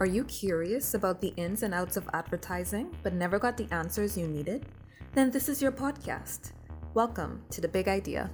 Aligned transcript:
Are 0.00 0.06
you 0.06 0.22
curious 0.22 0.94
about 0.94 1.20
the 1.20 1.34
ins 1.36 1.64
and 1.64 1.74
outs 1.74 1.96
of 1.96 2.08
advertising 2.12 2.94
but 3.02 3.14
never 3.14 3.36
got 3.36 3.56
the 3.56 3.66
answers 3.72 4.16
you 4.16 4.28
needed? 4.28 4.64
Then 5.12 5.32
this 5.32 5.48
is 5.48 5.60
your 5.60 5.72
podcast. 5.72 6.52
Welcome 6.94 7.42
to 7.50 7.60
The 7.60 7.66
Big 7.66 7.88
Idea. 7.88 8.30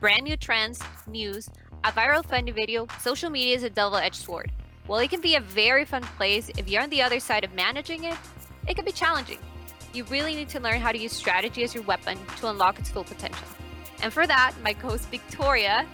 Brand 0.00 0.24
new 0.24 0.36
trends, 0.36 0.80
news, 1.06 1.48
a 1.84 1.92
viral 1.92 2.26
funny 2.26 2.50
video, 2.50 2.88
social 3.00 3.30
media 3.30 3.54
is 3.54 3.62
a 3.62 3.70
double 3.70 3.98
edged 3.98 4.16
sword. 4.16 4.50
While 4.88 4.98
it 4.98 5.10
can 5.10 5.20
be 5.20 5.36
a 5.36 5.40
very 5.40 5.84
fun 5.84 6.02
place, 6.02 6.50
if 6.58 6.68
you're 6.68 6.82
on 6.82 6.90
the 6.90 7.02
other 7.02 7.20
side 7.20 7.44
of 7.44 7.54
managing 7.54 8.02
it, 8.02 8.16
it 8.66 8.74
can 8.74 8.84
be 8.84 8.90
challenging. 8.90 9.38
You 9.94 10.02
really 10.06 10.34
need 10.34 10.48
to 10.48 10.58
learn 10.58 10.80
how 10.80 10.90
to 10.90 10.98
use 10.98 11.12
strategy 11.12 11.62
as 11.62 11.72
your 11.72 11.84
weapon 11.84 12.18
to 12.38 12.48
unlock 12.48 12.80
its 12.80 12.90
full 12.90 13.04
potential. 13.04 13.46
And 14.02 14.12
for 14.12 14.26
that, 14.26 14.54
my 14.60 14.72
co 14.72 14.88
host 14.88 15.08
Victoria 15.08 15.86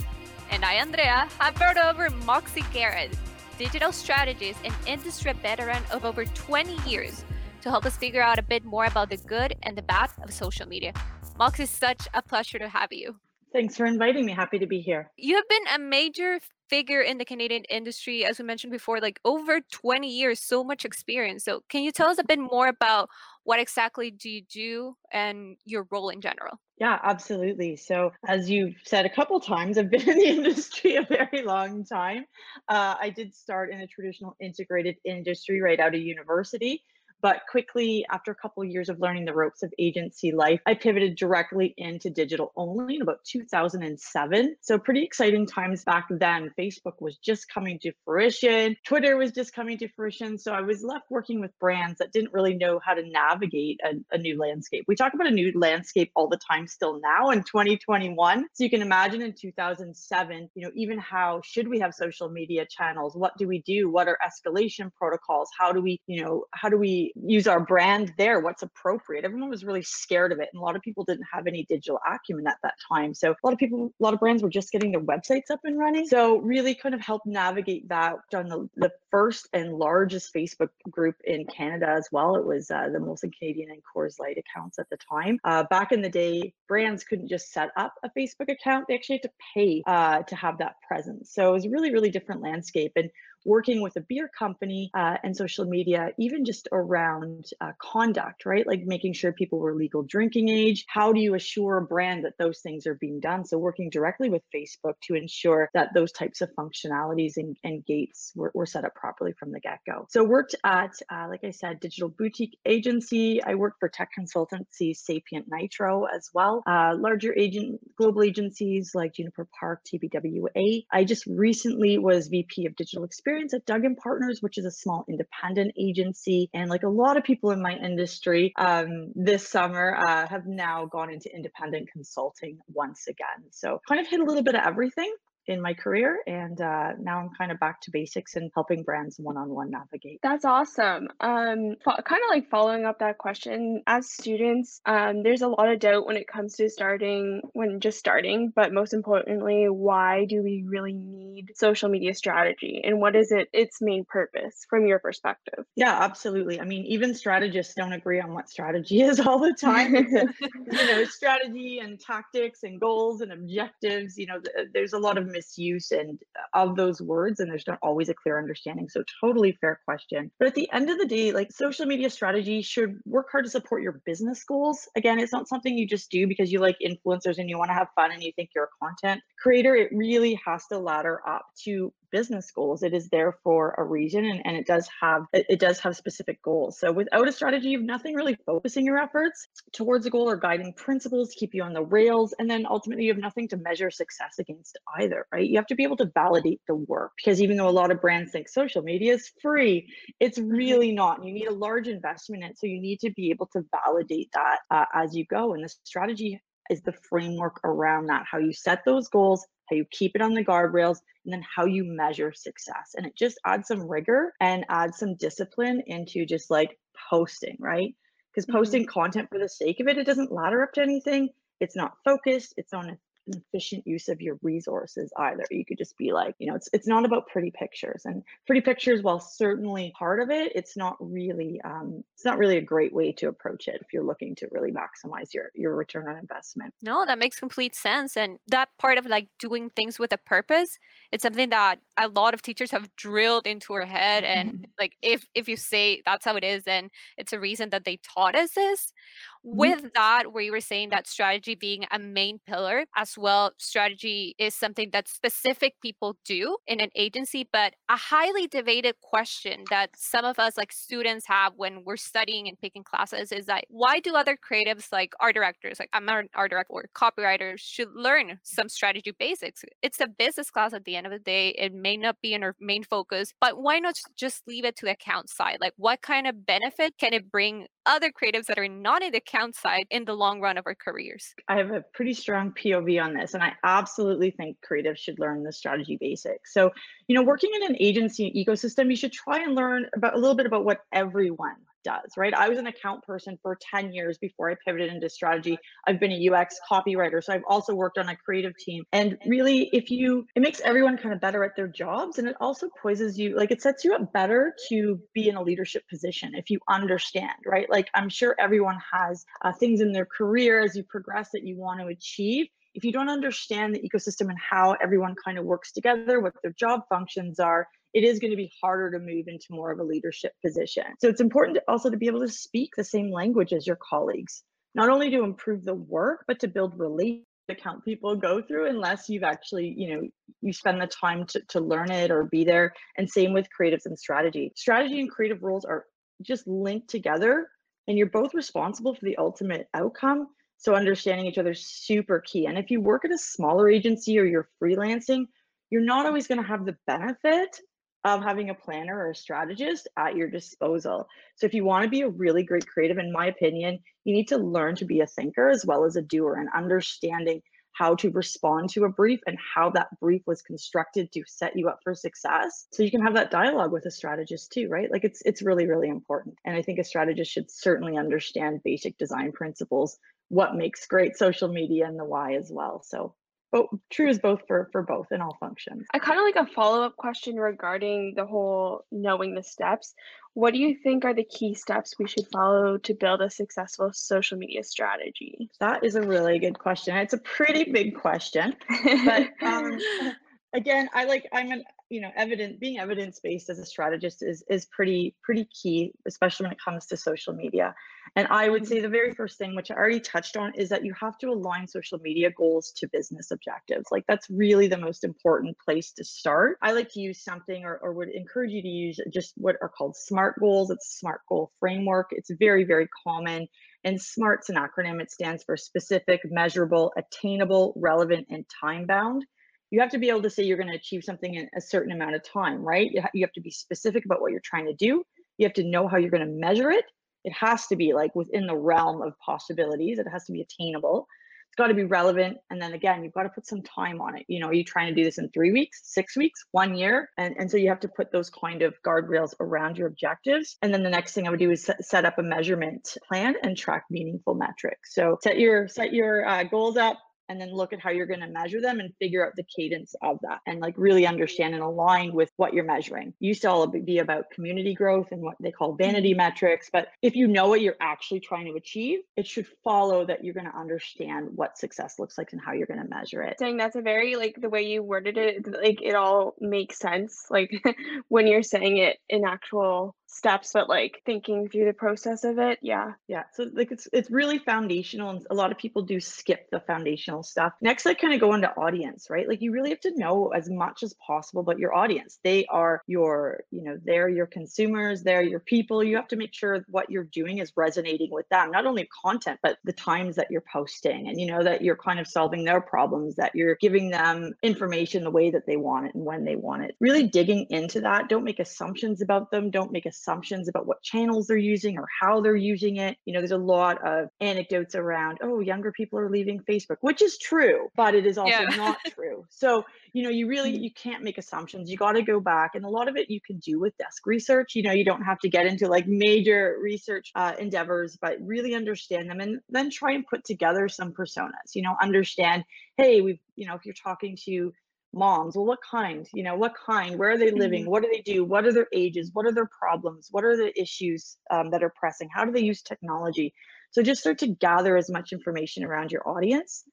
and 0.51 0.64
I, 0.64 0.77
Andrea, 0.77 1.29
have 1.39 1.55
brought 1.57 1.77
over 1.77 2.09
Moxie 2.25 2.64
Garret 2.73 3.11
digital 3.55 3.93
strategist 3.93 4.61
and 4.64 4.75
industry 4.87 5.32
veteran 5.32 5.82
of 5.91 6.05
over 6.05 6.24
20 6.24 6.77
years 6.88 7.24
to 7.62 7.70
help 7.70 7.87
us 7.87 7.96
figure 7.96 8.23
out 8.23 8.38
a 8.38 8.42
bit 8.42 8.65
more 8.65 8.84
about 8.84 9.09
the 9.09 9.16
good 9.16 9.55
and 9.62 9.77
the 9.77 9.83
bad 9.83 10.10
of 10.23 10.33
social 10.33 10.66
media. 10.66 10.92
Mox, 11.38 11.59
it's 11.59 11.70
such 11.70 12.06
a 12.15 12.23
pleasure 12.23 12.59
to 12.59 12.69
have 12.69 12.93
you. 12.93 13.16
Thanks 13.52 13.77
for 13.77 13.87
inviting 13.87 14.27
me. 14.27 14.32
Happy 14.32 14.59
to 14.59 14.66
be 14.66 14.80
here. 14.80 15.10
You 15.16 15.37
have 15.37 15.48
been 15.48 15.66
a 15.74 15.79
major 15.79 16.41
figure 16.69 17.01
in 17.01 17.19
the 17.19 17.24
Canadian 17.24 17.65
industry, 17.65 18.24
as 18.24 18.38
we 18.38 18.45
mentioned 18.45 18.73
before, 18.73 19.01
like 19.01 19.20
over 19.24 19.60
20 19.60 20.09
years, 20.09 20.41
so 20.41 20.65
much 20.65 20.84
experience. 20.84 21.45
So, 21.45 21.62
can 21.68 21.82
you 21.82 21.93
tell 21.93 22.09
us 22.09 22.18
a 22.18 22.24
bit 22.24 22.41
more 22.41 22.66
about 22.66 23.09
what 23.45 23.61
exactly 23.61 24.11
do 24.11 24.29
you 24.29 24.43
do 24.43 24.97
and 25.12 25.57
your 25.65 25.87
role 25.91 26.09
in 26.09 26.21
general? 26.21 26.59
Yeah, 26.79 26.98
absolutely. 27.05 27.77
So, 27.77 28.11
as 28.27 28.51
you've 28.51 28.75
said 28.85 29.07
a 29.07 29.11
couple 29.11 29.39
times, 29.39 29.79
I've 29.79 29.91
been 29.91 30.09
in 30.09 30.19
the 30.19 30.27
industry 30.27 30.97
a 30.97 31.02
very 31.02 31.43
long 31.43 31.85
time. 31.85 32.25
Uh, 32.69 32.97
I 33.01 33.11
did 33.11 33.33
start 33.33 33.71
in 33.71 33.80
a 33.80 33.87
traditional 33.87 34.35
integrated 34.41 34.97
industry 35.05 35.61
right 35.61 35.79
out 35.79 35.95
of 35.95 36.01
university. 36.01 36.83
But 37.24 37.41
quickly, 37.51 38.04
after 38.10 38.32
a 38.32 38.35
couple 38.35 38.62
of 38.62 38.68
years 38.68 38.90
of 38.90 39.01
learning 39.01 39.24
the 39.24 39.32
ropes 39.32 39.62
of 39.62 39.73
agency 39.79 40.30
life, 40.30 40.60
I 40.66 40.74
pivoted 40.74 41.16
directly 41.16 41.73
into 41.79 42.10
digital 42.10 42.52
only 42.54 42.96
in 42.96 43.01
about 43.01 43.24
2007. 43.24 44.57
So, 44.60 44.79
pretty 44.79 45.02
exciting 45.02 45.46
times 45.46 45.84
back 45.84 46.04
then. 46.10 46.52
Facebook 46.59 47.01
was 47.01 47.16
just 47.16 47.49
coming 47.49 47.79
to 47.79 47.93
fruition, 48.04 48.76
Twitter 48.84 49.16
was 49.16 49.32
just 49.32 49.54
coming 49.54 49.79
to 49.79 49.88
fruition. 49.96 50.37
So, 50.37 50.52
I 50.52 50.60
was 50.60 50.82
left 50.82 51.07
working 51.09 51.40
with 51.40 51.59
brands 51.59 51.96
that 52.01 52.12
didn't 52.12 52.34
really 52.34 52.57
know 52.57 52.79
how 52.84 52.93
to 52.93 53.02
navigate 53.02 53.80
a, 53.82 53.95
a 54.15 54.18
new 54.18 54.38
landscape. 54.38 54.84
We 54.87 54.95
talk 54.95 55.15
about 55.15 55.27
a 55.27 55.30
new 55.30 55.51
landscape 55.59 56.12
all 56.15 56.29
the 56.29 56.37
time 56.37 56.66
still 56.66 57.01
now 57.01 57.30
in 57.30 57.38
2021. 57.43 58.45
So, 58.52 58.65
you 58.65 58.68
can 58.68 58.82
imagine 58.82 59.23
in 59.23 59.32
2007, 59.32 60.51
you 60.54 60.62
know, 60.62 60.73
even 60.74 60.99
how 60.99 61.40
should 61.43 61.68
we 61.68 61.79
have 61.79 61.95
social 61.95 62.29
media 62.29 62.66
channels? 62.68 63.16
What 63.16 63.32
do 63.38 63.49
we 63.49 63.62
do? 63.62 63.90
What 63.90 64.09
are 64.09 64.19
escalation 64.22 64.93
protocols? 64.93 65.49
How 65.59 65.72
do 65.72 65.81
we, 65.81 66.03
you 66.06 66.22
know, 66.22 66.44
how 66.53 66.69
do 66.69 66.77
we 66.77 67.13
use 67.22 67.47
our 67.47 67.60
brand 67.60 68.12
there 68.19 68.41
what's 68.41 68.62
appropriate. 68.62 69.25
Everyone 69.25 69.48
was 69.48 69.65
really 69.65 69.82
scared 69.82 70.32
of 70.32 70.41
it 70.41 70.48
and 70.53 70.60
a 70.60 70.65
lot 70.65 70.76
of 70.76 70.82
people 70.82 71.04
didn't 71.04 71.26
have 71.32 71.47
any 71.47 71.65
digital 71.65 72.00
acumen 72.09 72.47
at 72.47 72.56
that 72.62 72.75
time. 72.88 73.15
So 73.15 73.31
a 73.31 73.37
lot 73.43 73.53
of 73.53 73.59
people 73.59 73.93
a 73.98 74.03
lot 74.03 74.15
of 74.15 74.21
brands 74.21 74.43
were 74.43 74.50
just 74.50 74.72
getting 74.72 74.93
their 74.93 75.00
websites 75.00 75.50
up 75.50 75.60
and 75.65 75.78
running. 75.78 76.06
So 76.06 76.38
really 76.38 76.75
kind 76.75 76.94
of 76.94 77.00
help 77.00 77.22
navigate 77.25 77.88
that 77.88 78.16
done 78.31 78.48
the, 78.48 78.69
the 78.76 78.93
first 79.10 79.48
and 79.53 79.75
largest 79.75 80.34
facebook 80.34 80.71
group 80.91 81.16
in 81.25 81.47
canada 81.47 81.88
as 81.88 82.09
well. 82.10 82.37
It 82.37 82.44
was 82.44 82.71
uh, 82.71 82.88
the 82.93 82.98
molson 82.98 83.32
canadian 83.38 83.71
and 83.71 83.82
coors 83.94 84.19
light 84.19 84.38
accounts 84.38 84.78
at 84.78 84.88
the 84.91 84.99
time. 85.09 85.38
Uh, 85.44 85.65
back 85.71 85.93
in 85.93 86.03
the 86.03 86.09
day 86.09 86.53
brands 86.69 87.04
couldn't 87.04 87.28
just 87.28 87.53
set 87.53 87.71
up 87.76 87.94
a 88.03 88.10
facebook 88.19 88.50
account. 88.50 88.87
They 88.88 88.94
actually 88.94 89.21
had 89.22 89.31
to 89.31 89.31
pay 89.54 89.82
uh, 89.87 90.22
to 90.22 90.37
have 90.37 90.59
that 90.59 90.76
presence. 90.87 91.32
So 91.32 91.50
it 91.50 91.53
was 91.53 91.66
a 91.66 91.71
really 91.71 91.93
really 91.93 92.10
different 92.10 92.43
landscape. 92.43 92.93
And 92.97 93.10
working 93.44 93.81
with 93.81 93.97
a 93.97 94.00
beer 94.00 94.31
company 94.37 94.91
uh, 94.94 95.16
and 95.22 95.37
social 95.37 95.64
media, 95.64 96.10
even 96.19 96.44
just 96.44 96.69
around 96.72 97.47
uh, 97.60 97.72
conduct, 97.78 98.47
right? 98.47 98.66
Like 98.66 98.82
making 98.84 99.12
sure 99.12 99.32
people 99.32 99.59
were 99.59 99.75
legal 99.75 100.03
drinking 100.03 100.48
age. 100.48 100.84
How 100.88 101.12
do 101.12 101.20
you 101.20 101.34
assure 101.34 101.78
a 101.78 101.82
brand 101.82 102.25
that 102.25 102.38
those 102.38 102.60
things 102.60 102.87
are 102.87 102.94
being 102.94 103.21
done? 103.21 103.44
So 103.44 103.59
working 103.59 103.91
directly 103.91 104.31
with 104.31 104.43
Facebook 104.54 104.94
to 105.04 105.15
ensure 105.15 105.69
that 105.75 105.91
those 105.94 106.12
types 106.12 106.41
of 106.41 106.50
functionalities 106.59 107.37
and, 107.37 107.56
and 107.65 107.84
gates 107.84 108.33
were, 108.34 108.50
were 108.54 108.66
set 108.66 108.84
up 108.84 108.94
properly 108.94 109.33
from 109.38 109.53
the 109.53 109.60
get-go. 109.60 110.06
So 110.10 110.25
worked 110.25 110.54
at, 110.65 110.93
uh, 111.10 111.27
like 111.28 111.44
I 111.44 111.50
said, 111.50 111.81
digital 111.81 112.09
boutique 112.09 112.59
agency. 112.66 113.43
I 113.43 113.54
worked 113.54 113.81
for 113.81 113.88
tech 113.88 114.10
consultancy 114.19 114.97
Sapient 114.97 115.47
Nitro 115.49 116.04
as 116.04 116.31
well. 116.33 116.62
Uh, 116.66 116.94
larger 116.97 117.34
agent 117.37 117.81
global 117.97 118.22
agencies 118.22 118.93
like 118.94 119.15
Juniper 119.15 119.47
Park, 119.59 119.83
TBWA. 119.84 120.87
I 120.91 121.04
just 121.04 121.27
recently 121.27 121.99
was 121.99 122.28
VP 122.28 122.66
of 122.66 122.77
digital 122.77 123.04
experience 123.04 123.34
experience 123.34 123.55
at 123.55 123.67
Duggan 123.67 123.97
Partners, 123.97 124.41
which 124.41 124.59
is 124.59 124.65
a 124.65 124.71
small 124.71 125.05
independent 125.09 125.72
agency. 125.78 126.50
And 126.55 126.71
like 126.71 126.84
a 126.84 126.89
lot 126.89 127.17
of 127.17 127.25
people 127.25 127.50
in 127.50 127.61
my 127.61 127.72
industry 127.72 128.53
um, 128.56 129.12
this 129.15 129.49
summer 129.49 129.97
uh, 129.97 130.27
have 130.28 130.47
now 130.47 130.87
gone 130.87 131.12
into 131.12 131.34
independent 131.34 131.91
consulting 131.91 132.59
once 132.69 133.09
again. 133.09 133.50
So 133.50 133.81
kind 133.89 134.00
of 134.00 134.06
hit 134.06 134.21
a 134.21 134.25
little 134.25 134.45
bit 134.45 134.55
of 134.55 134.62
everything 134.65 135.12
in 135.47 135.60
my 135.60 135.75
career 135.75 136.19
and 136.27 136.60
uh, 136.60 136.93
now 136.99 137.19
i'm 137.19 137.31
kind 137.37 137.53
of 137.53 137.60
back 137.60 137.81
to 137.81 137.91
basics 137.91 138.37
and 138.37 138.50
helping 138.55 138.82
brands 138.82 139.19
one-on-one 139.19 139.71
navigate. 139.71 140.21
That's 140.22 140.44
awesome 140.44 141.09
um, 141.21 141.77
fo- 141.84 142.03
kind 142.03 142.22
of 142.22 142.31
like 142.31 142.49
following 142.50 142.84
up 142.84 143.00
that 143.00 143.19
question 143.19 143.83
as 143.87 144.10
students 144.10 144.81
um, 144.87 145.22
there's 145.22 145.43
a 145.43 145.49
lot 145.49 145.69
of 145.69 145.78
doubt 145.81 146.06
when 146.06 146.16
it 146.16 146.27
comes 146.27 146.54
to 146.56 146.69
starting 146.69 147.43
when 147.53 147.81
just 147.81 147.99
starting 147.99 148.53
but 148.54 148.72
most 148.72 148.94
importantly 148.94 149.66
why 149.69 150.25
do 150.25 150.43
we 150.43 150.65
really 150.66 150.94
need 150.94 151.50
social 151.54 151.88
media 151.88 152.15
strategy 152.15 152.81
and 152.84 153.00
what 153.00 153.15
is 153.15 153.31
it 153.31 153.49
its 153.53 153.78
main 153.81 154.04
purpose 154.04 154.66
from 154.69 154.87
your 154.87 154.99
perspective? 154.99 155.65
Yeah 155.77 155.99
absolutely 156.00 156.60
i 156.60 156.65
mean 156.65 156.84
even 156.87 157.15
strategists 157.15 157.75
don't 157.75 157.93
agree 157.93 158.21
on 158.21 158.33
what 158.33 158.49
strategy 158.49 159.03
is 159.03 159.21
all 159.21 159.38
the 159.38 159.54
time 159.54 159.94
you 159.94 160.87
know 160.87 161.04
strategy 161.04 161.81
and 161.81 162.00
tactics 162.00 162.62
and 162.62 162.81
goals 162.81 163.21
and 163.21 163.33
objectives 163.33 164.16
you 164.16 164.27
know 164.27 164.41
th- 164.41 164.69
there's 164.72 164.93
a 164.93 164.99
lot 164.99 165.19
of 165.19 165.34
misuse 165.34 165.91
and 165.91 166.19
uh, 166.39 166.62
of 166.62 166.77
those 166.77 167.00
words 167.00 167.41
and 167.41 167.50
there's 167.50 167.67
not 167.67 167.78
always 167.83 168.09
a 168.09 168.15
clear 168.15 168.39
understanding 168.39 168.89
so 168.89 169.03
totally 169.21 169.53
fair 169.61 169.81
question. 169.84 170.31
But 170.39 170.49
at 170.49 170.55
the 170.55 170.71
end 170.72 170.89
of 170.91 170.99
the 170.99 171.06
day 171.06 171.33
like 171.33 171.53
social 171.53 171.87
media 171.87 172.09
strategy 172.09 172.62
should 172.62 172.99
work 173.05 173.27
hard 173.31 173.45
to 173.45 173.50
support 173.50 173.83
your 173.83 174.00
business 174.06 174.45
goals. 174.45 174.89
Again 174.97 175.19
it's 175.19 175.33
not 175.33 175.49
something 175.49 175.77
you 175.77 175.87
just 175.87 176.11
do 176.11 176.27
because 176.27 176.53
you 176.53 176.61
like 176.61 176.77
influencers 176.84 177.39
and 177.39 177.50
you 177.50 177.59
want 177.59 177.71
to 177.71 177.75
have 177.75 177.89
fun 177.95 178.12
and 178.12 178.22
you 178.22 178.33
think 178.37 178.50
you're 178.55 178.65
a 178.65 178.84
content 178.84 179.21
creator. 179.43 179.75
It 179.75 179.91
really 179.93 180.41
has 180.47 180.67
to 180.69 180.78
ladder 180.78 181.21
up 181.27 181.45
to 181.65 181.93
business 182.15 182.53
goals. 182.53 182.85
It 182.85 182.95
is 182.95 183.09
there 183.09 183.37
for 183.43 183.75
a 183.77 183.83
reason 183.83 184.25
and, 184.25 184.41
and 184.47 184.57
it 184.57 184.69
does 184.69 184.89
have 185.01 185.23
it, 185.33 185.59
does 185.59 185.81
have 185.81 185.97
specific 185.97 186.41
goals. 186.43 186.79
So 186.79 186.93
without 186.93 187.27
a 187.27 187.33
strategy, 187.33 187.71
you 187.71 187.79
have 187.79 187.87
nothing 187.87 188.15
really 188.15 188.37
focusing 188.47 188.87
your 188.87 188.99
efforts 188.99 189.49
towards 189.73 190.07
a 190.07 190.11
goal 190.11 190.31
or 190.31 190.37
guiding 190.37 190.73
principles 190.75 191.31
to 191.31 191.37
keep 191.41 191.55
you 191.55 191.65
on 191.65 191.73
the 191.73 191.83
rails. 191.83 192.33
And 192.39 192.49
then 192.49 192.67
ultimately 192.71 193.07
you 193.07 193.13
have 193.13 193.21
nothing 193.21 193.49
to 193.49 193.57
measure 193.57 193.91
success 193.91 194.39
against 194.39 194.79
either, 195.01 195.27
right? 195.33 195.45
You 195.45 195.57
have 195.57 195.67
to 195.67 195.75
be 195.75 195.83
able 195.83 195.97
to 195.97 196.11
validate 196.15 196.61
the 196.69 196.77
work 196.77 197.11
because 197.17 197.43
even 197.43 197.57
though 197.57 197.69
a 197.69 197.81
lot 197.81 197.91
of 197.91 198.01
brands 198.01 198.31
think 198.31 198.49
social 198.49 198.83
media 198.83 199.15
is 199.15 199.33
free, 199.43 199.93
it's 200.21 200.39
mm-hmm. 200.39 200.51
really 200.51 200.93
not. 200.93 201.25
You 201.25 201.33
need 201.33 201.49
a 201.49 201.53
large 201.53 201.89
investment 201.89 202.45
in 202.45 202.51
it. 202.51 202.59
So 202.59 202.69
you 202.69 202.81
need 202.81 203.01
to 203.01 203.11
be 203.11 203.31
able 203.31 203.49
to 203.55 203.65
validate 203.85 204.31
that 204.35 204.59
uh, 204.71 204.85
as 204.95 205.17
you 205.17 205.27
go. 205.27 205.55
And 205.55 205.65
the 205.65 205.75
strategy 205.83 206.41
is 206.71 206.81
the 206.83 206.95
framework 207.09 207.61
around 207.65 208.07
that, 208.07 208.25
how 208.31 208.39
you 208.39 208.53
set 208.53 208.85
those 208.85 209.09
goals, 209.09 209.47
how 209.69 209.77
you 209.77 209.85
keep 209.91 210.13
it 210.15 210.23
on 210.23 210.35
the 210.35 210.45
guardrails, 210.45 210.99
and 211.25 211.33
then 211.33 211.45
how 211.55 211.65
you 211.65 211.85
measure 211.85 212.33
success. 212.33 212.95
And 212.97 213.07
it 213.07 213.17
just 213.17 213.39
adds 213.47 213.69
some 213.69 213.89
rigor 213.89 214.33
and 214.41 214.65
adds 214.69 214.99
some 214.99 215.17
discipline 215.17 215.83
into 215.87 216.27
just 216.27 216.51
like 216.51 216.79
posting, 217.11 217.57
right? 217.59 217.95
Because 218.31 218.47
mm-hmm. 218.47 218.57
posting 218.57 218.87
content 218.87 219.29
for 219.31 219.39
the 219.39 219.49
sake 219.49 219.81
of 219.81 219.89
it, 219.89 219.99
it 219.99 220.07
doesn't 220.07 220.33
ladder 220.33 220.63
up 220.63 220.73
to 220.75 220.83
anything. 220.83 221.29
It's 221.61 221.77
not 221.77 221.95
focused. 222.05 222.55
It's 222.57 222.75
on 222.75 222.99
efficient 223.27 223.87
use 223.87 224.09
of 224.09 224.21
your 224.21 224.39
resources 224.43 225.12
either. 225.19 225.45
You 225.51 225.65
could 225.65 225.79
just 225.79 225.97
be 225.97 226.12
like, 226.12 226.35
you 226.39 226.47
know, 226.47 226.55
it's 226.55 226.69
it's 226.73 226.87
not 226.87 227.05
about 227.05 227.29
pretty 227.29 227.51
pictures 227.51 228.03
and 228.05 228.23
pretty 228.47 228.61
pictures, 228.61 229.03
while 229.03 229.21
certainly 229.21 229.93
part 229.98 230.21
of 230.21 230.31
it, 230.31 230.53
it's 230.54 230.77
not 230.77 230.97
really 231.01 231.60
um, 231.63 232.04
it's 232.15 232.25
not 232.25 232.39
really 232.39 232.59
a 232.59 232.63
great 232.63 232.93
way 232.93 233.13
to 233.13 233.28
approach 233.28 233.69
it 233.69 233.81
if 233.81 233.93
you're 233.93 234.04
looking 234.04 234.34
to 234.37 234.48
really 234.51 234.72
maximize 234.72 235.33
your 235.33 235.51
your 235.54 235.75
return 235.75 236.09
on 236.09 236.16
investment. 236.16 236.75
No, 236.83 237.04
that 237.07 237.19
makes 237.19 237.39
complete 237.39 237.75
sense. 237.75 238.16
And 238.16 238.39
that 238.48 238.69
part 238.78 238.98
of 238.98 239.07
like 239.07 239.28
doing 239.39 239.71
things 239.71 239.98
with 239.98 240.13
a 240.13 240.19
purpose, 240.19 240.78
it's 241.13 241.22
something 241.22 241.51
that 241.51 241.78
a 241.97 242.09
lot 242.09 242.34
of 242.34 242.43
teachers 242.43 242.71
have 242.71 242.95
drilled 242.97 243.47
into 243.47 243.72
our 243.75 243.87
head. 243.87 244.25
And 244.25 244.66
like 244.78 244.97
if 245.03 245.27
if 245.34 245.48
you 245.48 245.57
say 245.57 246.03
that's 246.04 246.25
how 246.25 246.37
it 246.37 246.45
is, 246.45 246.65
then 246.65 246.91
it's 247.16 247.33
a 247.33 247.41
reason 247.41 247.71
that 247.71 247.84
they 247.84 247.98
taught 247.98 248.34
us 248.34 248.51
this 248.54 248.93
Mm-hmm. 248.95 249.34
Mm-hmm. 249.47 249.59
With 249.59 249.93
that, 249.95 250.33
where 250.33 250.43
you 250.43 250.53
were 250.53 250.61
saying 250.61 250.89
that 250.91 251.07
strategy 251.07 251.55
being 251.55 251.85
a 251.91 251.99
main 251.99 252.39
pillar 252.47 252.85
as 252.97 253.19
well, 253.19 253.53
strategy 253.59 254.35
is 254.39 254.55
something 254.55 254.91
that 254.93 255.07
specific 255.07 255.75
people 255.83 256.17
do 256.25 256.56
in 256.67 256.81
an 256.81 256.88
agency, 256.96 257.46
but 257.52 257.75
a 257.91 257.96
highly 257.96 258.46
debated 258.46 258.94
question 259.02 259.64
that 259.69 259.91
some 259.96 260.25
of 260.25 260.38
us 260.38 260.56
like 260.56 260.73
students 260.73 261.26
have 261.26 261.52
when 261.56 261.82
we're 261.85 261.96
studying 261.96 262.49
and 262.49 262.58
picking 262.58 262.85
classes 262.85 263.32
is 263.32 263.44
that 263.46 263.64
why 263.69 264.00
do 264.00 264.17
other 264.17 264.37
creatives 264.37 264.91
like 264.91 265.12
art 265.20 265.35
directors, 265.35 265.79
like 265.79 265.91
I'm 265.93 266.06
not 266.06 266.20
an 266.20 266.29
art 266.35 266.50
director 266.50 266.73
or 266.73 266.85
copywriters 266.96 267.58
should 267.58 267.88
learn 267.94 268.38
some 268.43 268.70
strategy 268.70 269.12
basics? 269.19 269.62
It's 269.82 270.00
a 270.00 270.06
business 270.06 270.50
class 270.50 270.73
at 270.73 270.85
the 270.85 270.96
end 270.96 271.06
of 271.06 271.12
the 271.12 271.19
day. 271.19 271.50
It 271.50 271.75
may 271.75 271.99
not 271.99 272.17
be 272.23 272.32
in 272.32 272.43
our 272.43 272.56
main 272.61 272.82
focus, 272.82 273.35
but 273.41 273.61
why 273.61 273.79
not 273.79 273.94
just 274.17 274.49
leave 274.49 274.64
it 274.64 274.76
to 274.76 274.87
the 274.87 274.93
account 274.93 275.29
side? 275.29 275.58
Like 275.61 275.75
what 275.76 276.00
kind 276.00 276.26
of 276.26 276.46
benefit 276.46 276.94
can 276.99 277.12
it 277.12 277.31
bring 277.31 277.67
other 277.86 278.10
creatives 278.10 278.46
that 278.46 278.58
are 278.58 278.69
not 278.69 279.02
in 279.02 279.12
the 279.12 279.19
account 279.19 279.54
side 279.54 279.86
in 279.90 280.04
the 280.04 280.14
long 280.14 280.40
run 280.40 280.58
of 280.58 280.66
our 280.66 280.75
careers? 280.75 281.34
I 281.48 281.56
have 281.56 281.70
a 281.70 281.84
pretty 281.94 282.14
strong 282.14 282.52
POV 282.52 283.02
on 283.02 283.14
this, 283.14 283.34
and 283.34 283.42
I 283.42 283.52
absolutely 283.64 284.31
think 284.31 284.56
creatives 284.69 284.98
should 284.98 285.19
learn 285.19 285.42
the 285.42 285.52
strategy 285.52 285.98
basics. 286.00 286.52
So, 286.52 286.70
you 287.08 287.14
know, 287.14 287.22
working 287.22 287.50
in 287.54 287.70
an 287.70 287.76
agency 287.81 288.32
ecosystem, 288.34 288.90
you 288.90 288.96
should 288.96 289.12
try 289.12 289.42
and 289.42 289.54
learn 289.54 289.86
about 289.94 290.14
a 290.14 290.19
little 290.19 290.36
bit 290.36 290.46
about 290.46 290.64
what 290.64 290.81
everyone 290.92 291.56
does, 291.84 292.12
right? 292.16 292.34
I 292.34 292.48
was 292.48 292.58
an 292.58 292.66
account 292.66 293.04
person 293.04 293.38
for 293.42 293.56
10 293.70 293.92
years 293.92 294.19
before 294.19 294.50
I 294.50 294.56
pivoted 294.64 294.92
into 294.92 295.08
strategy. 295.08 295.58
I've 295.86 296.00
been 296.00 296.12
a 296.12 296.31
UX 296.31 296.58
copywriter, 296.70 297.22
so 297.22 297.32
I've 297.32 297.44
also 297.48 297.75
worked 297.75 297.98
on 297.98 298.08
a 298.08 298.16
creative 298.16 298.56
team. 298.56 298.84
And 298.92 299.16
really, 299.26 299.69
if 299.72 299.90
you, 299.90 300.26
it 300.34 300.40
makes 300.40 300.60
everyone 300.60 300.98
kind 300.98 301.14
of 301.14 301.20
better 301.20 301.44
at 301.44 301.54
their 301.56 301.69
jobs 301.69 302.19
and 302.19 302.26
it 302.26 302.36
also 302.40 302.69
poises 302.82 303.16
you, 303.16 303.36
like 303.36 303.50
it 303.50 303.62
sets 303.62 303.84
you 303.84 303.94
up 303.94 304.12
better 304.12 304.54
to 304.69 304.98
be 305.14 305.28
in 305.28 305.36
a 305.36 305.42
leadership 305.42 305.84
position 305.88 306.32
if 306.34 306.50
you 306.50 306.58
understand, 306.69 307.34
right? 307.46 307.70
Like 307.70 307.88
I'm 307.94 308.08
sure 308.08 308.34
everyone 308.38 308.78
has 308.92 309.25
uh, 309.44 309.52
things 309.52 309.81
in 309.81 309.92
their 309.92 310.06
career 310.06 310.62
as 310.62 310.75
you 310.75 310.82
progress 310.84 311.31
that 311.32 311.44
you 311.44 311.56
want 311.56 311.81
to 311.81 311.86
achieve 311.86 312.46
if 312.75 312.82
you 312.82 312.90
don't 312.90 313.08
understand 313.08 313.75
the 313.75 313.88
ecosystem 313.88 314.28
and 314.28 314.38
how 314.38 314.76
everyone 314.82 315.14
kind 315.25 315.38
of 315.38 315.44
works 315.44 315.70
together, 315.70 316.20
what 316.20 316.34
their 316.42 316.52
job 316.58 316.81
functions 316.88 317.38
are, 317.38 317.69
it 317.94 318.05
is 318.05 318.19
going 318.19 318.32
to 318.32 318.37
be 318.37 318.52
harder 318.61 318.91
to 318.91 318.99
move 318.99 319.29
into 319.29 319.46
more 319.50 319.70
of 319.70 319.79
a 319.79 319.85
leadership 319.85 320.32
position. 320.44 320.85
So 321.00 321.08
it's 321.08 321.20
important 321.20 321.56
to 321.56 321.62
also 321.69 321.91
to 321.91 321.96
be 321.96 322.08
able 322.08 322.20
to 322.20 322.29
speak 322.29 322.70
the 322.76 322.85
same 322.85 323.11
language 323.11 323.52
as 323.52 323.67
your 323.67 323.79
colleagues, 323.88 324.43
not 324.75 324.91
only 324.91 325.11
to 325.11 325.23
improve 325.23 325.64
the 325.64 325.75
work, 325.75 326.25
but 326.26 326.41
to 326.41 326.49
build 326.49 326.79
relationships 326.79 327.29
account 327.50 327.85
people 327.85 328.17
go 328.17 328.41
through 328.41 328.70
unless 328.70 329.06
you've 329.06 329.23
actually 329.23 329.75
you 329.76 329.94
know 329.94 330.08
you 330.41 330.50
spend 330.50 330.81
the 330.81 330.87
time 330.87 331.26
to, 331.26 331.38
to 331.46 331.61
learn 331.61 331.91
it 331.91 332.11
or 332.11 332.25
be 332.25 332.43
there. 332.43 332.73
And 332.96 333.06
same 333.08 333.35
with 333.35 333.46
creatives 333.61 333.85
and 333.85 333.99
strategy. 333.99 334.50
Strategy 334.56 334.99
and 334.99 335.11
creative 335.11 335.43
roles 335.43 335.67
are 335.67 335.85
just 336.23 336.46
linked 336.46 336.88
together 336.88 337.46
and 337.87 337.99
you're 337.99 338.08
both 338.08 338.32
responsible 338.32 338.94
for 338.94 339.05
the 339.05 339.19
ultimate 339.19 339.69
outcome. 339.75 340.29
So 340.56 340.75
understanding 340.75 341.26
each 341.26 341.37
other 341.37 341.50
is 341.50 341.69
super 341.69 342.20
key. 342.20 342.46
And 342.46 342.56
if 342.56 342.70
you 342.70 342.81
work 342.81 343.05
at 343.05 343.12
a 343.12 343.19
smaller 343.19 343.69
agency 343.69 344.19
or 344.19 344.25
you're 344.25 344.49
freelancing 344.58 345.26
you're 345.75 345.82
not 345.82 346.06
always 346.06 346.29
going 346.29 346.41
to 346.41 346.46
have 346.46 346.64
the 346.64 346.76
benefit 346.87 347.61
of 348.04 348.22
having 348.22 348.50
a 348.50 348.54
planner 348.54 348.98
or 348.98 349.10
a 349.10 349.14
strategist 349.14 349.88
at 349.96 350.16
your 350.16 350.28
disposal. 350.28 351.08
So 351.36 351.46
if 351.46 351.54
you 351.54 351.64
want 351.64 351.84
to 351.84 351.90
be 351.90 352.02
a 352.02 352.08
really 352.08 352.42
great 352.42 352.66
creative, 352.66 352.98
in 352.98 353.12
my 353.12 353.26
opinion, 353.26 353.78
you 354.04 354.14
need 354.14 354.28
to 354.28 354.36
learn 354.36 354.76
to 354.76 354.84
be 354.84 355.00
a 355.00 355.06
thinker 355.06 355.48
as 355.48 355.64
well 355.64 355.84
as 355.84 355.96
a 355.96 356.02
doer 356.02 356.34
and 356.34 356.48
understanding 356.54 357.40
how 357.72 357.94
to 357.96 358.10
respond 358.10 358.70
to 358.70 358.84
a 358.84 358.88
brief 358.88 359.20
and 359.26 359.36
how 359.54 359.68
that 359.70 359.88
brief 360.00 360.22
was 360.26 360.42
constructed 360.42 361.10
to 361.12 361.22
set 361.26 361.56
you 361.56 361.68
up 361.68 361.80
for 361.82 361.94
success. 361.94 362.66
So 362.72 362.82
you 362.82 362.90
can 362.90 363.02
have 363.02 363.14
that 363.14 363.32
dialogue 363.32 363.72
with 363.72 363.84
a 363.86 363.90
strategist 363.90 364.52
too 364.52 364.68
right? 364.68 364.90
Like 364.90 365.04
it's 365.04 365.22
it's 365.24 365.42
really 365.42 365.66
really 365.66 365.88
important. 365.88 366.36
And 366.44 366.56
i 366.56 366.62
think 366.62 366.78
a 366.78 366.84
strategist 366.84 367.32
should 367.32 367.50
certainly 367.50 367.96
understand 367.96 368.62
basic 368.62 368.96
design 368.96 369.32
principles 369.32 369.98
what 370.28 370.54
makes 370.54 370.86
great 370.86 371.16
social 371.16 371.48
media 371.48 371.86
and 371.86 371.98
the 371.98 372.04
why 372.04 372.34
as 372.34 372.50
well. 372.50 372.82
So 372.84 373.14
but 373.54 373.66
true 373.88 374.08
is 374.08 374.18
both 374.18 374.40
for 374.48 374.68
for 374.72 374.82
both 374.82 375.12
in 375.12 375.22
all 375.22 375.36
functions. 375.38 375.86
I 375.94 376.00
kind 376.00 376.18
of 376.18 376.24
like 376.24 376.48
a 376.48 376.52
follow-up 376.52 376.96
question 376.96 377.36
regarding 377.36 378.14
the 378.16 378.26
whole 378.26 378.84
knowing 378.90 379.36
the 379.36 379.44
steps. 379.44 379.94
What 380.32 380.52
do 380.52 380.58
you 380.58 380.74
think 380.74 381.04
are 381.04 381.14
the 381.14 381.22
key 381.22 381.54
steps 381.54 381.94
we 381.96 382.08
should 382.08 382.26
follow 382.32 382.78
to 382.78 382.94
build 382.94 383.22
a 383.22 383.30
successful 383.30 383.92
social 383.92 384.36
media 384.36 384.64
strategy? 384.64 385.48
That 385.60 385.84
is 385.84 385.94
a 385.94 386.02
really 386.02 386.40
good 386.40 386.58
question. 386.58 386.96
It's 386.96 387.12
a 387.12 387.18
pretty 387.18 387.70
big 387.70 387.94
question, 387.94 388.56
but 389.04 389.28
um, 389.40 389.78
again, 390.52 390.88
I 390.92 391.04
like 391.04 391.28
I'm 391.32 391.52
an 391.52 391.62
you 391.94 392.00
know 392.00 392.11
evident 392.17 392.58
being 392.58 392.79
evidence 392.79 393.20
based 393.20 393.49
as 393.49 393.61
a 393.61 393.64
strategist 393.64 394.23
is 394.23 394.43
is 394.50 394.67
pretty 394.67 395.14
pretty 395.23 395.46
key 395.46 395.93
especially 396.08 396.44
when 396.44 396.52
it 396.52 396.58
comes 396.62 396.87
to 396.87 396.96
social 396.96 397.32
media. 397.32 397.73
And 398.17 398.26
i 398.29 398.49
would 398.49 398.62
mm-hmm. 398.62 398.73
say 398.73 398.81
the 398.81 398.88
very 398.88 399.14
first 399.14 399.38
thing 399.38 399.55
which 399.55 399.70
i 399.70 399.75
already 399.75 400.00
touched 400.00 400.37
on 400.37 400.52
is 400.56 400.69
that 400.70 400.85
you 400.85 400.93
have 401.00 401.17
to 401.19 401.29
align 401.29 401.69
social 401.69 401.99
media 402.00 402.31
goals 402.37 402.73
to 402.79 402.88
business 402.93 403.31
objectives. 403.31 403.87
Like 403.93 404.05
that's 404.08 404.29
really 404.29 404.67
the 404.67 404.76
most 404.76 405.05
important 405.05 405.56
place 405.64 405.93
to 405.93 406.05
start. 406.05 406.58
I 406.61 406.73
like 406.73 406.91
to 406.94 407.00
use 407.00 407.23
something 407.23 407.64
or, 407.64 407.79
or 407.79 407.93
would 407.93 408.08
encourage 408.08 408.50
you 408.50 408.62
to 408.62 408.69
use 408.69 408.99
just 409.12 409.32
what 409.37 409.56
are 409.62 409.69
called 409.69 409.96
smart 409.96 410.41
goals. 410.41 410.70
It's 410.70 410.87
a 410.87 410.99
smart 410.99 411.20
goal 411.29 411.52
framework. 411.61 412.08
It's 412.11 412.31
very 412.38 412.64
very 412.64 412.88
common. 413.06 413.46
And 413.85 414.00
smart's 414.00 414.49
an 414.49 414.56
acronym. 414.56 415.00
It 415.00 415.12
stands 415.12 415.44
for 415.44 415.56
specific 415.56 416.20
measurable 416.25 416.93
attainable 416.96 417.75
relevant 417.76 418.26
and 418.31 418.44
time 418.61 418.87
bound 418.87 419.25
you 419.74 419.80
have 419.80 419.90
to 419.90 419.98
be 419.98 420.08
able 420.08 420.22
to 420.22 420.30
say 420.30 420.44
you're 420.44 420.56
going 420.56 420.70
to 420.70 420.76
achieve 420.76 421.02
something 421.02 421.34
in 421.34 421.48
a 421.56 421.60
certain 421.60 421.90
amount 421.90 422.14
of 422.14 422.22
time, 422.22 422.62
right? 422.62 422.92
You 423.12 423.24
have 423.24 423.32
to 423.32 423.40
be 423.40 423.50
specific 423.50 424.04
about 424.04 424.20
what 424.20 424.30
you're 424.30 424.38
trying 424.38 424.66
to 424.66 424.72
do. 424.72 425.02
You 425.36 425.46
have 425.46 425.54
to 425.54 425.64
know 425.64 425.88
how 425.88 425.96
you're 425.96 426.12
going 426.12 426.24
to 426.24 426.32
measure 426.32 426.70
it. 426.70 426.84
It 427.24 427.32
has 427.32 427.66
to 427.66 427.76
be 427.76 427.92
like 427.92 428.14
within 428.14 428.46
the 428.46 428.56
realm 428.56 429.02
of 429.02 429.18
possibilities. 429.18 429.98
It 429.98 430.06
has 430.12 430.26
to 430.26 430.32
be 430.32 430.42
attainable. 430.42 431.08
It's 431.48 431.56
got 431.56 431.68
to 431.68 431.74
be 431.74 431.84
relevant. 431.84 432.38
And 432.50 432.62
then 432.62 432.72
again, 432.72 433.02
you've 433.02 433.14
got 433.14 433.24
to 433.24 433.28
put 433.30 433.48
some 433.48 433.62
time 433.62 434.00
on 434.00 434.16
it. 434.16 434.24
You 434.28 434.38
know, 434.38 434.48
are 434.48 434.54
you 434.54 434.62
trying 434.62 434.88
to 434.88 434.94
do 434.94 435.02
this 435.02 435.18
in 435.18 435.28
three 435.30 435.50
weeks, 435.50 435.80
six 435.84 436.16
weeks, 436.16 436.44
one 436.52 436.76
year? 436.76 437.08
And, 437.18 437.34
and 437.36 437.50
so 437.50 437.56
you 437.56 437.68
have 437.68 437.80
to 437.80 437.88
put 437.88 438.12
those 438.12 438.30
kind 438.30 438.62
of 438.62 438.74
guardrails 438.86 439.34
around 439.40 439.76
your 439.76 439.88
objectives. 439.88 440.56
And 440.62 440.72
then 440.72 440.84
the 440.84 440.90
next 440.90 441.14
thing 441.14 441.26
I 441.26 441.30
would 441.30 441.40
do 441.40 441.50
is 441.50 441.68
set, 441.80 442.04
up 442.04 442.18
a 442.18 442.22
measurement 442.22 442.96
plan 443.08 443.34
and 443.42 443.56
track 443.56 443.84
meaningful 443.90 444.34
metrics. 444.34 444.94
So 444.94 445.18
set 445.22 445.38
your 445.38 445.66
set 445.66 445.92
your 445.92 446.28
uh, 446.28 446.44
goals 446.44 446.76
up, 446.76 446.98
and 447.28 447.40
then 447.40 447.52
look 447.52 447.72
at 447.72 447.80
how 447.80 447.90
you're 447.90 448.06
going 448.06 448.20
to 448.20 448.28
measure 448.28 448.60
them 448.60 448.80
and 448.80 448.92
figure 448.98 449.26
out 449.26 449.32
the 449.36 449.44
cadence 449.44 449.94
of 450.02 450.18
that 450.22 450.40
and 450.46 450.60
like 450.60 450.74
really 450.76 451.06
understand 451.06 451.54
and 451.54 451.62
align 451.62 452.12
with 452.12 452.30
what 452.36 452.54
you're 452.54 452.64
measuring. 452.64 453.14
Used 453.20 453.42
to 453.42 453.50
all 453.50 453.66
be 453.66 453.98
about 453.98 454.30
community 454.30 454.74
growth 454.74 455.12
and 455.12 455.22
what 455.22 455.36
they 455.40 455.50
call 455.50 455.74
vanity 455.74 456.10
mm-hmm. 456.10 456.18
metrics, 456.18 456.70
but 456.72 456.88
if 457.02 457.14
you 457.16 457.26
know 457.26 457.48
what 457.48 457.60
you're 457.60 457.76
actually 457.80 458.20
trying 458.20 458.46
to 458.46 458.56
achieve, 458.56 459.00
it 459.16 459.26
should 459.26 459.46
follow 459.62 460.04
that 460.06 460.24
you're 460.24 460.34
going 460.34 460.50
to 460.50 460.56
understand 460.56 461.28
what 461.34 461.58
success 461.58 461.98
looks 461.98 462.18
like 462.18 462.32
and 462.32 462.40
how 462.44 462.52
you're 462.52 462.66
going 462.66 462.82
to 462.82 462.88
measure 462.88 463.22
it. 463.22 463.38
Saying 463.38 463.56
that's 463.56 463.76
a 463.76 463.82
very 463.82 464.16
like 464.16 464.36
the 464.40 464.48
way 464.48 464.62
you 464.62 464.82
worded 464.82 465.16
it, 465.16 465.46
like 465.46 465.80
it 465.82 465.94
all 465.94 466.34
makes 466.40 466.78
sense. 466.78 467.26
Like 467.30 467.50
when 468.08 468.26
you're 468.26 468.42
saying 468.42 468.78
it 468.78 468.98
in 469.08 469.24
actual 469.24 469.94
steps 470.14 470.52
but 470.55 470.69
like 470.69 471.02
thinking 471.05 471.49
through 471.49 471.64
the 471.64 471.72
process 471.72 472.22
of 472.22 472.38
it 472.38 472.58
yeah. 472.62 472.93
Yeah 473.08 473.25
so 473.32 473.46
like 473.52 473.72
it's 473.72 473.88
it's 473.93 474.11
really 474.11 474.38
foundational 474.38 475.11
and 475.11 475.26
a 475.28 475.34
lot 475.34 475.50
of 475.50 475.58
people 475.58 475.82
do 475.82 475.99
skip 475.99 476.49
the 476.50 476.61
foundational 476.61 477.25
stuff. 477.25 477.52
Next 477.61 477.84
i 477.84 477.94
kind 477.94 478.14
of 478.14 478.20
go 478.20 478.32
into 478.34 478.49
audience 478.56 479.08
right? 479.11 479.28
Like 479.28 479.43
you 479.43 479.50
really 479.50 479.70
have 479.70 479.81
to 479.81 479.99
know 479.99 480.28
as 480.28 480.49
much 480.49 480.84
as 480.84 480.94
possible 480.94 481.40
about 481.40 481.58
your 481.58 481.75
audience. 481.75 482.20
They 482.22 482.46
are 482.46 482.82
your 482.87 483.43
you 483.50 483.64
know 483.64 483.76
they're 483.84 484.08
your 484.08 484.26
consumers 484.26 485.02
they're 485.02 485.22
your 485.22 485.40
people. 485.40 485.82
You 485.82 485.96
have 485.96 486.08
to 486.08 486.17
make 486.17 486.32
sure 486.32 486.65
what 486.69 486.91
you're 486.91 487.05
doing 487.05 487.38
is 487.38 487.53
resonating 487.56 488.10
with 488.12 488.29
them 488.29 488.53
not 488.53 488.67
only 488.67 488.88
content 489.05 489.41
but 489.43 489.58
the 489.65 489.72
times 489.72 490.15
that 490.17 490.31
you're 490.31 490.44
posting 490.53 491.08
and 491.08 491.20
you 491.20 491.27
know 491.27 491.43
that 491.43 491.62
you're 491.62 491.77
kind 491.77 491.98
of 491.98 492.06
solving 492.06 492.44
their 492.44 492.60
problems 492.60 493.17
that 493.17 493.34
you're 493.34 493.56
giving 493.56 493.91
them 493.91 494.32
information 494.43 495.03
the 495.03 495.10
way 495.10 495.31
that 495.31 495.44
they 495.46 495.56
want 495.56 495.86
it 495.86 495.94
and 495.94 496.05
when 496.05 496.24
they 496.24 496.36
want 496.36 496.62
it. 496.62 496.77
Really 496.79 497.03
digging 497.03 497.46
into 497.50 497.81
that. 497.81 498.08
Don't 498.08 498.24
make 498.24 498.38
assumptions 498.38 499.03
about 499.03 499.32
them. 499.32 499.50
Don't 499.50 499.72
make 499.72 499.86
assumptions 499.86 500.04
assumptions 500.05 500.49
about 500.49 500.67
what 500.67 500.82
channels 500.82 501.27
they're 501.27 501.37
using 501.37 501.79
or 501.79 501.87
how 502.01 502.20
they're 502.20 502.37
using 502.37 502.77
it. 502.77 502.99
You 503.05 503.15
know, 503.15 503.20
there's 503.20 503.31
a 503.31 503.39
lot 503.39 503.84
of 503.87 504.08
anecdotes 504.20 504.75
around, 504.75 505.19
oh, 505.23 505.41
younger 505.41 505.73
people 505.73 505.99
are 505.99 506.11
leaving 506.11 506.41
Facebook, 506.41 506.77
which 506.81 507.01
is 507.01 507.19
true, 507.19 507.69
but 507.77 507.94
it 507.94 508.06
is 508.06 508.19
also 508.19 508.31
yeah. 508.31 508.56
not 508.56 508.79
true. 508.94 509.25
So, 509.31 509.65
you 509.93 510.03
know, 510.03 510.11
you 510.11 510.29
really 510.29 510.53
mm-hmm. 510.53 510.65
you 510.65 510.70
can't 510.73 511.03
make 511.03 511.19
assumptions. 511.19 511.70
You 511.70 511.77
got 511.77 511.93
to 511.93 512.03
go 512.03 512.21
back 512.21 512.55
and 512.55 512.65
a 512.65 512.69
lot 512.69 512.89
of 512.89 512.97
it 512.97 513.11
you 513.11 513.21
can 513.21 513.39
do 513.39 513.59
with 513.59 513.77
desk 513.79 514.07
research. 514.07 514.55
You 514.55 514.63
know, 514.63 514.73
you 514.73 514.85
don't 514.85 515.03
have 515.03 515.19
to 515.21 515.29
get 515.29 515.47
into 515.47 515.69
like 515.69 515.87
major 515.87 516.59
research 516.61 517.11
uh, 517.15 517.33
endeavors, 517.39 517.97
but 518.01 518.19
really 518.21 518.55
understand 518.55 519.09
them 519.09 519.21
and 519.21 519.41
then 519.49 519.71
try 519.71 519.93
and 519.93 520.07
put 520.07 520.25
together 520.25 520.69
some 520.69 520.93
personas. 520.93 521.55
You 521.55 521.63
know, 521.63 521.77
understand, 521.81 522.45
hey, 522.77 523.01
we've, 523.01 523.21
you 523.37 523.47
know, 523.47 523.55
if 523.55 523.65
you're 523.65 523.75
talking 523.75 524.17
to 524.25 524.53
moms 524.95 525.37
well 525.37 525.45
what 525.45 525.59
kind 525.69 526.09
you 526.15 526.23
know 526.23 526.37
what 526.37 526.55
kind 526.55 526.99
where 526.99 527.11
are 527.11 527.19
they 527.19 527.31
living 527.31 527.63
mm-hmm. 527.63 527.71
what 527.71 527.83
do 527.83 527.91
they 527.93 528.01
do 528.01 528.25
what 528.25 528.45
are 528.45 528.53
their 528.53 528.69
ages 528.73 529.11
what 529.13 529.27
are 529.27 529.33
their 529.33 529.49
problems 529.59 530.09
what 530.11 530.25
are 530.25 530.37
the 530.37 530.53
issues 530.61 531.17
um, 531.31 531.51
that 531.51 531.63
are 531.63 531.73
pressing 531.77 532.09
how 532.13 532.25
do 532.25 532.33
they 532.33 532.43
use 532.43 532.63
technology? 532.63 533.35
So 533.73 533.83
just 533.83 534.01
start 534.01 534.19
to 534.19 534.29
gather 534.29 534.77
as 534.77 534.89
much 534.89 535.13
information 535.13 535.65
around 535.65 535.91
your 535.91 536.09
audience 536.09 536.65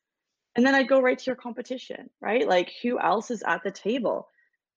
and 0.55 0.65
then 0.65 0.75
i 0.75 0.83
go 0.83 1.01
right 1.01 1.17
to 1.17 1.25
your 1.25 1.35
competition 1.35 2.09
right? 2.21 2.47
Like 2.47 2.71
who 2.83 2.99
else 2.99 3.31
is 3.31 3.43
at 3.43 3.63
the 3.63 3.71
table? 3.71 4.27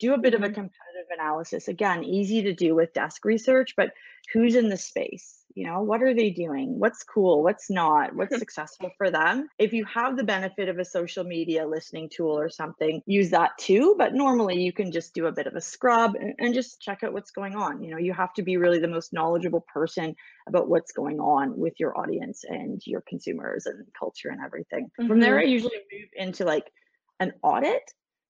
Do 0.01 0.15
a 0.15 0.19
bit 0.19 0.35
of 0.35 0.43
a 0.43 0.47
mm-hmm. 0.47 0.55
competitive 0.55 1.09
analysis. 1.13 1.69
Again 1.69 2.03
easy 2.03 2.43
to 2.43 2.55
do 2.55 2.75
with 2.75 2.95
desk 2.95 3.25
research 3.25 3.75
but 3.77 3.91
who's 4.33 4.55
in 4.55 4.69
the 4.69 4.77
space 4.77 5.44
You 5.55 5.67
know, 5.67 5.83
what 5.83 6.03
are 6.03 6.15
they 6.15 6.31
doing? 6.31 6.79
What's 6.79 7.03
cool? 7.05 7.43
What's 7.43 7.71
not? 7.71 8.15
What's 8.15 8.39
successful 8.39 8.91
for 8.99 9.11
them? 9.11 9.49
If 9.59 9.73
you 9.73 9.85
have 9.85 10.17
the 10.17 10.25
benefit 10.25 10.69
of 10.69 10.79
a 10.79 10.85
social 10.85 11.25
media 11.25 11.67
listening 11.67 12.11
tool 12.15 12.39
or 12.39 12.49
something, 12.49 13.03
use 13.07 13.31
that 13.31 13.53
too. 13.59 13.95
But 13.97 14.15
normally 14.15 14.61
you 14.61 14.73
can 14.73 14.91
just 14.91 15.15
do 15.15 15.27
a 15.27 15.33
bit 15.33 15.47
of 15.47 15.55
a 15.55 15.61
scrub 15.61 16.17
and, 16.17 16.35
and 16.39 16.55
just 16.55 16.81
check 16.81 17.03
out 17.03 17.13
what's 17.13 17.31
going 17.31 17.55
on. 17.55 17.83
You 17.83 17.93
know, 17.93 17.99
you 17.99 18.13
have 18.13 18.35
to 18.35 18.43
be 18.43 18.57
really 18.57 18.79
the 18.79 18.89
most 18.89 19.13
knowledgeable 19.13 19.65
person 19.73 20.15
about 20.49 20.69
what's 20.69 20.93
going 20.93 21.21
on 21.21 21.57
with 21.57 21.75
your 21.79 21.97
audience 21.99 22.45
and 22.49 22.83
your 22.85 23.03
consumers 23.09 23.67
and 23.67 23.87
culture 23.99 24.29
and 24.29 24.41
everything. 24.45 24.87
Mm-hmm. 25.01 25.09
From 25.09 25.21
there, 25.21 25.37
mm-hmm. 25.37 25.49
I 25.49 25.53
usually 25.53 25.81
move 25.93 26.09
into 26.17 26.45
like 26.45 26.71
an 27.21 27.33
audit 27.43 27.83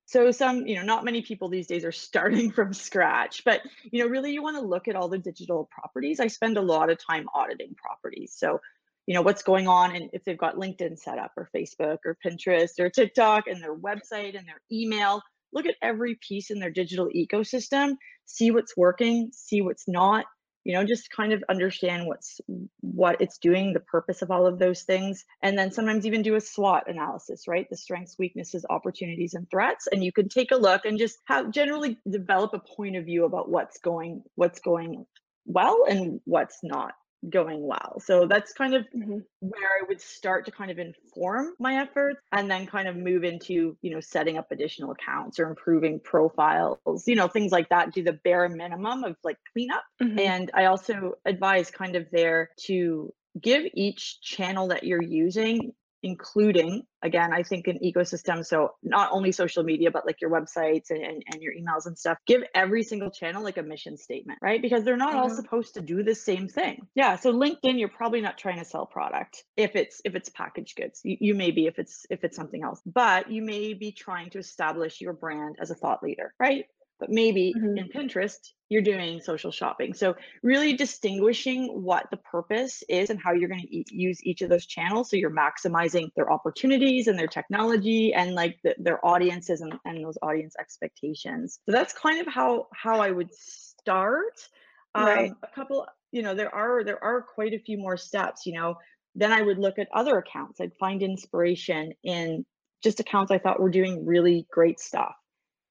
so 0.07 0.31
some 0.31 0.67
you 0.67 0.77
know 0.77 0.83
not 0.83 1.05
many 1.05 1.23
people 1.23 1.49
these 1.49 1.67
days 1.67 1.85
are 1.85 1.93
starting 1.93 2.51
from 2.57 2.73
scratch 2.73 3.43
but 3.45 3.63
you 3.91 4.03
know 4.03 4.11
really 4.11 4.33
you 4.33 4.43
want 4.43 4.57
to 4.57 4.63
look 4.63 4.89
at 4.89 4.97
all 4.97 5.09
the 5.09 5.19
digital 5.19 5.69
properties. 5.71 6.21
I 6.21 6.27
spend 6.27 6.57
a 6.57 6.63
lot 6.63 6.91
of 6.91 6.99
time 7.05 7.27
auditing 7.35 7.75
properties. 7.75 8.35
So 8.37 8.61
you 9.07 9.15
know 9.15 9.23
what's 9.23 9.43
going 9.43 9.69
on 9.69 9.95
and 9.95 10.11
if 10.13 10.25
they've 10.25 10.39
got 10.39 10.57
linkedin 10.57 10.99
set 10.99 11.19
up 11.19 11.33
or 11.37 11.51
facebook 11.55 11.99
or 12.07 12.17
pinterest 12.25 12.79
or 12.79 12.89
tiktok 12.89 13.47
and 13.47 13.63
their 13.63 13.77
website 13.77 14.37
and 14.37 14.47
their 14.47 14.61
email 14.73 15.21
look 15.53 15.67
at 15.67 15.77
every 15.83 16.19
piece 16.27 16.51
in 16.51 16.59
their 16.59 16.71
digital 16.71 17.09
ecosystem 17.15 17.97
see 18.25 18.51
what's 18.51 18.77
working 18.77 19.31
see 19.33 19.61
what's 19.61 19.87
not 19.87 20.25
you 20.65 20.73
know 20.73 20.85
just 20.85 21.11
kind 21.11 21.33
of 21.33 21.45
understand 21.49 22.07
what's 22.07 22.41
what 22.81 23.21
it's 23.21 23.39
doing 23.39 23.73
the 23.73 23.81
purpose 23.81 24.23
of 24.23 24.31
all 24.31 24.47
of 24.47 24.59
those 24.59 24.83
things 24.83 25.25
and 25.43 25.57
then 25.59 25.71
sometimes 25.71 26.07
even 26.07 26.23
do 26.23 26.35
a 26.35 26.41
swot 26.41 26.89
analysis 26.89 27.47
right? 27.47 27.69
The 27.71 27.77
strengths 27.77 28.19
weaknesses 28.19 28.65
opportunities 28.69 29.35
and 29.35 29.49
threats 29.51 29.87
and 29.87 30.03
you 30.03 30.13
can 30.13 30.29
take 30.29 30.51
a 30.51 30.57
look 30.57 30.85
and 30.85 30.99
just 30.99 31.19
have 31.27 31.51
generally 31.51 31.99
develop 32.11 32.55
a 32.55 32.59
point 32.59 32.97
of 32.97 33.05
view 33.05 33.25
about 33.25 33.49
what's 33.49 33.79
going 33.79 34.23
what's 34.35 34.61
going 34.61 35.07
well 35.47 35.85
and 35.89 36.21
what's 36.25 36.59
not 36.63 36.95
going 37.31 37.67
well. 37.67 38.01
So 38.05 38.27
that's 38.27 38.53
kind 38.53 38.75
of 38.75 38.83
mm-hmm. 38.95 39.19
where 39.41 39.69
I 39.81 39.87
would 39.89 40.01
start 40.01 40.45
to 40.47 40.51
kind 40.51 40.71
of 40.71 40.79
inform 40.79 41.55
my 41.59 41.77
efforts 41.77 42.21
and 42.33 42.51
then 42.51 42.67
kind 42.67 42.89
of 42.89 42.97
move 42.97 43.25
into, 43.25 43.77
you 43.83 43.91
know, 43.91 44.01
setting 44.01 44.39
up 44.39 44.51
additional 44.51 44.93
accounts 44.93 45.39
or 45.39 45.49
improving 45.49 46.01
profiles, 46.01 47.07
you 47.07 47.17
know, 47.17 47.29
things 47.29 47.53
like 47.53 47.69
that, 47.71 47.93
do 47.93 48.03
the 48.03 48.19
bare 48.25 48.49
minimum 48.49 49.05
of 49.05 49.17
like 49.25 49.39
cleanup. 49.53 49.85
Mm-hmm. 50.03 50.19
And 50.19 50.51
I 50.55 50.67
also 50.67 51.15
advise 51.25 51.71
kind 51.71 51.97
of 51.97 52.07
there 52.13 52.51
to 52.67 53.13
give 53.41 53.65
each 53.75 54.21
channel 54.21 54.69
that 54.69 54.85
you're 54.85 55.03
using 55.03 55.73
including 56.05 56.83
again 57.03 57.33
i 57.33 57.43
think 57.43 57.67
an 57.67 57.79
ecosystem 57.83 58.45
so 58.45 58.75
not 58.83 59.09
only 59.11 59.33
social 59.33 59.65
media 59.65 59.91
but 59.91 60.05
like 60.05 60.21
your 60.21 60.31
websites 60.31 60.91
and, 60.91 61.03
and, 61.03 61.25
and, 61.33 61.43
your 61.43 61.53
emails 61.55 61.87
and 61.87 61.99
stuff 61.99 62.19
give 62.27 62.43
every 62.55 62.83
single 62.83 63.11
channel 63.11 63.43
like 63.43 63.57
a 63.57 63.63
mission 63.63 63.97
statement 63.97 64.39
right? 64.43 64.61
Because 64.61 64.85
they're 64.85 64.99
not 64.99 65.15
mm-hmm. 65.15 65.21
all 65.21 65.31
supposed 65.31 65.75
to 65.75 65.81
do 65.81 66.03
the 66.03 66.15
same 66.15 66.47
thing. 66.47 66.87
Yeah 66.95 67.17
so 67.17 67.33
linkedin 67.33 67.79
you're 67.79 67.89
probably 67.89 68.21
not 68.21 68.37
trying 68.37 68.59
to 68.59 68.67
sell 68.67 68.85
product 68.85 69.45
if 69.57 69.75
it's 69.75 70.03
if 70.05 70.15
it's 70.15 70.29
packaged 70.29 70.77
goods. 70.77 71.01
You, 71.03 71.17
you 71.21 71.35
may 71.35 71.51
be 71.51 71.67
if 71.67 71.79
it's 71.79 72.07
if 72.11 72.23
it's 72.23 72.37
something 72.37 72.63
else 72.63 72.83
but 72.85 73.31
you 73.31 73.43
may 73.43 73.73
be 73.73 73.91
trying 73.91 74.29
to 74.31 74.39
establish 74.39 75.01
your 75.01 75.15
brand 75.15 75.57
as 75.59 75.71
a 75.71 75.75
thought 75.75 76.03
leader 76.03 76.35
right 76.39 76.67
but 77.01 77.11
maybe 77.11 77.53
mm-hmm. 77.57 77.79
in 77.79 77.89
Pinterest, 77.89 78.39
you're 78.69 78.83
doing 78.83 79.21
social 79.21 79.51
shopping. 79.51 79.95
So, 79.95 80.15
really 80.43 80.75
distinguishing 80.75 81.67
what 81.83 82.07
the 82.11 82.17
purpose 82.19 82.83
is 82.89 83.11
and 83.11 83.21
how 83.21 83.33
you're 83.33 83.49
going 83.49 83.63
to 83.63 83.77
e- 83.77 83.85
use 83.91 84.23
each 84.23 84.43
of 84.43 84.49
those 84.49 84.67
channels. 84.67 85.11
So, 85.11 85.17
you're 85.17 85.31
maximizing 85.31 86.11
their 86.17 86.33
opportunities 86.33 87.07
and 87.07 87.19
their 87.19 87.27
technology 87.27 88.15
and 88.15 88.35
like 88.35 88.59
the, 88.65 88.75
their 88.79 89.05
audiences 89.05 89.61
and, 89.61 89.75
and 89.85 90.05
those 90.05 90.19
audience 90.23 90.55
expectations. 90.59 91.59
So, 91.67 91.73
that's 91.73 91.93
kind 91.93 92.21
of 92.21 92.33
how 92.33 92.69
how 92.75 93.01
I 93.01 93.11
would 93.11 93.35
start. 93.35 94.49
Right. 94.97 95.31
Um, 95.31 95.37
a 95.43 95.55
couple, 95.55 95.87
you 96.13 96.23
know, 96.23 96.35
there 96.35 96.55
are 96.55 96.85
there 96.85 97.03
are 97.03 97.23
quite 97.23 97.53
a 97.53 97.59
few 97.59 97.79
more 97.79 97.97
steps. 97.97 98.47
You 98.47 98.55
know, 98.55 98.77
then 99.15 99.33
I 99.33 99.43
would 99.43 99.59
look 99.59 99.79
at 99.79 99.89
other 99.93 100.19
accounts. 100.19 100.61
I'd 100.61 100.77
find 100.79 101.03
inspiration 101.03 101.93
in 102.03 102.47
just 102.83 103.01
accounts 103.01 103.33
I 103.33 103.39
thought 103.39 103.61
were 103.61 103.71
doing 103.71 104.07
really 104.07 104.47
great 104.51 104.79
stuff 104.79 105.15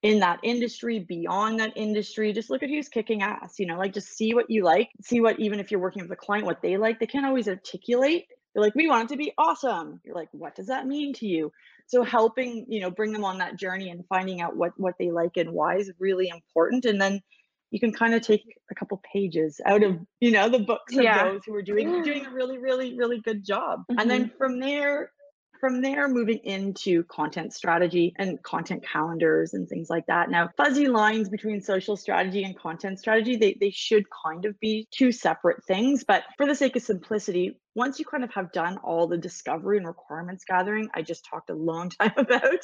in 0.04 0.20
that 0.20 0.40
industry, 0.44 1.00
beyond 1.00 1.60
that 1.60 1.74
industry. 1.76 2.34
Just 2.34 2.50
look 2.50 2.62
at 2.62 2.70
who's 2.70 2.90
kicking 2.90 3.22
ass, 3.22 3.56
you 3.58 3.66
know, 3.66 3.78
like 3.78 3.94
just 3.94 4.16
see 4.16 4.34
what 4.34 4.50
you 4.50 4.64
like, 4.64 4.90
see 5.02 5.22
what, 5.22 5.40
even 5.40 5.60
if 5.60 5.72
you're 5.72 5.80
working 5.80 6.04
with 6.04 6.12
a 6.12 6.16
client, 6.16 6.46
what 6.46 6.62
they 6.62 6.78
like. 6.78 7.00
They 7.00 7.08
can't 7.08 7.26
always 7.26 7.48
articulate. 7.48 8.28
They're 8.54 8.64
like, 8.64 8.76
we 8.76 8.88
want 8.88 9.10
it 9.10 9.14
to 9.14 9.18
be 9.18 9.34
awesome. 9.38 10.00
You're 10.04 10.16
like, 10.16 10.30
what 10.32 10.56
does 10.56 10.68
that 10.68 10.86
mean 10.86 11.14
to 11.16 11.26
you? 11.26 11.52
So 11.88 12.04
helping, 12.04 12.66
you 12.70 12.82
know, 12.82 12.92
bring 12.92 13.14
them 13.14 13.24
on 13.24 13.40
that 13.40 13.58
journey 13.58 13.90
and 13.90 14.06
finding 14.08 14.42
out 14.42 14.56
what 14.56 14.72
what 14.78 14.96
they 15.00 15.10
like 15.10 15.38
and 15.38 15.52
why 15.52 15.78
is 15.78 15.92
really 16.00 16.30
important. 16.30 16.86
And 16.86 17.02
then 17.02 17.22
you 17.74 17.80
can 17.80 17.92
kind 17.92 18.14
of 18.14 18.22
take 18.22 18.44
a 18.70 18.76
couple 18.76 19.02
pages 19.12 19.60
out 19.66 19.84
of 19.84 19.98
you 20.22 20.32
know 20.32 20.48
the 20.48 20.60
books 20.60 20.96
of 20.96 21.04
yeah. 21.04 21.24
those 21.24 21.42
who 21.44 21.56
are 21.56 21.62
doing 21.62 22.04
doing 22.04 22.24
a 22.26 22.30
really 22.30 22.60
really 22.60 22.96
really 22.96 23.20
good 23.22 23.44
job 23.44 23.80
mm-hmm. 23.80 24.00
and 24.00 24.10
then 24.10 24.26
mm-hmm. 24.26 24.38
from 24.38 24.60
there 24.60 25.12
from 25.64 25.82
there, 25.82 26.10
moving 26.10 26.40
into 26.44 27.06
content 27.06 27.54
strategy 27.54 28.14
and 28.18 28.44
content 28.44 28.84
calendars 28.84 29.54
and 29.54 29.66
things 29.70 29.90
like 29.90 30.06
that. 30.08 30.30
Now, 30.30 30.50
fuzzy 30.58 30.90
lines 30.90 31.30
between 31.30 31.62
social 31.62 31.96
strategy 31.96 32.44
and 32.44 32.54
content 32.60 33.00
strategy, 33.00 33.38
they, 33.38 33.56
they 33.58 33.70
should 33.70 34.04
kind 34.26 34.44
of 34.44 34.60
be 34.60 34.90
two 34.92 35.14
separate 35.14 35.64
things. 35.64 36.04
But 36.04 36.24
for 36.36 36.46
the 36.46 36.54
sake 36.54 36.76
of 36.76 36.82
simplicity, 36.82 37.56
once 37.76 37.98
you 38.00 38.06
kind 38.06 38.24
of 38.24 38.32
have 38.34 38.52
done 38.52 38.78
all 38.84 39.08
the 39.08 39.18
discovery 39.18 39.78
and 39.78 39.88
requirements 39.88 40.44
gathering 40.48 40.90
I 40.94 41.02
just 41.02 41.26
talked 41.26 41.50
a 41.50 41.56
long 41.56 41.90
time 42.02 42.14
about, 42.18 42.60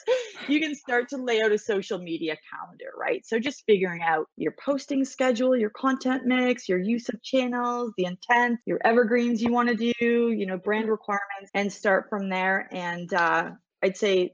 you 0.47 0.59
can 0.59 0.75
start 0.75 1.09
to 1.09 1.17
lay 1.17 1.41
out 1.41 1.51
a 1.51 1.57
social 1.57 1.99
media 1.99 2.37
calendar, 2.51 2.91
right? 2.97 3.25
So 3.25 3.39
just 3.39 3.63
figuring 3.65 4.01
out 4.01 4.27
your 4.37 4.53
posting 4.63 5.05
schedule, 5.05 5.55
your 5.55 5.71
content 5.71 6.25
mix, 6.25 6.69
your 6.69 6.79
use 6.79 7.09
of 7.09 7.21
channels, 7.23 7.93
the 7.97 8.05
intent, 8.05 8.59
your 8.65 8.79
evergreens 8.83 9.41
you 9.41 9.51
want 9.51 9.69
to 9.69 9.75
do, 9.75 9.93
you 10.31 10.45
know, 10.45 10.57
brand 10.57 10.89
requirements, 10.89 11.51
and 11.53 11.71
start 11.71 12.07
from 12.09 12.29
there. 12.29 12.67
And 12.71 13.11
uh, 13.13 13.51
I'd 13.83 13.97
say 13.97 14.33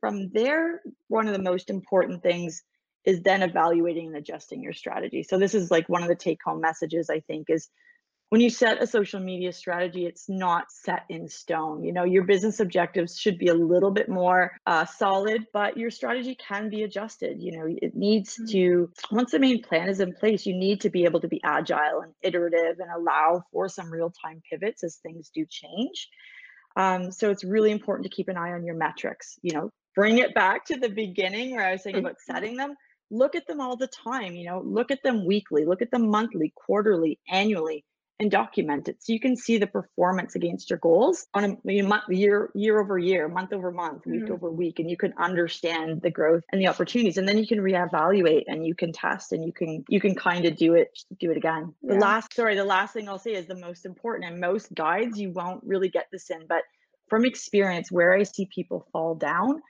from 0.00 0.30
there, 0.32 0.82
one 1.08 1.26
of 1.26 1.32
the 1.32 1.42
most 1.42 1.70
important 1.70 2.22
things 2.22 2.62
is 3.04 3.20
then 3.22 3.42
evaluating 3.42 4.08
and 4.08 4.16
adjusting 4.16 4.62
your 4.62 4.72
strategy. 4.72 5.24
So 5.24 5.38
this 5.38 5.54
is 5.54 5.70
like 5.70 5.88
one 5.88 6.02
of 6.02 6.08
the 6.08 6.14
take 6.14 6.38
home 6.44 6.60
messages 6.60 7.10
I 7.10 7.20
think 7.20 7.50
is 7.50 7.68
when 8.32 8.40
you 8.40 8.48
set 8.48 8.82
a 8.82 8.86
social 8.86 9.20
media 9.20 9.52
strategy, 9.52 10.06
it's 10.06 10.26
not 10.26 10.72
set 10.72 11.04
in 11.10 11.28
stone. 11.28 11.84
You 11.84 11.92
know, 11.92 12.04
your 12.04 12.24
business 12.24 12.60
objectives 12.60 13.18
should 13.18 13.36
be 13.36 13.48
a 13.48 13.54
little 13.54 13.90
bit 13.90 14.08
more 14.08 14.52
uh, 14.66 14.86
solid, 14.86 15.44
but 15.52 15.76
your 15.76 15.90
strategy 15.90 16.34
can 16.36 16.70
be 16.70 16.82
adjusted. 16.82 17.42
You 17.42 17.52
know, 17.52 17.66
it 17.68 17.94
needs 17.94 18.36
mm-hmm. 18.36 18.46
to, 18.52 18.90
once 19.10 19.32
the 19.32 19.38
main 19.38 19.60
plan 19.60 19.90
is 19.90 20.00
in 20.00 20.14
place, 20.14 20.46
you 20.46 20.54
need 20.56 20.80
to 20.80 20.88
be 20.88 21.04
able 21.04 21.20
to 21.20 21.28
be 21.28 21.42
agile 21.44 22.00
and 22.00 22.14
iterative 22.22 22.80
and 22.80 22.90
allow 22.90 23.44
for 23.52 23.68
some 23.68 23.92
real 23.92 24.10
time 24.24 24.40
pivots 24.50 24.82
as 24.82 24.96
things 24.96 25.30
do 25.34 25.44
change. 25.44 26.08
Um, 26.74 27.12
so 27.12 27.28
it's 27.28 27.44
really 27.44 27.70
important 27.70 28.10
to 28.10 28.16
keep 28.16 28.28
an 28.28 28.38
eye 28.38 28.52
on 28.52 28.64
your 28.64 28.76
metrics. 28.76 29.38
You 29.42 29.52
know, 29.52 29.70
bring 29.94 30.20
it 30.20 30.34
back 30.34 30.64
to 30.68 30.78
the 30.78 30.88
beginning 30.88 31.54
where 31.54 31.66
I 31.66 31.72
was 31.72 31.82
saying 31.82 31.96
about 31.96 32.12
mm-hmm. 32.12 32.32
setting 32.32 32.56
them. 32.56 32.76
Look 33.10 33.34
at 33.34 33.46
them 33.46 33.60
all 33.60 33.76
the 33.76 33.88
time. 33.88 34.32
You 34.32 34.46
know, 34.46 34.62
look 34.64 34.90
at 34.90 35.02
them 35.02 35.26
weekly, 35.26 35.66
look 35.66 35.82
at 35.82 35.90
them 35.90 36.08
monthly, 36.08 36.54
quarterly, 36.56 37.20
annually 37.28 37.84
and 38.20 38.30
document 38.30 38.88
it 38.88 38.96
so 39.00 39.12
you 39.12 39.20
can 39.20 39.36
see 39.36 39.58
the 39.58 39.66
performance 39.66 40.34
against 40.34 40.70
your 40.70 40.78
goals 40.78 41.26
on 41.34 41.58
a 41.66 41.82
month, 41.82 42.04
year 42.08 42.50
year 42.54 42.80
over 42.80 42.98
year 42.98 43.28
month 43.28 43.52
over 43.52 43.72
month 43.72 44.06
week 44.06 44.24
mm-hmm. 44.24 44.32
over 44.32 44.50
week 44.50 44.78
and 44.78 44.90
you 44.90 44.96
can 44.96 45.12
understand 45.18 46.00
the 46.02 46.10
growth 46.10 46.42
and 46.52 46.60
the 46.60 46.66
opportunities 46.66 47.18
and 47.18 47.26
then 47.26 47.38
you 47.38 47.46
can 47.46 47.58
reevaluate 47.58 48.44
and 48.46 48.66
you 48.66 48.74
can 48.74 48.92
test 48.92 49.32
and 49.32 49.44
you 49.44 49.52
can 49.52 49.84
you 49.88 50.00
can 50.00 50.14
kind 50.14 50.44
of 50.44 50.56
do 50.56 50.74
it 50.74 50.96
do 51.18 51.30
it 51.30 51.36
again 51.36 51.74
yeah. 51.82 51.94
the 51.94 52.00
last 52.00 52.32
sorry 52.34 52.54
the 52.54 52.64
last 52.64 52.92
thing 52.92 53.08
i'll 53.08 53.18
say 53.18 53.32
is 53.32 53.46
the 53.46 53.56
most 53.56 53.84
important 53.84 54.30
and 54.30 54.40
most 54.40 54.72
guides 54.74 55.18
you 55.18 55.30
won't 55.30 55.62
really 55.64 55.88
get 55.88 56.06
this 56.12 56.30
in 56.30 56.46
but 56.48 56.62
from 57.08 57.24
experience 57.24 57.90
where 57.90 58.12
i 58.12 58.22
see 58.22 58.46
people 58.54 58.86
fall 58.92 59.14
down 59.14 59.60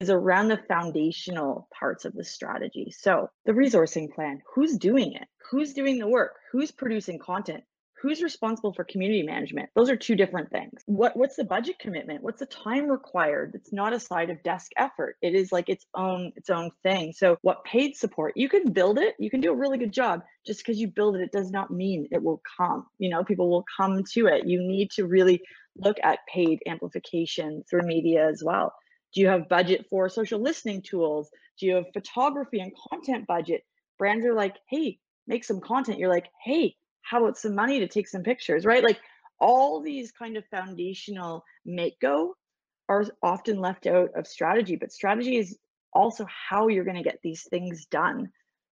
is 0.00 0.10
around 0.10 0.48
the 0.48 0.56
foundational 0.56 1.68
parts 1.78 2.06
of 2.06 2.14
the 2.14 2.24
strategy. 2.24 2.90
So, 2.90 3.28
the 3.44 3.52
resourcing 3.52 4.12
plan 4.12 4.40
who's 4.54 4.76
doing 4.76 5.12
it? 5.12 5.28
Who's 5.50 5.74
doing 5.74 5.98
the 5.98 6.08
work? 6.08 6.36
Who's 6.52 6.70
producing 6.70 7.18
content? 7.18 7.64
Who's 8.00 8.22
responsible 8.22 8.72
for 8.72 8.84
community 8.84 9.22
management? 9.22 9.68
Those 9.74 9.90
are 9.90 9.96
two 9.96 10.16
different 10.16 10.50
things. 10.50 10.82
What 10.86 11.16
what's 11.16 11.36
the 11.36 11.44
budget 11.44 11.78
commitment? 11.78 12.22
What's 12.22 12.40
the 12.40 12.46
time 12.46 12.88
required? 12.88 13.52
It's 13.54 13.72
not 13.72 13.92
a 13.92 14.00
side 14.00 14.30
of 14.30 14.42
desk 14.42 14.70
effort. 14.76 15.16
It 15.20 15.34
is 15.34 15.52
like 15.52 15.68
its 15.68 15.84
own 15.94 16.32
its 16.36 16.50
own 16.50 16.70
thing. 16.82 17.12
So 17.12 17.36
what 17.42 17.64
paid 17.64 17.96
support? 17.96 18.36
You 18.36 18.48
can 18.48 18.72
build 18.72 18.98
it. 18.98 19.14
You 19.18 19.30
can 19.30 19.40
do 19.40 19.52
a 19.52 19.56
really 19.56 19.78
good 19.78 19.92
job. 19.92 20.22
Just 20.46 20.60
because 20.60 20.78
you 20.78 20.88
build 20.88 21.16
it 21.16 21.22
it 21.22 21.32
does 21.32 21.50
not 21.50 21.70
mean 21.70 22.08
it 22.10 22.22
will 22.22 22.40
come. 22.56 22.86
You 22.98 23.10
know 23.10 23.22
people 23.22 23.50
will 23.50 23.64
come 23.76 24.02
to 24.14 24.26
it. 24.26 24.46
You 24.46 24.60
need 24.62 24.90
to 24.92 25.06
really 25.06 25.42
look 25.76 25.98
at 26.02 26.20
paid 26.32 26.60
amplification 26.66 27.62
through 27.68 27.82
media 27.82 28.28
as 28.28 28.42
well. 28.44 28.72
Do 29.14 29.20
you 29.20 29.28
have 29.28 29.48
budget 29.48 29.86
for 29.90 30.08
social 30.08 30.40
listening 30.40 30.82
tools? 30.82 31.28
Do 31.58 31.66
you 31.66 31.74
have 31.74 31.86
photography 31.92 32.60
and 32.60 32.72
content 32.90 33.26
budget? 33.26 33.62
Brands 33.98 34.24
are 34.24 34.34
like 34.34 34.56
hey 34.68 34.98
make 35.26 35.44
some 35.44 35.60
content. 35.60 35.98
You're 35.98 36.08
like 36.08 36.28
hey 36.42 36.76
how 37.10 37.24
about 37.24 37.36
some 37.36 37.56
money 37.56 37.80
to 37.80 37.88
take 37.88 38.06
some 38.06 38.22
pictures, 38.22 38.64
right? 38.64 38.84
Like 38.84 39.00
all 39.40 39.80
these 39.80 40.12
kind 40.12 40.36
of 40.36 40.44
foundational 40.46 41.42
make 41.66 41.98
go 41.98 42.36
are 42.88 43.04
often 43.20 43.58
left 43.60 43.88
out 43.88 44.10
of 44.14 44.28
strategy, 44.28 44.76
but 44.76 44.92
strategy 44.92 45.36
is 45.36 45.58
also 45.92 46.24
how 46.28 46.68
you're 46.68 46.84
going 46.84 46.96
to 46.96 47.02
get 47.02 47.18
these 47.24 47.48
things 47.50 47.86
done. 47.86 48.30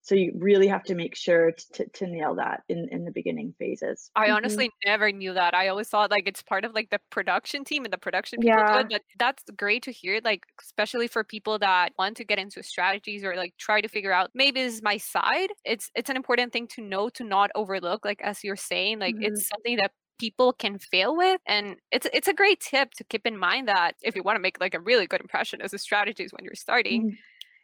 So 0.09 0.15
you 0.15 0.33
really 0.38 0.69
have 0.69 0.85
to 0.85 0.95
make 0.95 1.15
sure 1.15 1.53
to, 1.75 1.87
to, 1.87 2.07
nail 2.07 2.35
that 2.37 2.62
in, 2.71 2.88
in 2.91 3.05
the 3.05 3.11
beginning 3.11 3.53
phases. 3.59 4.11
I 4.17 4.29
mm-hmm. 4.29 4.37
honestly 4.37 4.71
never 4.87 5.12
knew 5.12 5.35
that. 5.35 5.53
I 5.53 5.69
always 5.69 5.91
thought 5.91 6.11
like 6.11 6.27
it's 6.27 6.41
part 6.41 6.65
of 6.65 6.73
like 6.75 6.88
the 6.88 6.99
production 7.11 7.62
team 7.62 7.85
and 7.85 7.93
the 7.93 7.99
production 7.99 8.41
people 8.41 8.57
yeah. 8.57 8.85
But 8.85 9.03
that's 9.19 9.43
great 9.55 9.83
to 9.83 9.91
hear, 9.93 10.23
like 10.25 10.47
especially 10.62 11.09
for 11.09 11.25
people 11.25 11.59
that 11.59 11.93
want 11.99 12.17
to 12.17 12.25
get 12.25 12.38
into 12.38 12.62
strategies 12.62 13.23
or 13.23 13.37
like 13.37 13.53
try 13.59 13.83
to 13.83 13.88
figure 13.88 14.11
out 14.11 14.31
maybe 14.33 14.62
this 14.62 14.77
is 14.77 14.83
my 14.83 14.97
side. 14.97 15.50
It's 15.67 15.91
it's 15.95 16.09
an 16.09 16.17
important 16.17 16.55
thing 16.55 16.69
to 16.69 16.81
know 16.81 17.11
to 17.11 17.23
not 17.23 17.50
overlook, 17.55 18.07
like 18.07 18.23
as 18.23 18.43
you're 18.43 18.57
saying, 18.57 19.00
like 19.00 19.15
mm-hmm. 19.15 19.25
it's 19.25 19.47
something 19.47 19.77
that 19.77 19.91
people 20.19 20.55
can 20.55 20.79
fail 20.79 21.15
with 21.15 21.41
and 21.47 21.77
it's 21.93 22.07
it's 22.15 22.29
a 22.29 22.33
great 22.33 22.61
tip 22.61 22.93
to 22.93 23.05
keep 23.05 23.25
in 23.27 23.38
mind 23.38 23.69
that 23.69 23.93
if 24.03 24.17
you 24.17 24.23
want 24.23 24.35
to 24.37 24.41
make 24.41 24.59
like 24.59 24.75
a 24.75 24.81
really 24.81 25.07
good 25.07 25.21
impression 25.21 25.61
as 25.62 25.73
a 25.73 25.79
strategist 25.79 26.35
when 26.35 26.45
you're 26.45 26.55
starting 26.57 27.03
mm-hmm 27.03 27.15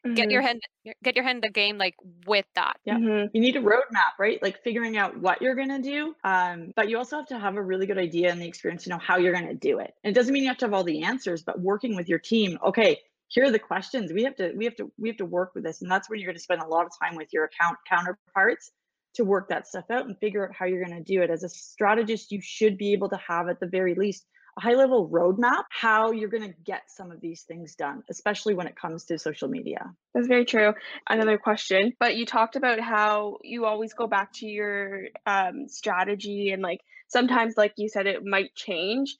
mm-hmm. 0.05 0.15
get 0.15 0.31
your 0.31 0.43
mm-hmm. 0.43 0.59
head 0.85 0.95
get 1.03 1.17
your 1.17 1.25
head 1.25 1.37
in 1.37 1.41
the 1.41 1.51
game 1.51 1.79
like 1.79 1.95
with 2.27 2.47
that 2.55 2.77
yeah 2.85 2.97
mm-hmm. 2.97 3.27
you 3.33 3.41
need 3.41 3.57
a 3.57 3.61
roadmap 3.61 4.15
right 4.19 4.43
like 4.43 4.63
figuring 4.63 4.97
out 4.97 5.19
what 5.19 5.41
you're 5.41 5.55
going 5.55 5.69
to 5.69 5.81
do 5.81 6.15
um, 6.25 6.73
but 6.77 6.89
you 6.89 6.99
also 6.99 7.17
have 7.17 7.27
to 7.27 7.39
have 7.39 7.57
a 7.57 7.63
really 7.63 7.87
good 7.87 7.99
idea 7.99 8.31
and 8.31 8.41
the 8.41 8.47
experience 8.47 8.85
to 8.85 8.91
know 8.91 8.99
how 8.99 9.17
you're 9.17 9.33
going 9.33 9.47
to 9.47 9.55
do 9.55 9.79
it 9.79 9.95
and 10.05 10.11
it 10.11 10.15
doesn't 10.15 10.33
mean 10.33 10.43
you 10.43 10.49
have 10.49 10.59
to 10.59 10.67
have 10.67 10.75
all 10.75 10.85
the 10.85 11.03
answers 11.03 11.43
but 11.43 11.61
working 11.61 11.97
with 11.97 12.09
your 12.09 12.19
team 12.19 12.59
okay 12.65 12.99
here 13.29 13.45
are 13.45 13.51
the 13.51 13.59
questions 13.59 14.13
we 14.13 14.23
have 14.23 14.37
to 14.37 14.53
we 14.57 14.65
have 14.65 14.77
to 14.77 14.91
we 14.99 15.09
have 15.09 15.17
to 15.17 15.25
work 15.25 15.53
with 15.55 15.65
this 15.65 15.83
and 15.83 15.91
that's 15.91 16.09
when 16.09 16.19
you're 16.19 16.29
going 16.29 16.37
to 16.37 16.43
spend 16.43 16.63
a 16.63 16.67
lot 16.67 16.85
of 16.85 16.93
time 17.03 17.17
with 17.17 17.33
your 17.33 17.45
account 17.45 17.77
counterparts 17.89 18.71
to 19.15 19.25
work 19.25 19.49
that 19.49 19.67
stuff 19.67 19.85
out 19.91 20.07
and 20.07 20.19
figure 20.19 20.47
out 20.47 20.55
how 20.55 20.67
you're 20.67 20.85
going 20.85 20.97
to 20.97 21.13
do 21.13 21.23
it 21.23 21.31
as 21.31 21.43
a 21.45 21.49
strategist 21.49 22.33
you 22.33 22.41
should 22.43 22.77
be 22.77 22.93
able 22.93 23.09
to 23.09 23.17
have 23.17 23.49
at 23.49 23.61
the 23.61 23.67
very 23.67 23.95
least 23.95 24.25
a 24.25 24.34
high 24.59 24.75
level 24.75 25.09
roadmap 25.09 25.65
how 25.71 26.11
you're 26.13 26.29
going 26.29 26.43
to 26.43 26.55
get 26.65 26.83
some 26.89 27.11
of 27.11 27.21
these 27.21 27.43
things 27.43 27.75
done, 27.75 28.03
especially 28.09 28.55
when 28.55 28.67
it 28.67 28.77
comes 28.77 29.05
to 29.05 29.19
social 29.19 29.49
media. 29.49 29.93
That's 30.15 30.27
very 30.27 30.45
true. 30.45 30.75
Another 31.09 31.39
question, 31.39 31.93
but 31.99 32.17
you 32.17 32.27
talked 32.27 32.57
about 32.57 32.81
how 32.81 33.39
you 33.43 33.65
always 33.65 33.95
go 33.95 34.07
back 34.07 34.33
to 34.35 34.47
your 34.47 35.05
um, 35.27 35.69
strategy 35.69 36.51
and 36.51 36.63
like 36.63 36.81
sometimes, 37.09 37.55
like 37.57 37.75
you 37.77 37.89
said, 37.89 38.07
it 38.07 38.25
might 38.25 38.55
change. 38.55 39.17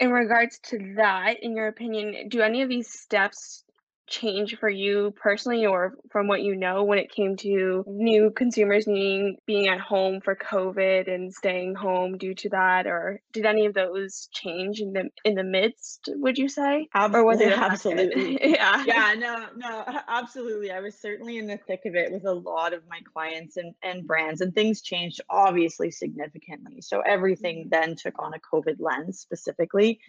In 0.00 0.10
regards 0.10 0.58
to 0.70 0.94
that, 0.96 1.42
in 1.42 1.56
your 1.56 1.68
opinion, 1.68 2.28
do 2.28 2.40
any 2.40 2.62
of 2.62 2.68
these 2.68 2.90
steps 2.90 3.63
change 4.06 4.56
for 4.58 4.68
you 4.68 5.14
personally 5.20 5.66
or 5.66 5.94
from 6.10 6.28
what 6.28 6.42
you 6.42 6.54
know 6.54 6.84
when 6.84 6.98
it 6.98 7.10
came 7.10 7.36
to 7.36 7.84
new 7.86 8.30
consumers 8.30 8.86
needing 8.86 9.36
being 9.46 9.68
at 9.68 9.80
home 9.80 10.20
for 10.20 10.36
covid 10.36 11.12
and 11.12 11.32
staying 11.32 11.74
home 11.74 12.18
due 12.18 12.34
to 12.34 12.48
that 12.50 12.86
or 12.86 13.20
did 13.32 13.46
any 13.46 13.66
of 13.66 13.74
those 13.74 14.28
change 14.32 14.80
in 14.80 14.92
the 14.92 15.08
in 15.24 15.34
the 15.34 15.44
midst 15.44 16.08
would 16.08 16.38
you 16.38 16.48
say? 16.48 16.88
Absolutely, 16.94 17.18
or 17.18 17.24
was 17.24 17.40
it 17.40 17.58
absolutely. 17.58 18.38
Yeah. 18.54 18.84
Yeah 18.86 19.14
no 19.18 19.46
no 19.56 19.84
absolutely. 20.08 20.70
I 20.70 20.80
was 20.80 20.96
certainly 20.98 21.38
in 21.38 21.46
the 21.46 21.56
thick 21.56 21.80
of 21.86 21.94
it 21.94 22.12
with 22.12 22.24
a 22.24 22.32
lot 22.32 22.72
of 22.72 22.82
my 22.88 23.00
clients 23.12 23.56
and 23.56 23.74
and 23.82 24.06
brands 24.06 24.40
and 24.40 24.54
things 24.54 24.82
changed 24.82 25.20
obviously 25.30 25.90
significantly. 25.90 26.80
So 26.80 27.00
everything 27.00 27.60
mm-hmm. 27.60 27.68
then 27.70 27.96
took 27.96 28.20
on 28.22 28.32
a 28.34 28.38
covid 28.38 28.76
lens 28.78 29.20
specifically 29.20 30.00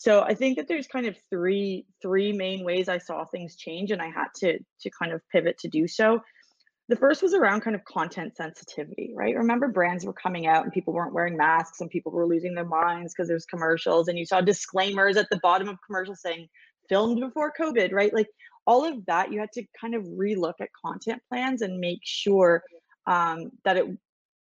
so 0.00 0.22
i 0.22 0.34
think 0.34 0.56
that 0.56 0.66
there's 0.66 0.86
kind 0.86 1.06
of 1.06 1.14
three 1.28 1.84
three 2.00 2.32
main 2.32 2.64
ways 2.64 2.88
i 2.88 2.96
saw 2.96 3.24
things 3.26 3.54
change 3.54 3.90
and 3.90 4.00
i 4.00 4.08
had 4.08 4.28
to 4.34 4.58
to 4.80 4.90
kind 4.98 5.12
of 5.12 5.20
pivot 5.30 5.58
to 5.58 5.68
do 5.68 5.86
so. 5.86 6.20
The 6.88 6.96
first 6.96 7.22
was 7.22 7.34
around 7.34 7.60
kind 7.60 7.76
of 7.76 7.84
content 7.84 8.36
sensitivity 8.36 9.12
right? 9.14 9.36
Remember 9.36 9.68
brands 9.68 10.04
were 10.04 10.12
coming 10.12 10.48
out 10.48 10.64
and 10.64 10.72
people 10.72 10.92
weren't 10.92 11.14
wearing 11.14 11.36
masks 11.36 11.80
and 11.80 11.88
people 11.88 12.10
were 12.10 12.26
losing 12.26 12.54
their 12.54 12.64
minds 12.64 13.12
because 13.12 13.28
there's 13.28 13.46
commercials 13.46 14.08
and 14.08 14.18
you 14.18 14.26
saw 14.26 14.40
disclaimers 14.40 15.16
at 15.16 15.28
the 15.30 15.38
bottom 15.40 15.68
of 15.68 15.76
commercials 15.86 16.20
saying 16.20 16.48
filmed 16.88 17.20
before 17.20 17.52
covid 17.60 17.92
right? 17.92 18.12
Like 18.12 18.26
all 18.66 18.84
of 18.84 19.06
that 19.06 19.30
you 19.32 19.38
had 19.38 19.52
to 19.52 19.64
kind 19.80 19.94
of 19.94 20.02
relook 20.02 20.54
at 20.60 20.70
content 20.84 21.22
plans 21.28 21.62
and 21.62 21.78
make 21.78 22.00
sure 22.02 22.64
um, 23.06 23.52
that 23.64 23.76
it 23.76 23.86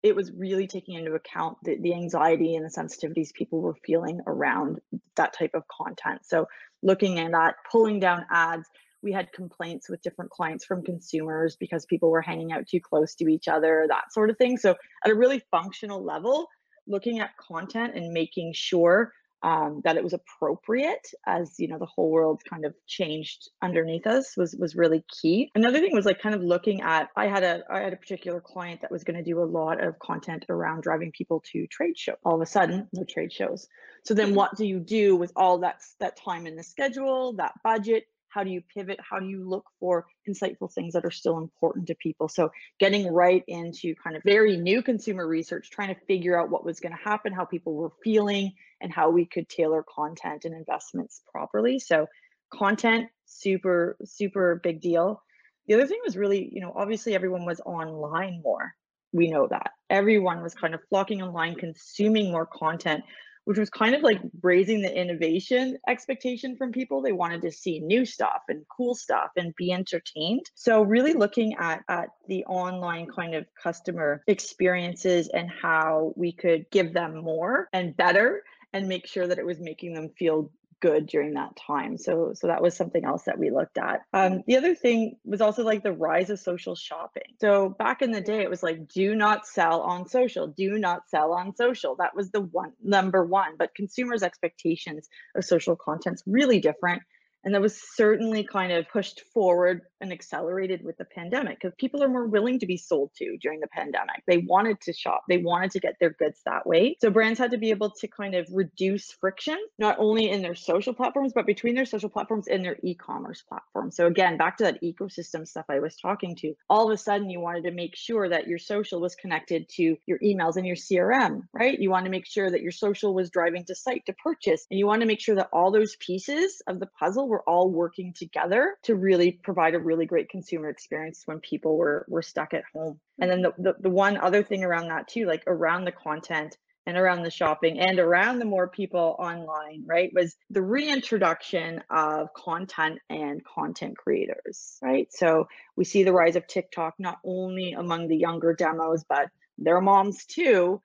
it 0.06 0.16
was 0.16 0.32
really 0.32 0.68
taking 0.68 0.94
into 0.94 1.16
account 1.16 1.58
the, 1.64 1.78
the 1.80 1.92
anxiety 1.92 2.56
and 2.56 2.64
the 2.64 2.70
sensitivities 2.70 3.34
people 3.34 3.60
were 3.60 3.74
feeling 3.84 4.22
around 4.28 4.80
that 5.16 5.34
type 5.34 5.56
of 5.56 5.64
content. 5.68 6.22
So 6.24 6.46
looking 6.84 7.18
at 7.18 7.32
that, 7.32 7.56
pulling 7.72 8.00
down 8.00 8.24
ads, 8.30 8.70
we 9.02 9.12
had 9.12 9.34
complaints 9.34 9.90
with 9.90 10.04
different 10.04 10.30
clients 10.30 10.64
from 10.64 10.84
consumers 10.84 11.56
because 11.56 11.88
people 11.88 12.12
were 12.12 12.22
hanging 12.22 12.52
out 12.52 12.68
too 12.68 12.80
close 12.80 13.16
to 13.16 13.28
each 13.28 13.48
other, 13.48 13.88
that 13.90 14.14
sort 14.14 14.30
of 14.30 14.38
thing. 14.38 14.58
So 14.58 14.76
at 15.04 15.10
a 15.10 15.16
really 15.16 15.42
functional 15.50 16.04
level, 16.04 16.50
looking 16.86 17.20
at 17.20 17.36
content 17.38 17.96
and 17.96 18.14
making 18.14 18.54
sure 18.54 19.12
um, 19.46 19.82
that 19.84 19.96
it 19.96 20.04
was 20.04 20.14
appropriate 20.14 21.08
as 21.28 21.54
you 21.60 21.68
know 21.68 21.78
the 21.78 21.86
whole 21.86 22.10
world 22.10 22.42
kind 22.50 22.66
of 22.66 22.74
changed 22.88 23.52
underneath 23.62 24.08
us 24.08 24.36
was 24.36 24.56
was 24.56 24.76
really 24.76 25.06
key. 25.22 25.52
Another 25.54 25.80
thing 25.80 25.94
was 25.94 26.06
like 26.06 26.20
kind 26.20 26.34
of 26.34 26.42
looking 26.42 26.82
at 26.82 27.10
i 27.16 27.28
had 27.28 27.44
a 27.44 27.64
i 27.70 27.80
had 27.80 27.94
a 27.94 27.96
particular 27.96 28.42
client 28.42 28.82
that 28.82 28.92
was 28.92 29.04
going 29.04 29.16
to 29.16 29.24
do 29.24 29.40
a 29.40 29.46
lot 29.46 29.84
of 29.84 30.00
content 30.00 30.46
around 30.50 30.82
driving 30.82 31.12
people 31.12 31.44
to 31.52 31.68
trade 31.68 31.98
show 31.98 32.16
all 32.26 32.36
of 32.36 32.42
a 32.42 32.46
sudden 32.46 32.88
no 32.92 33.04
trade 33.04 33.32
shows. 33.32 33.68
So 34.04 34.16
then 34.16 34.28
mm-hmm. 34.28 34.36
what 34.36 34.58
do 34.58 34.66
you 34.66 34.80
do 34.80 35.16
with 35.16 35.32
all 35.36 35.60
that 35.60 35.82
that 36.00 36.18
time 36.18 36.48
in 36.48 36.56
the 36.56 36.64
schedule 36.64 37.34
that 37.34 37.54
budget 37.64 38.06
how 38.36 38.44
do 38.44 38.50
you 38.50 38.62
pivot 38.62 39.00
how 39.00 39.18
do 39.18 39.28
you 39.28 39.48
look 39.48 39.66
for 39.80 40.06
insightful 40.28 40.72
things 40.72 40.94
that 40.94 41.06
are 41.06 41.12
still 41.12 41.38
important 41.38 41.88
to 41.88 41.96
people? 41.96 42.28
So 42.28 42.52
getting 42.80 43.08
right 43.08 43.44
into 43.48 43.96
kind 43.96 44.18
of 44.18 44.24
very 44.24 44.58
new 44.58 44.84
consumer 44.84 45.26
research 45.26 45.70
trying 45.72 45.96
to 45.96 46.02
figure 46.02 46.38
out 46.38 46.50
what 46.50 46.66
was 46.66 46.82
going 46.82 46.92
to 46.92 47.02
happen 47.02 47.32
how 47.32 47.46
people 47.46 47.74
were 47.76 47.94
feeling 48.04 48.52
and 48.82 48.92
how 48.92 49.10
we 49.10 49.26
could 49.26 49.48
tailor 49.48 49.84
content 49.84 50.44
and 50.44 50.54
investments 50.54 51.22
properly. 51.32 51.80
So 51.80 52.08
content 52.54 53.08
super 53.26 53.96
super 54.04 54.60
big 54.62 54.82
deal. 54.82 55.24
The 55.68 55.76
other 55.76 55.88
thing 55.88 56.02
was 56.04 56.18
really 56.18 56.50
you 56.52 56.60
know 56.60 56.74
obviously 56.76 57.16
everyone 57.16 57.46
was 57.46 57.62
online 57.62 58.42
more. 58.44 58.74
We 59.14 59.30
know 59.30 59.48
that. 59.48 59.72
Everyone 59.90 60.44
was 60.44 60.54
kind 60.54 60.74
of 60.76 60.82
flocking 60.90 61.22
online 61.22 61.56
consuming 61.56 62.34
more 62.34 62.46
content 62.46 63.06
which 63.46 63.58
was 63.58 63.70
kind 63.70 63.96
of 63.96 64.04
like 64.04 64.20
raising 64.42 64.82
the 64.82 64.94
innovation 64.94 65.78
expectation 65.88 66.56
from 66.58 66.72
people. 66.72 67.02
They 67.02 67.12
wanted 67.14 67.42
to 67.44 67.52
see 67.52 67.80
new 67.80 68.06
stuff 68.06 68.42
and 68.50 68.66
cool 68.76 68.96
stuff 68.96 69.30
and 69.38 69.56
be 69.56 69.72
entertained. 69.72 70.50
So 70.56 70.82
really 70.82 71.14
looking 71.14 71.56
at, 71.56 71.84
at 71.88 72.10
the 72.28 72.44
online 72.46 73.08
kind 73.08 73.34
of 73.34 73.46
customer 73.62 74.24
experiences 74.28 75.30
and 75.30 75.50
how 75.50 76.14
we 76.16 76.32
could 76.32 76.70
give 76.72 76.94
them 76.94 77.24
more 77.24 77.70
and 77.72 77.96
better 77.96 78.44
and 78.74 78.88
make 78.90 79.08
sure 79.08 79.26
that 79.26 79.40
it 79.40 79.46
was 79.46 79.60
making 79.60 79.94
them 79.94 80.10
feel 80.18 80.52
good 80.86 81.08
during 81.08 81.34
that 81.34 81.56
time. 81.56 81.98
So 81.98 82.34
so 82.36 82.48
that 82.48 82.62
was 82.62 82.76
something 82.76 83.04
else 83.04 83.24
that 83.24 83.40
we 83.40 83.50
looked 83.50 83.78
at. 83.78 84.02
Um, 84.14 84.44
the 84.46 84.58
other 84.58 84.76
thing 84.76 85.18
was 85.26 85.42
also 85.42 85.64
like 85.64 85.82
the 85.82 85.92
rise 85.92 86.30
of 86.30 86.40
social 86.40 86.76
shopping. 86.76 87.24
So 87.42 87.70
back 87.70 88.02
in 88.02 88.12
the 88.12 88.22
day, 88.22 88.42
it 88.42 88.50
was 88.50 88.62
like 88.62 88.88
do 88.88 89.16
not 89.16 89.48
sell 89.48 89.82
on 89.82 90.08
social, 90.08 90.48
do 90.48 90.78
not 90.78 91.10
sell 91.10 91.34
on 91.34 91.56
social. 91.56 91.96
That 91.96 92.16
was 92.16 92.30
the 92.30 92.42
one 92.42 92.74
number 92.84 93.26
one. 93.26 93.56
But 93.58 93.74
consumers' 93.74 94.24
expectations 94.24 95.10
of 95.36 95.44
social 95.44 95.76
content's 95.76 96.24
really 96.28 96.60
different. 96.60 97.02
And 97.46 97.54
that 97.54 97.62
was 97.62 97.80
certainly 97.96 98.44
kind 98.44 98.72
of 98.72 98.90
pushed 98.90 99.22
forward 99.34 99.82
and 100.02 100.12
accelerated 100.12 100.84
with 100.84 100.98
the 100.98 101.06
pandemic 101.06 101.60
because 101.60 101.76
people 101.78 102.04
are 102.04 102.10
more 102.10 102.26
willing 102.26 102.60
to 102.60 102.66
be 102.66 102.76
sold 102.76 103.12
to 103.18 103.38
during 103.42 103.60
the 103.60 103.68
pandemic. 103.68 104.24
They 104.28 104.40
wanted 104.40 104.82
to 104.82 104.94
shop, 104.94 105.24
they 105.30 105.38
wanted 105.38 105.72
to 105.72 105.80
get 105.80 105.96
their 106.00 106.10
goods 106.10 106.42
that 106.46 106.66
way. 106.66 106.98
So 107.00 107.10
brands 107.10 107.40
had 107.40 107.52
to 107.52 107.58
be 107.58 107.70
able 107.70 107.92
to 107.92 108.08
kind 108.08 108.36
of 108.36 108.48
reduce 108.52 109.12
friction, 109.12 109.58
not 109.78 109.98
only 110.00 110.30
in 110.30 110.42
their 110.42 110.56
social 110.56 110.94
platforms, 110.94 111.34
but 111.34 111.46
between 111.46 111.76
their 111.76 111.86
social 111.86 112.10
platforms 112.10 112.48
and 112.48 112.66
their 112.66 112.78
e 112.84 112.96
commerce 112.96 113.42
platform. 113.42 113.92
So, 113.92 114.08
again, 114.08 114.38
back 114.38 114.58
to 114.58 114.64
that 114.66 114.82
ecosystem 114.82 115.48
stuff 115.48 115.66
I 115.70 115.80
was 115.80 115.96
talking 115.96 116.36
to, 116.38 116.56
all 116.70 116.88
of 116.88 116.94
a 116.94 116.98
sudden 116.98 117.30
you 117.30 117.40
wanted 117.40 117.64
to 117.66 117.72
make 117.72 117.96
sure 117.96 118.28
that 118.28 118.48
your 118.48 118.60
social 118.60 119.00
was 119.00 119.16
connected 119.16 119.70
to 119.76 119.96
your 120.08 120.20
emails 120.20 120.56
and 120.56 120.66
your 120.66 120.76
CRM, 120.76 121.42
right? 121.54 121.80
You 121.80 121.92
want 121.92 122.06
to 122.06 122.12
make 122.12 122.26
sure 122.26 122.50
that 122.50 122.62
your 122.62 122.72
social 122.72 123.14
was 123.14 123.30
driving 123.30 123.66
to 123.66 123.76
site 123.76 124.06
to 124.08 124.14
purchase, 124.14 124.66
and 124.72 124.80
you 124.80 124.88
want 124.88 125.02
to 125.02 125.08
make 125.08 125.22
sure 125.22 125.36
that 125.36 125.50
all 125.54 125.72
those 125.72 125.96
pieces 125.98 126.62
of 126.68 126.80
the 126.80 126.88
puzzle 126.88 127.28
were 127.36 127.50
all 127.50 127.70
working 127.70 128.14
together 128.14 128.78
to 128.84 128.96
really 128.96 129.34
provide 129.44 129.76
a 129.76 129.80
really 129.80 130.06
great 130.06 130.30
consumer 130.30 130.70
experience 130.70 131.24
when 131.26 131.40
people 131.42 131.78
were 131.78 132.06
were 132.08 132.22
stuck 132.22 132.54
at 132.54 132.64
home. 132.74 132.98
And 133.20 133.30
then 133.30 133.44
mm-hmm. 133.44 133.62
the, 133.62 133.74
the, 133.74 133.82
the 133.82 133.90
one 133.90 134.16
other 134.16 134.42
thing 134.42 134.64
around 134.64 134.88
that 134.88 135.10
too, 135.10 135.26
like 135.26 135.44
around 135.46 135.84
the 135.84 135.92
content 135.92 136.58
and 136.86 136.98
around 136.98 137.24
the 137.24 137.32
shopping 137.32 137.80
and 137.80 138.00
around 138.00 138.40
the 138.40 138.46
more 138.46 138.70
people 138.70 139.18
online, 139.20 139.84
right, 139.86 140.12
was 140.14 140.38
the 140.50 140.62
reintroduction 140.62 141.84
of 141.90 142.34
content 142.34 143.00
and 143.10 143.44
content 143.44 143.98
creators, 143.98 144.78
right? 144.82 145.12
So 145.12 145.50
we 145.76 145.84
see 145.84 146.04
the 146.04 146.14
rise 146.14 146.38
of 146.38 146.48
TikTok 146.48 146.94
not 147.00 147.18
only 147.26 147.74
among 147.74 148.08
the 148.08 148.18
younger 148.18 148.54
demos, 148.54 149.04
but 149.04 149.30
their 149.58 149.82
moms 149.82 150.26
too, 150.26 150.82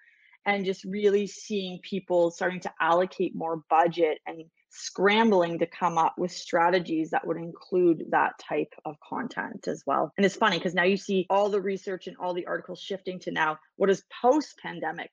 and 0.47 0.65
just 0.65 0.85
really 0.85 1.29
seeing 1.29 1.79
people 1.83 2.33
starting 2.33 2.61
to 2.61 2.73
allocate 2.81 3.37
more 3.37 3.63
budget 3.69 4.19
and 4.27 4.45
scrambling 4.71 5.59
to 5.59 5.67
come 5.67 5.99
up 5.99 6.15
with 6.17 6.33
strategies 6.33 7.11
that 7.11 7.27
would 7.27 7.37
include 7.37 8.05
that 8.11 8.39
type 8.39 8.73
of 8.85 8.97
content 9.01 9.69
as 9.69 9.83
well. 9.87 10.13
And 10.17 10.25
it's 10.25 10.37
funny 10.37 10.59
because 10.59 10.75
now 10.75 10.85
you 10.85 10.97
see 10.97 11.27
all 11.29 11.49
the 11.49 11.61
research 11.61 12.07
and 12.07 12.17
all 12.19 12.35
the 12.35 12.47
articles 12.47 12.81
shifting 12.81 13.19
to 13.21 13.31
now 13.31 13.59
what 13.77 13.89
does 13.89 14.05
post 14.23 14.59
pandemic 14.63 15.11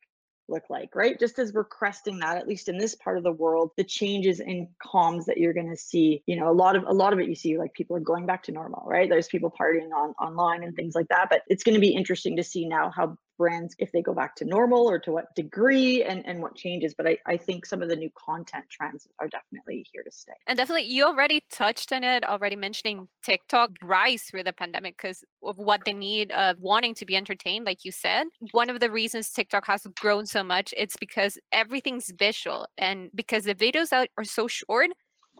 look 0.49 0.63
like, 0.69 0.95
right? 0.95 1.19
Just 1.19 1.39
as 1.39 1.53
we're 1.53 1.63
cresting 1.63 2.19
that, 2.19 2.37
at 2.37 2.47
least 2.47 2.69
in 2.69 2.77
this 2.77 2.95
part 2.95 3.17
of 3.17 3.23
the 3.23 3.31
world, 3.31 3.71
the 3.77 3.83
changes 3.83 4.39
in 4.39 4.69
comms 4.85 5.25
that 5.25 5.37
you're 5.37 5.53
going 5.53 5.69
to 5.69 5.77
see, 5.77 6.23
you 6.25 6.35
know, 6.35 6.49
a 6.49 6.53
lot 6.53 6.75
of 6.75 6.83
a 6.83 6.93
lot 6.93 7.13
of 7.13 7.19
it 7.19 7.27
you 7.27 7.35
see 7.35 7.57
like 7.57 7.73
people 7.73 7.95
are 7.95 8.01
going 8.01 8.25
back 8.25 8.43
to 8.43 8.51
normal, 8.51 8.83
right? 8.85 9.09
There's 9.09 9.27
people 9.27 9.53
partying 9.59 9.91
on 9.95 10.11
online 10.21 10.63
and 10.63 10.75
things 10.75 10.95
like 10.95 11.07
that, 11.09 11.27
but 11.29 11.41
it's 11.47 11.63
going 11.63 11.75
to 11.75 11.81
be 11.81 11.93
interesting 11.93 12.37
to 12.37 12.43
see 12.43 12.67
now 12.67 12.91
how 12.95 13.17
brands 13.37 13.75
if 13.79 13.91
they 13.91 14.01
go 14.01 14.13
back 14.13 14.35
to 14.35 14.45
normal 14.45 14.89
or 14.89 14.99
to 14.99 15.11
what 15.11 15.33
degree 15.35 16.03
and, 16.03 16.25
and 16.25 16.41
what 16.41 16.55
changes. 16.55 16.93
But 16.93 17.07
I, 17.07 17.17
I 17.25 17.37
think 17.37 17.65
some 17.65 17.81
of 17.81 17.89
the 17.89 17.95
new 17.95 18.09
content 18.17 18.65
trends 18.69 19.07
are 19.19 19.27
definitely 19.27 19.85
here 19.91 20.03
to 20.03 20.11
stay. 20.11 20.33
And 20.47 20.57
definitely, 20.57 20.85
you 20.85 21.05
already 21.05 21.43
touched 21.51 21.91
on 21.93 22.03
it, 22.03 22.23
already 22.23 22.55
mentioning 22.55 23.07
TikTok 23.23 23.71
rise 23.81 24.23
through 24.23 24.43
the 24.43 24.53
pandemic 24.53 24.97
because 24.97 25.23
of 25.43 25.57
what 25.57 25.81
they 25.85 25.93
need 25.93 26.31
of 26.31 26.59
wanting 26.59 26.93
to 26.95 27.05
be 27.05 27.15
entertained, 27.15 27.65
like 27.65 27.85
you 27.85 27.91
said. 27.91 28.27
One 28.51 28.69
of 28.69 28.79
the 28.79 28.91
reasons 28.91 29.29
TikTok 29.29 29.67
has 29.67 29.85
grown 29.99 30.25
so 30.25 30.43
much, 30.43 30.73
it's 30.75 30.97
because 30.97 31.37
everything's 31.51 32.11
visual. 32.17 32.67
And 32.77 33.09
because 33.15 33.45
the 33.45 33.55
videos 33.55 33.91
are, 33.91 34.07
are 34.17 34.23
so 34.23 34.47
short, 34.47 34.89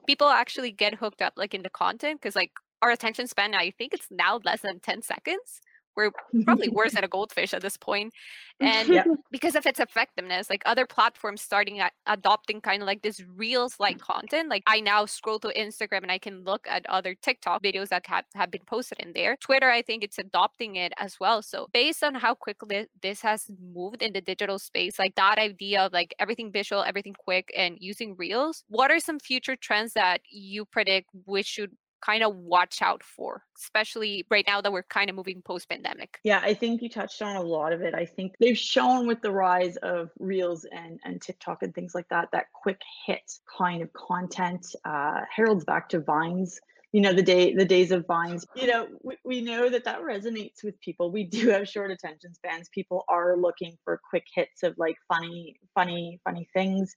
people 0.06 0.28
actually 0.28 0.72
get 0.72 0.96
hooked 0.96 1.22
up 1.22 1.34
like 1.36 1.54
in 1.54 1.64
the 1.64 1.70
content 1.70 2.22
because 2.22 2.36
like 2.36 2.52
our 2.82 2.92
attention 2.92 3.28
span 3.28 3.54
I 3.54 3.72
think 3.72 3.94
it's 3.94 4.08
now 4.10 4.40
less 4.44 4.62
than 4.62 4.80
10 4.80 5.02
seconds 5.02 5.62
we're 5.98 6.12
probably 6.46 6.70
worse 6.70 6.94
than 6.94 7.04
a 7.04 7.08
goldfish 7.08 7.54
at 7.54 7.62
this 7.62 7.76
point 7.76 8.14
and 8.60 8.90
yeah. 8.90 9.04
because 9.32 9.56
of 9.56 9.66
its 9.66 9.80
effectiveness 9.80 10.50
like 10.50 10.62
other 10.66 10.86
platforms 10.86 11.42
starting 11.42 11.80
at 11.80 11.92
adopting 12.06 12.62
kind 12.62 12.82
of 12.82 12.88
like 12.88 13.02
this 13.02 13.22
reels 13.36 13.76
like 13.80 14.00
content 14.00 14.50
like 14.50 14.64
i 14.68 14.80
now 14.80 15.06
scroll 15.06 15.40
to 15.40 15.50
instagram 15.50 16.04
and 16.04 16.12
i 16.12 16.18
can 16.18 16.44
look 16.44 16.66
at 16.70 16.86
other 16.88 17.16
tiktok 17.16 17.62
videos 17.62 17.90
that 17.90 18.06
have, 18.08 18.26
have 18.36 18.52
been 18.52 18.62
posted 18.66 19.00
in 19.00 19.12
there 19.14 19.36
twitter 19.38 19.70
i 19.70 19.82
think 19.82 20.04
it's 20.04 20.18
adopting 20.18 20.76
it 20.76 20.94
as 20.98 21.20
well 21.20 21.42
so 21.42 21.68
based 21.74 22.04
on 22.04 22.16
how 22.16 22.34
quickly 22.34 22.88
this 23.02 23.22
has 23.22 23.50
moved 23.74 24.02
in 24.02 24.14
the 24.14 24.22
digital 24.22 24.60
space 24.60 25.00
like 25.00 25.16
that 25.16 25.38
idea 25.38 25.82
of 25.82 25.94
like 25.94 26.14
everything 26.20 26.52
visual 26.52 26.84
everything 26.84 27.16
quick 27.18 27.52
and 27.56 27.78
using 27.80 28.16
reels 28.18 28.64
what 28.70 28.92
are 28.92 29.00
some 29.00 29.20
future 29.20 29.56
trends 29.56 29.94
that 29.94 30.22
you 30.30 30.64
predict 30.66 31.10
we 31.26 31.42
should 31.42 31.72
kind 32.02 32.24
of 32.24 32.36
watch 32.36 32.82
out 32.82 33.04
for, 33.04 33.44
especially 33.58 34.26
right 34.30 34.46
now 34.48 34.62
that 34.62 34.72
we're 34.72 34.84
kind 34.84 35.10
of 35.10 35.16
moving 35.16 35.42
post 35.42 35.70
pandemic? 35.70 36.20
Yeah, 36.24 36.42
I 36.44 36.54
think 36.54 36.82
you 36.82 36.90
touched 36.90 37.22
on 37.22 37.36
a 37.36 37.42
lot 37.42 37.74
of 37.74 37.82
it. 37.82 37.94
I 37.94 38.06
think 38.06 38.34
they've 38.40 38.58
shown 38.58 39.08
with 39.08 39.22
the 39.22 39.32
rise 39.32 39.78
of 39.78 40.10
Reels 40.20 40.66
and, 40.72 41.00
and 41.04 41.22
TikTok 41.22 41.64
and 41.64 41.74
things 41.74 41.94
like 41.96 42.08
that, 42.10 42.30
that 42.32 42.46
quick 42.54 42.82
hit 43.06 43.32
kind 43.58 43.82
of 43.82 43.92
content 43.94 44.66
uh, 44.86 45.22
heralds 45.34 45.66
back 45.66 45.90
to 45.90 46.00
Vines. 46.00 46.60
You 46.94 47.02
know 47.02 47.12
the 47.12 47.22
day 47.22 47.54
the 47.54 47.66
days 47.66 47.92
of 47.92 48.08
vines. 48.08 48.46
You 48.56 48.68
know 48.68 48.88
we, 49.04 49.18
we 49.26 49.42
know 49.42 49.70
that 49.70 49.84
that 49.84 50.00
resonates 50.00 50.64
with 50.64 50.80
people. 50.80 51.12
We 51.12 51.26
do 51.26 51.50
have 51.50 51.68
short 51.68 51.92
attention 51.92 52.34
spans. 52.34 52.70
People 52.70 53.04
are 53.10 53.36
looking 53.36 53.78
for 53.84 54.00
quick 54.10 54.24
hits 54.34 54.64
of 54.64 54.74
like 54.78 54.96
funny 55.10 55.60
funny 55.76 56.22
funny 56.24 56.48
things 56.54 56.96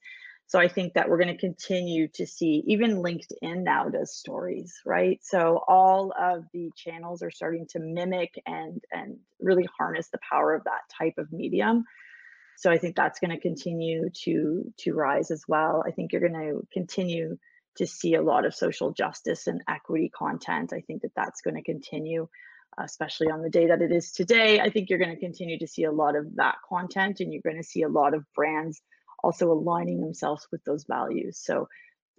so 0.51 0.59
I 0.59 0.67
think 0.67 0.95
that 0.95 1.09
we're 1.09 1.23
going 1.23 1.33
to 1.33 1.39
continue 1.39 2.09
to 2.15 2.27
see, 2.27 2.65
even 2.67 3.05
LinkedIn 3.05 3.63
now 3.63 3.89
does 3.89 4.13
stories, 4.13 4.75
right? 4.85 5.21
So 5.23 5.63
all 5.69 6.13
of 6.21 6.43
the 6.53 6.73
channels 6.75 7.23
are 7.23 7.31
starting 7.31 7.69
to 7.69 7.79
mimic 7.79 8.35
and 8.45 8.83
and 8.91 9.19
really 9.39 9.69
harness 9.79 10.09
the 10.09 10.19
power 10.29 10.53
of 10.57 10.65
that 10.65 10.81
type 10.99 11.19
of 11.19 11.33
medium. 11.33 11.85
So 12.57 12.69
I 12.69 12.79
think 12.79 12.97
that's 12.97 13.21
going 13.21 13.31
to 13.31 13.39
continue 13.39 14.11
to 14.25 14.65
to 14.79 14.93
rise 14.93 15.31
as 15.31 15.45
well. 15.47 15.85
I 15.87 15.93
think 15.93 16.11
you're 16.11 16.29
going 16.29 16.33
to 16.33 16.67
continue 16.73 17.39
to 17.77 17.87
see 17.87 18.15
a 18.15 18.23
lot 18.23 18.45
of 18.45 18.53
social 18.53 18.91
justice 18.91 19.47
and 19.47 19.63
equity 19.69 20.11
content. 20.13 20.73
I 20.73 20.81
think 20.81 21.03
that 21.03 21.15
that's 21.15 21.43
going 21.43 21.55
to 21.55 21.63
continue 21.63 22.27
especially 22.79 23.27
on 23.27 23.43
the 23.43 23.51
day 23.51 23.67
that 23.67 23.83
it 23.83 23.93
is 23.93 24.13
today. 24.13 24.61
I 24.61 24.71
think 24.71 24.89
you're 24.89 24.99
going 24.99 25.15
to 25.15 25.21
continue 25.21 25.59
to 25.59 25.67
see 25.67 25.85
a 25.85 25.93
lot 25.93 26.17
of 26.17 26.37
that 26.37 26.55
content 26.67 27.19
and 27.19 27.33
you're 27.33 27.43
going 27.43 27.61
to 27.61 27.69
see 27.69 27.83
a 27.83 27.89
lot 27.89 28.15
of 28.15 28.25
brands 28.33 28.81
also 29.23 29.51
aligning 29.51 30.01
themselves 30.01 30.47
with 30.51 30.63
those 30.65 30.85
values. 30.85 31.39
So 31.39 31.69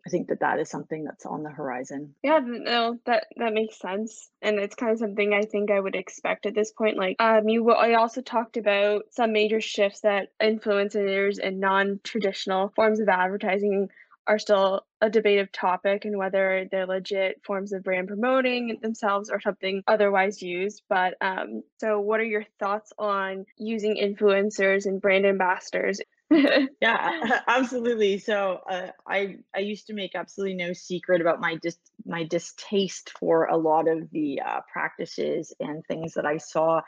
I 0.06 0.10
think 0.10 0.30
that 0.30 0.40
that 0.40 0.60
is 0.60 0.70
something 0.70 1.04
that's 1.04 1.26
on 1.26 1.44
the 1.44 1.52
horizon. 1.52 2.16
Yeah, 2.24 2.40
no, 2.44 2.98
that 3.06 3.28
that 3.38 3.54
makes 3.54 3.80
sense, 3.80 4.30
and 4.42 4.58
it's 4.60 4.76
kind 4.76 4.92
of 4.92 4.98
something 4.98 5.34
I 5.34 5.44
think 5.44 5.70
I 5.70 5.80
would 5.80 5.96
expect 5.96 6.48
at 6.48 6.56
this 6.56 6.72
point. 6.72 6.98
Like, 6.98 7.18
um, 7.20 7.48
you, 7.48 7.70
I 7.70 7.94
also 7.94 8.22
talked 8.22 8.58
about 8.58 9.04
some 9.12 9.32
major 9.32 9.62
shifts 9.62 10.02
that 10.02 10.30
influencers 10.42 11.38
and 11.42 11.60
non-traditional 11.60 12.74
forms 12.76 13.00
of 13.00 13.10
advertising 13.10 13.90
are 14.28 14.40
still 14.40 14.86
a 15.02 15.10
debated 15.10 15.52
topic 15.52 16.06
and 16.06 16.18
whether 16.18 16.68
they're 16.72 16.86
legit 16.86 17.42
forms 17.44 17.74
of 17.74 17.84
brand 17.84 18.08
promoting 18.08 18.78
themselves 18.82 19.30
or 19.30 19.42
something 19.42 19.84
otherwise 19.88 20.42
used. 20.42 20.84
But 20.90 21.16
um, 21.22 21.64
so, 21.80 22.00
what 22.00 22.20
are 22.20 22.26
your 22.26 22.46
thoughts 22.60 22.92
on 22.98 23.46
using 23.58 23.98
influencers 23.98 24.86
and 24.86 25.02
brand 25.02 25.26
ambassadors 25.26 26.02
yeah, 26.82 27.40
absolutely. 27.48 28.20
So 28.20 28.60
uh, 28.70 28.88
I 29.06 29.38
I 29.56 29.60
used 29.60 29.88
to 29.88 29.94
make 29.94 30.16
absolutely 30.16 30.56
no 30.56 30.74
secret 30.74 31.22
about 31.22 31.42
my 31.42 31.56
dis 31.56 31.78
my 32.06 32.24
distaste 32.24 33.12
for 33.20 33.46
a 33.46 33.58
lot 33.58 33.88
of 33.88 34.10
the 34.12 34.42
uh, 34.42 34.62
practices 34.72 35.54
and 35.60 35.86
things 35.86 36.14
that 36.14 36.26
I 36.26 36.38
saw. 36.38 36.82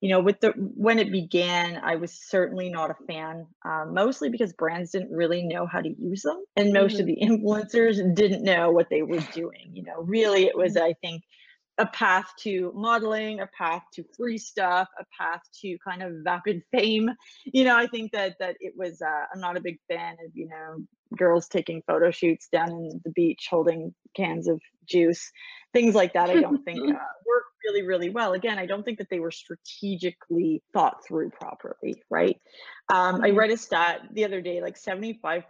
You 0.00 0.10
know, 0.10 0.20
with 0.20 0.40
the 0.40 0.50
when 0.50 0.98
it 0.98 1.10
began, 1.10 1.80
I 1.82 1.96
was 1.96 2.12
certainly 2.12 2.70
not 2.70 2.90
a 2.90 3.04
fan. 3.06 3.46
Uh, 3.64 3.84
mostly 3.90 4.30
because 4.30 4.52
brands 4.52 4.92
didn't 4.92 5.10
really 5.12 5.42
know 5.42 5.66
how 5.66 5.80
to 5.80 5.94
use 5.98 6.22
them, 6.22 6.42
and 6.56 6.72
most 6.72 6.92
mm-hmm. 6.92 7.00
of 7.00 7.06
the 7.06 7.16
influencers 7.22 8.14
didn't 8.14 8.44
know 8.44 8.70
what 8.70 8.88
they 8.88 9.02
were 9.02 9.24
doing. 9.34 9.70
You 9.72 9.84
know, 9.84 10.00
really, 10.00 10.44
it 10.44 10.56
was 10.56 10.76
I 10.76 10.94
think 10.94 11.22
a 11.78 11.86
path 11.86 12.32
to 12.38 12.72
modeling, 12.74 13.40
a 13.40 13.46
path 13.48 13.82
to 13.94 14.04
free 14.16 14.38
stuff, 14.38 14.88
a 14.98 15.04
path 15.18 15.42
to 15.60 15.76
kind 15.86 16.02
of 16.02 16.12
vapid 16.24 16.62
fame. 16.72 17.10
You 17.44 17.64
know, 17.64 17.76
I 17.76 17.86
think 17.86 18.12
that 18.12 18.36
that 18.40 18.56
it 18.60 18.74
was. 18.76 19.02
Uh, 19.02 19.24
I'm 19.32 19.40
not 19.40 19.56
a 19.56 19.60
big 19.60 19.78
fan 19.88 20.16
of 20.24 20.32
you 20.34 20.48
know 20.48 20.84
girls 21.16 21.48
taking 21.48 21.82
photo 21.86 22.10
shoots 22.10 22.48
down 22.48 22.70
in 22.70 23.00
the 23.04 23.10
beach 23.10 23.48
holding 23.50 23.94
cans 24.14 24.48
of 24.48 24.60
juice, 24.86 25.30
things 25.72 25.94
like 25.94 26.14
that. 26.14 26.30
I 26.30 26.40
don't 26.40 26.64
think 26.64 26.78
uh, 26.90 26.98
work 27.26 27.44
really, 27.64 27.86
really 27.86 28.10
well. 28.10 28.32
Again, 28.32 28.58
I 28.58 28.66
don't 28.66 28.84
think 28.84 28.98
that 28.98 29.10
they 29.10 29.18
were 29.18 29.30
strategically 29.30 30.62
thought 30.72 31.04
through 31.06 31.30
properly, 31.30 32.02
right? 32.10 32.40
Um, 32.88 33.16
I 33.16 33.28
mm-hmm. 33.28 33.38
read 33.38 33.50
a 33.50 33.56
stat 33.56 34.02
the 34.12 34.24
other 34.24 34.40
day 34.40 34.60
like 34.62 34.78
75% 34.80 35.42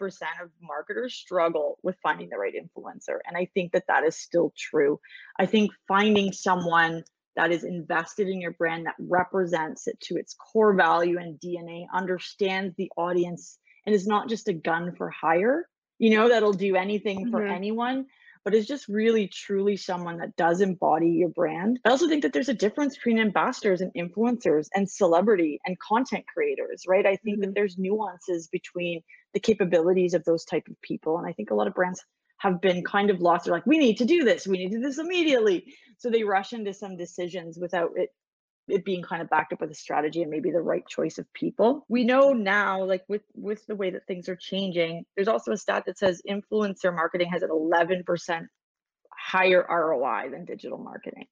of 0.43 0.51
marketers 0.63 1.15
struggle 1.15 1.79
with 1.83 1.97
finding 2.03 2.31
the 2.31 2.39
right 2.39 2.55
influencer. 2.55 3.19
And 3.27 3.37
I 3.37 3.49
think 3.55 3.73
that 3.73 3.85
that 3.89 4.05
is 4.05 4.17
still 4.17 4.53
true. 4.57 4.99
I 5.39 5.47
think 5.47 5.71
finding 5.87 6.33
someone 6.33 7.05
that 7.37 7.53
is 7.53 7.65
invested 7.65 8.29
in 8.29 8.41
your 8.41 8.53
brand, 8.53 8.87
that 8.87 8.95
represents 8.99 9.87
it 9.87 10.01
to 10.01 10.17
its 10.17 10.35
core 10.35 10.75
value 10.75 11.19
and 11.19 11.39
DNA, 11.39 11.85
understands 11.93 12.75
the 12.77 12.91
audience, 12.97 13.59
and 13.87 13.95
is 13.95 14.07
not 14.07 14.29
just 14.29 14.49
a 14.49 14.53
gun 14.53 14.95
for 14.97 15.09
hire, 15.11 15.67
you 15.99 16.11
know, 16.11 16.29
that'll 16.29 16.53
do 16.53 16.77
anything 16.77 17.21
mm-hmm. 17.21 17.31
for 17.31 17.47
anyone 17.47 18.07
but 18.47 18.55
is 18.55 18.69
just 18.69 18.87
really 18.87 19.27
truly 19.27 19.77
someone 19.77 20.19
that 20.19 20.37
does 20.37 20.61
embody 20.61 21.09
your 21.09 21.31
brand. 21.31 21.81
I 21.85 21.91
also 21.91 22.07
think 22.07 22.23
that 22.23 22.33
there's 22.33 22.49
a 22.49 22.55
difference 22.55 22.95
between 22.95 23.19
ambassadors 23.19 23.81
and 23.81 23.93
influencers 23.95 24.69
and 24.73 24.89
celebrity 24.89 25.59
and 25.67 25.77
content 25.81 26.25
creators, 26.33 26.85
right? 26.87 27.05
I 27.05 27.17
think 27.17 27.39
mm-hmm. 27.39 27.47
that 27.47 27.55
there's 27.57 27.77
nuances 27.77 28.47
between 28.47 29.03
the 29.35 29.41
capabilities 29.41 30.15
of 30.15 30.23
those 30.23 30.45
type 30.45 30.69
of 30.69 30.81
people. 30.81 31.19
And 31.19 31.27
I 31.27 31.33
think 31.33 31.51
a 31.51 31.57
lot 31.57 31.67
of 31.67 31.75
brands 31.75 32.01
have 32.39 32.61
been 32.61 32.85
kind 32.85 33.11
of 33.11 33.21
lost. 33.21 33.47
They're 33.47 33.55
like, 33.55 33.67
we 33.67 33.79
need 33.79 33.99
to 33.99 34.05
do 34.05 34.23
this, 34.23 34.47
we 34.47 34.59
need 34.59 34.71
to 34.71 34.77
do 34.77 34.83
this 34.83 34.99
immediately. 34.99 35.65
So 35.99 36.09
they 36.09 36.23
rush 36.23 36.53
into 36.53 36.73
some 36.73 36.97
decisions 36.97 37.59
without 37.61 37.91
it 37.97 38.11
it 38.69 38.85
being 38.85 39.03
kind 39.03 39.23
of 39.23 39.31
backed 39.31 39.53
up 39.53 39.61
with 39.61 39.71
a 39.71 39.75
strategy 39.75 40.23
and 40.23 40.31
maybe 40.31 40.51
the 40.51 40.61
right 40.61 40.87
choice 40.87 41.19
of 41.19 41.33
people. 41.33 41.85
We 41.89 42.05
know 42.05 42.33
now, 42.33 42.85
like 42.85 43.05
with 43.09 43.23
with 43.35 43.65
the 43.67 43.77
way 43.77 43.91
that 43.91 44.07
things 44.07 44.29
are 44.29 44.37
changing, 44.37 45.05
there's 45.15 45.29
also 45.29 45.53
a 45.53 45.57
stat 45.57 45.85
that 45.87 45.99
says 45.99 46.23
influencer 46.29 46.95
marketing 46.95 47.29
has 47.31 47.43
an 47.43 47.51
11% 47.51 48.47
higher 49.13 49.65
ROI 49.69 50.31
than 50.31 50.45
digital 50.45 50.79
marketing. 50.79 51.27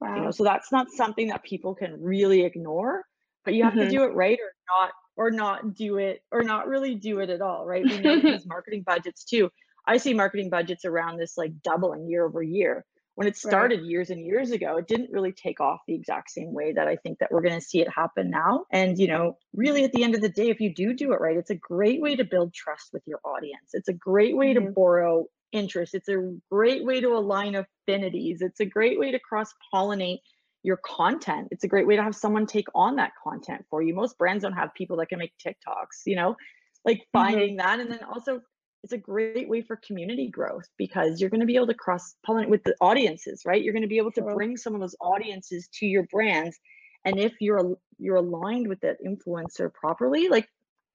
Wow. 0.00 0.16
You 0.16 0.22
know, 0.22 0.30
so 0.30 0.44
that's 0.44 0.70
not 0.70 0.90
something 0.90 1.28
that 1.28 1.42
people 1.42 1.74
can 1.74 2.02
really 2.02 2.44
ignore, 2.44 3.04
but 3.44 3.54
you 3.54 3.64
have 3.64 3.72
mm-hmm. 3.72 3.88
to 3.88 3.90
do 3.90 4.04
it 4.04 4.14
right 4.14 4.38
or 4.38 4.52
not 4.78 4.90
or 5.16 5.30
not 5.30 5.74
do 5.74 5.96
it 5.96 6.22
or 6.30 6.42
not 6.42 6.68
really 6.68 6.94
do 6.94 7.20
it 7.20 7.30
at 7.30 7.40
all, 7.40 7.64
right? 7.64 7.84
We 7.84 8.00
know 8.00 8.20
these 8.22 8.46
marketing 8.46 8.84
budgets 8.86 9.24
too. 9.24 9.50
I 9.86 9.96
see 9.96 10.12
marketing 10.12 10.50
budgets 10.50 10.84
around 10.84 11.16
this 11.16 11.38
like 11.38 11.52
doubling 11.62 12.08
year 12.08 12.26
over 12.26 12.42
year 12.42 12.84
when 13.16 13.26
it 13.26 13.36
started 13.36 13.80
right. 13.80 13.88
years 13.88 14.10
and 14.10 14.24
years 14.24 14.52
ago 14.52 14.76
it 14.76 14.86
didn't 14.86 15.10
really 15.10 15.32
take 15.32 15.58
off 15.58 15.80
the 15.86 15.94
exact 15.94 16.30
same 16.30 16.52
way 16.52 16.72
that 16.72 16.86
i 16.86 16.94
think 16.96 17.18
that 17.18 17.32
we're 17.32 17.42
going 17.42 17.58
to 17.58 17.66
see 17.66 17.80
it 17.80 17.88
happen 17.90 18.30
now 18.30 18.64
and 18.70 18.98
you 18.98 19.08
know 19.08 19.36
really 19.54 19.84
at 19.84 19.92
the 19.92 20.04
end 20.04 20.14
of 20.14 20.20
the 20.20 20.28
day 20.28 20.48
if 20.48 20.60
you 20.60 20.72
do 20.72 20.94
do 20.94 21.12
it 21.12 21.20
right 21.20 21.36
it's 21.36 21.50
a 21.50 21.56
great 21.56 22.00
way 22.00 22.14
to 22.14 22.24
build 22.24 22.54
trust 22.54 22.90
with 22.92 23.02
your 23.06 23.18
audience 23.24 23.70
it's 23.72 23.88
a 23.88 23.92
great 23.92 24.36
way 24.36 24.54
mm-hmm. 24.54 24.66
to 24.66 24.72
borrow 24.72 25.24
interest 25.52 25.94
it's 25.94 26.08
a 26.08 26.32
great 26.50 26.84
way 26.84 27.00
to 27.00 27.08
align 27.08 27.54
affinities 27.54 28.42
it's 28.42 28.60
a 28.60 28.66
great 28.66 28.98
way 28.98 29.10
to 29.10 29.18
cross 29.18 29.52
pollinate 29.72 30.20
your 30.62 30.78
content 30.78 31.48
it's 31.50 31.64
a 31.64 31.68
great 31.68 31.86
way 31.86 31.96
to 31.96 32.02
have 32.02 32.14
someone 32.14 32.46
take 32.46 32.66
on 32.74 32.96
that 32.96 33.12
content 33.22 33.64
for 33.70 33.82
you 33.82 33.94
most 33.94 34.18
brands 34.18 34.42
don't 34.42 34.52
have 34.52 34.74
people 34.74 34.96
that 34.96 35.08
can 35.08 35.18
make 35.18 35.32
tiktoks 35.38 36.02
you 36.04 36.16
know 36.16 36.36
like 36.84 36.98
mm-hmm. 36.98 37.18
finding 37.18 37.56
mm-hmm. 37.56 37.66
that 37.66 37.80
and 37.80 37.90
then 37.90 38.00
also 38.02 38.40
it's 38.86 38.92
a 38.92 38.98
great 38.98 39.48
way 39.48 39.62
for 39.62 39.74
community 39.74 40.28
growth 40.28 40.68
because 40.76 41.20
you're 41.20 41.28
going 41.28 41.40
to 41.40 41.46
be 41.46 41.56
able 41.56 41.66
to 41.66 41.74
cross 41.74 42.14
pollinate 42.24 42.48
with 42.48 42.62
the 42.62 42.76
audiences, 42.80 43.42
right? 43.44 43.60
You're 43.60 43.72
going 43.72 43.82
to 43.82 43.88
be 43.88 43.98
able 43.98 44.12
to 44.12 44.22
bring 44.22 44.56
some 44.56 44.76
of 44.76 44.80
those 44.80 44.94
audiences 45.00 45.68
to 45.80 45.86
your 45.86 46.04
brands. 46.04 46.56
And 47.04 47.18
if 47.18 47.32
you're 47.40 47.76
you're 47.98 48.14
aligned 48.14 48.68
with 48.68 48.80
that 48.82 48.98
influencer 49.04 49.74
properly, 49.74 50.28
like 50.28 50.48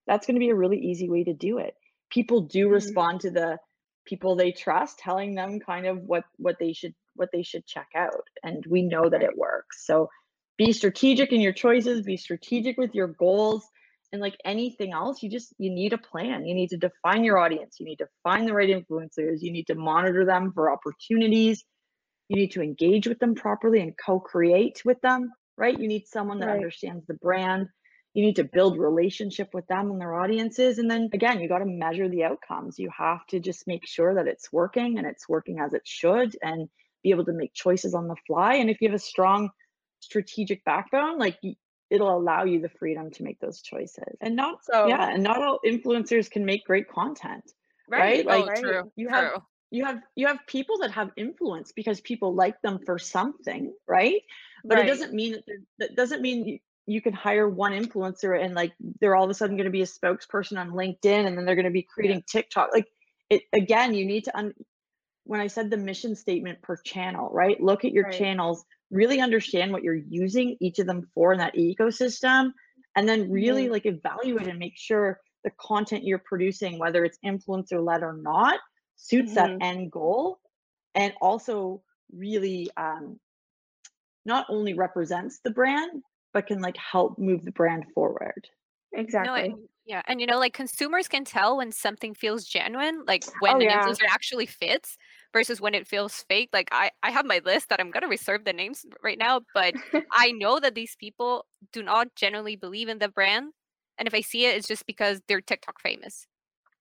that's 0.08 0.25
going 0.25 0.36
to 0.36 0.39
be 0.39 0.51
a 0.51 0.56
really 0.56 0.80
easy 0.80 1.10
way 1.10 1.25
to 1.25 1.34
do 1.34 1.58
it. 1.58 1.75
People 2.10 2.43
do 2.43 2.69
Mhm. 2.69 2.71
respond 2.71 3.19
to 3.21 3.32
the 3.32 3.60
people 4.06 4.38
they 4.38 4.54
trust 4.54 4.97
telling 4.97 5.36
them 5.36 5.60
kind 5.60 5.86
of 5.86 6.01
what 6.04 6.23
what 6.38 6.56
they 6.60 6.71
should 6.71 6.95
what 7.15 7.30
they 7.34 7.43
should 7.43 7.65
check 7.65 7.89
out 7.93 8.25
and 8.41 8.65
we 8.67 8.84
know 8.84 9.10
that 9.10 9.21
it 9.21 9.38
works. 9.38 9.86
So 9.86 10.10
be 10.58 10.71
strategic 10.71 11.34
in 11.34 11.41
your 11.41 11.51
choices, 11.51 12.04
be 12.04 12.15
strategic 12.15 12.77
with 12.77 12.95
your 12.95 13.08
goals 13.08 13.69
and 14.12 14.21
like 14.21 14.38
anything 14.45 14.93
else 14.93 15.24
you 15.24 15.30
just 15.30 15.54
you 15.58 15.71
need 15.71 15.93
a 15.93 15.97
plan. 15.97 16.45
You 16.45 16.54
need 16.56 16.69
to 16.69 16.78
define 16.78 17.24
your 17.24 17.38
audience, 17.38 17.78
you 17.80 17.86
need 17.86 17.97
to 17.97 18.08
find 18.24 18.47
the 18.47 18.54
right 18.54 18.69
influencers, 18.69 19.41
you 19.41 19.52
need 19.52 19.67
to 19.67 19.76
monitor 19.76 20.26
them 20.26 20.52
for 20.54 20.71
opportunities. 20.71 21.63
You 22.30 22.38
need 22.38 22.52
to 22.52 22.62
engage 22.62 23.08
with 23.08 23.19
them 23.19 23.36
properly 23.36 23.82
and 23.82 23.93
co-create 23.97 24.82
with 24.86 25.00
them, 25.02 25.32
right? 25.58 25.78
You 25.80 25.88
need 25.88 26.08
someone 26.08 26.39
that 26.39 26.50
Right. 26.50 26.50
understands 26.50 27.06
the 27.08 27.15
brand 27.15 27.67
you 28.13 28.24
need 28.26 28.36
to 28.36 28.43
build 28.43 28.78
relationship 28.78 29.54
with 29.54 29.65
them 29.67 29.89
and 29.89 30.02
their 30.02 30.15
audiences 30.19 30.80
and 30.80 30.91
then 30.91 31.10
again 31.13 31.39
you 31.39 31.47
got 31.47 31.60
to 31.60 31.65
measure 31.65 32.10
the 32.10 32.24
outcomes 32.26 32.78
you 32.78 32.89
have 32.97 33.26
to 33.28 33.39
just 33.39 33.67
make 33.67 33.88
sure 33.88 34.15
that 34.15 34.28
it's 34.28 34.52
working 34.52 34.97
and 34.97 35.08
it's 35.08 35.30
working 35.30 35.60
as 35.60 35.74
it 35.74 35.84
should 35.86 36.36
and 36.41 36.67
be 37.04 37.12
able 37.12 37.24
to 37.26 37.32
make 37.34 37.54
choices 37.54 37.93
on 37.93 38.08
the 38.10 38.15
fly 38.28 38.56
and 38.56 38.69
if 38.69 38.82
you 38.82 38.89
have 38.89 38.95
a 38.95 39.00
strong 39.00 39.50
strategic 40.02 40.63
backbone 40.65 41.17
like 41.17 41.39
it'll 41.91 42.17
allow 42.17 42.43
you 42.45 42.60
the 42.60 42.69
freedom 42.69 43.12
to 43.12 43.23
make 43.23 43.39
those 43.39 43.62
choices 43.62 44.15
and 44.21 44.36
not 44.36 44.63
So 44.65 44.88
yeah 44.88 45.12
and 45.13 45.21
not 45.21 45.43
all 45.43 45.60
influencers 45.65 46.32
can 46.32 46.45
make 46.45 46.65
great 46.65 46.89
content 46.89 47.51
right? 47.88 48.25
Oh, 48.25 48.30
Like, 48.30 48.47
right? 48.47 48.63
true. 48.63 48.91
you 48.95 49.10
have 49.10 49.32
true. 49.32 49.43
you 49.69 49.86
have 49.86 50.01
you 50.15 50.27
have 50.27 50.39
people 50.47 50.80
that 50.80 50.91
have 50.91 51.12
influence 51.17 51.71
because 51.73 52.01
people 52.01 52.34
like 52.34 52.60
them 52.62 52.80
for 52.86 52.97
something 52.97 53.73
right 53.88 54.21
but 54.63 54.77
right. 54.77 54.86
it 54.86 54.88
doesn't 54.88 55.13
mean 55.13 55.34
that 55.34 55.58
that 55.80 55.95
doesn't 55.95 56.21
mean 56.21 56.47
you, 56.47 56.60
you 56.88 57.01
can 57.01 57.13
hire 57.13 57.47
one 57.49 57.73
influencer 57.73 58.41
and 58.43 58.56
like 58.56 58.73
they're 58.99 59.15
all 59.15 59.25
of 59.25 59.30
a 59.30 59.34
sudden 59.34 59.58
going 59.58 59.65
to 59.65 59.71
be 59.71 59.82
a 59.82 59.86
spokesperson 59.86 60.58
on 60.58 60.71
linkedin 60.71 61.27
and 61.27 61.38
then 61.38 61.45
they're 61.45 61.56
going 61.56 61.65
to 61.65 61.71
be 61.71 61.84
creating 61.84 62.23
tiktok 62.27 62.69
like 62.73 62.88
it 63.30 63.43
again 63.54 63.93
you 63.93 64.06
need 64.06 64.23
to 64.23 64.38
un- 64.38 64.54
when 65.23 65.39
i 65.39 65.47
said 65.47 65.69
the 65.69 65.77
mission 65.77 66.15
statement 66.15 66.62
per 66.62 66.77
channel 66.77 67.29
right 67.31 67.62
look 67.62 67.86
at 67.86 67.91
your 67.91 68.05
Right. 68.05 68.13
channels 68.13 68.65
really 68.89 69.21
understand 69.21 69.71
what 69.71 69.84
you're 69.84 69.95
using 69.95 70.57
each 70.60 70.79
of 70.79 70.88
them 70.88 71.07
for 71.13 71.31
in 71.34 71.39
that 71.39 71.55
ecosystem 71.55 72.51
and 72.95 73.07
then 73.07 73.31
really 73.31 73.67
Mhm. 73.67 73.71
like 73.71 73.86
evaluate 73.86 74.47
and 74.47 74.60
make 74.60 74.77
sure 74.77 75.21
the 75.43 75.51
content 75.60 76.03
you're 76.03 76.19
producing 76.19 76.77
whether 76.79 77.03
it's 77.05 77.17
influencer 77.25 77.84
led 77.84 78.03
or 78.03 78.13
not 78.13 78.60
suits 78.95 79.34
that 79.36 79.51
Mhm. 79.51 79.62
end 79.62 79.91
goal 79.91 80.39
and 80.95 81.13
also 81.21 81.84
really 82.12 82.69
um, 82.77 83.19
not 84.25 84.45
only 84.49 84.73
represents 84.73 85.39
the 85.39 85.51
brand 85.51 86.03
but 86.34 86.47
can 86.47 86.62
like 86.62 86.77
help 86.77 87.17
move 87.17 87.43
the 87.43 87.51
brand 87.51 87.86
forward 87.93 88.47
No, 88.93 88.99
Exactly. 88.99 89.41
and, 89.43 89.69
yeah, 89.91 90.01
and 90.08 90.21
you 90.21 90.27
know, 90.27 90.39
like 90.39 90.54
consumers 90.54 91.08
can 91.08 91.25
tell 91.25 91.58
when 91.58 91.71
something 91.71 92.13
feels 92.13 92.45
genuine, 92.45 93.04
like 93.06 93.25
when 93.39 93.54
Oh, 93.54 93.60
an 93.62 93.67
yeah. 93.67 93.69
influencer 93.69 94.06
actually 94.10 94.45
fits 94.45 94.97
versus 95.34 95.60
when 95.60 95.73
it 95.75 95.88
feels 95.88 96.23
fake. 96.23 96.49
Like 96.54 96.69
I, 96.71 96.91
I 97.04 97.12
have 97.12 97.25
my 97.25 97.41
list 97.45 97.69
that 97.69 97.80
I'm 97.82 97.91
gonna 97.91 98.08
reserve 98.08 98.45
the 98.45 98.54
names 98.54 98.86
right 99.04 99.17
now, 99.17 99.41
but 99.54 99.75
I 100.13 100.32
know 100.32 100.60
that 100.62 100.75
these 100.75 100.95
people 100.95 101.45
do 101.73 101.84
not 101.84 102.15
generally 102.15 102.56
believe 102.56 102.89
in 102.89 102.99
the 102.99 103.10
brand, 103.10 103.54
and 103.97 104.08
if 104.08 104.13
I 104.13 104.21
see 104.21 104.45
it, 104.45 104.56
it's 104.58 104.67
just 104.67 104.86
because 104.86 105.21
they're 105.27 105.41
TikTok 105.41 105.82
famous. 105.82 106.27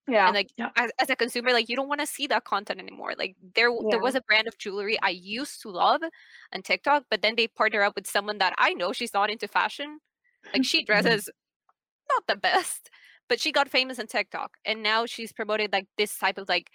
yeah. 0.07 0.27
And 0.27 0.35
like 0.35 0.51
Yeah. 0.57 0.71
as, 0.77 0.91
as 0.99 1.09
a 1.09 1.15
consumer, 1.15 1.51
like 1.53 1.69
you 1.69 1.75
don't 1.75 1.89
want 1.89 2.01
to 2.01 2.07
see 2.07 2.27
that 2.27 2.45
content 2.45 2.79
anymore. 2.79 3.13
Like 3.17 3.35
there 3.55 3.67
w- 3.67 3.85
there 3.89 3.99
was 3.99 4.15
a 4.15 4.21
brand 4.21 4.47
of 4.47 4.57
jewelry 4.57 4.97
I 5.01 5.09
used 5.09 5.61
to 5.63 5.69
love 5.69 6.01
on 6.53 6.61
TikTok, 6.63 7.05
but 7.09 7.21
then 7.21 7.35
they 7.35 7.47
partner 7.47 7.81
up 7.83 7.95
with 7.95 8.07
someone 8.07 8.37
that 8.39 8.53
I 8.57 8.73
know 8.73 8.93
she's 8.93 9.13
not 9.13 9.29
into 9.31 9.47
fashion. 9.47 9.99
Like 10.53 10.63
she 10.65 10.83
dresses 10.85 11.29
not 12.09 12.27
the 12.27 12.35
best, 12.35 12.89
but 13.31 13.41
she 13.41 13.53
got 13.53 13.69
famous 13.71 13.99
on 13.99 14.07
TikTok 14.07 14.57
and 14.65 14.83
now 14.83 15.07
she's 15.07 15.33
promoted 15.33 15.73
like 15.73 15.87
this 15.97 16.19
type 16.19 16.37
of 16.37 16.49
like 16.49 16.69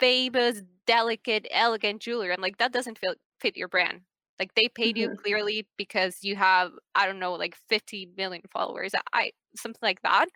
famous, 0.00 0.62
delicate, 0.86 1.46
elegant 1.50 2.02
jewelry. 2.02 2.32
I'm 2.32 2.40
like, 2.40 2.58
that 2.58 2.72
doesn't 2.72 2.98
feel 2.98 3.14
fit 3.40 3.56
your 3.56 3.68
brand. 3.68 4.02
Like 4.38 4.54
they 4.54 4.68
paid 4.68 4.96
you 4.96 5.10
clearly 5.10 5.68
because 5.76 6.18
you 6.22 6.36
have, 6.36 6.72
I 6.94 7.06
don't 7.06 7.18
know, 7.18 7.34
like 7.34 7.56
50 7.68 8.10
million 8.16 8.42
followers. 8.52 8.92
I 9.12 9.32
something 9.56 9.80
like 9.82 10.02
that. 10.02 10.28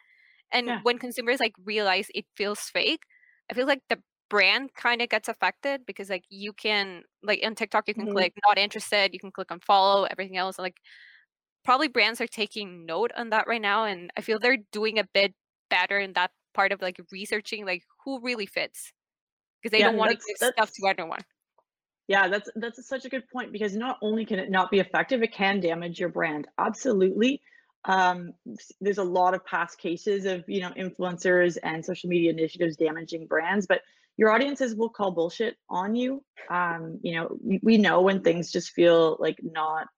And 0.52 0.74
Yeah. 0.74 0.82
when 0.82 0.98
consumers 0.98 1.40
like 1.40 1.54
realize 1.64 2.08
it 2.14 2.26
feels 2.36 2.60
fake, 2.60 3.02
I 3.50 3.54
feel 3.54 3.66
like 3.66 3.82
the 3.88 4.02
brand 4.30 4.74
kind 4.74 5.02
of 5.02 5.08
gets 5.10 5.28
affected 5.28 5.86
because 5.86 6.10
like 6.10 6.24
you 6.30 6.52
can 6.52 7.02
like 7.22 7.40
on 7.44 7.54
TikTok 7.54 7.88
you 7.88 7.94
can 7.94 8.06
Mhm. 8.06 8.08
click 8.08 8.34
not 8.46 8.58
interested, 8.58 9.12
you 9.14 9.20
can 9.20 9.32
click 9.32 9.50
on 9.52 9.60
follow, 9.60 10.04
everything 10.04 10.36
else. 10.36 10.58
Like 10.58 10.78
probably 11.64 11.88
brands 11.88 12.20
are 12.20 12.26
taking 12.26 12.84
note 12.86 13.12
on 13.16 13.30
that 13.30 13.46
right 13.46 13.62
now 13.62 13.84
and 13.84 14.10
I 14.16 14.20
feel 14.20 14.38
they're 14.38 14.58
doing 14.72 14.98
a 14.98 15.04
bit 15.14 15.34
better 15.70 15.98
in 15.98 16.12
that 16.14 16.30
part 16.54 16.72
of 16.72 16.80
like 16.82 17.00
researching 17.10 17.64
like 17.64 17.82
who 18.04 18.20
really 18.20 18.46
fits. 18.46 18.92
Because 19.62 19.72
they 19.72 19.80
Yeah, 19.80 19.86
don't 19.86 19.96
want 19.96 20.10
to 20.12 20.16
give 20.16 20.52
stuff 20.52 20.70
to 20.72 20.86
everyone. 20.86 21.20
Yeah, 22.06 22.28
that's 22.28 22.50
that's 22.56 22.86
such 22.86 23.06
a 23.06 23.08
good 23.08 23.24
point 23.32 23.50
because 23.50 23.74
not 23.74 23.98
only 24.02 24.26
can 24.26 24.38
it 24.38 24.50
not 24.50 24.70
be 24.70 24.78
effective, 24.78 25.22
it 25.22 25.32
can 25.32 25.60
damage 25.60 25.98
your 25.98 26.10
brand. 26.10 26.46
Absolutely. 26.58 27.40
Um, 27.86 28.32
there's 28.80 28.98
a 28.98 29.04
lot 29.04 29.34
of 29.34 29.44
past 29.46 29.78
cases 29.78 30.26
of 30.26 30.44
you 30.46 30.60
know 30.60 30.70
influencers 30.70 31.56
and 31.62 31.84
social 31.84 32.10
media 32.10 32.30
initiatives 32.30 32.76
damaging 32.76 33.26
brands, 33.26 33.66
but 33.66 33.80
your 34.16 34.30
audiences 34.30 34.74
will 34.74 34.90
call 34.90 35.10
bullshit 35.10 35.56
on 35.68 35.96
you. 35.96 36.22
Um, 36.50 36.98
you 37.02 37.14
know, 37.14 37.36
we, 37.42 37.60
we 37.62 37.78
know 37.78 38.02
when 38.02 38.22
things 38.22 38.52
just 38.52 38.70
feel 38.70 39.16
like 39.18 39.38
not, 39.42 39.88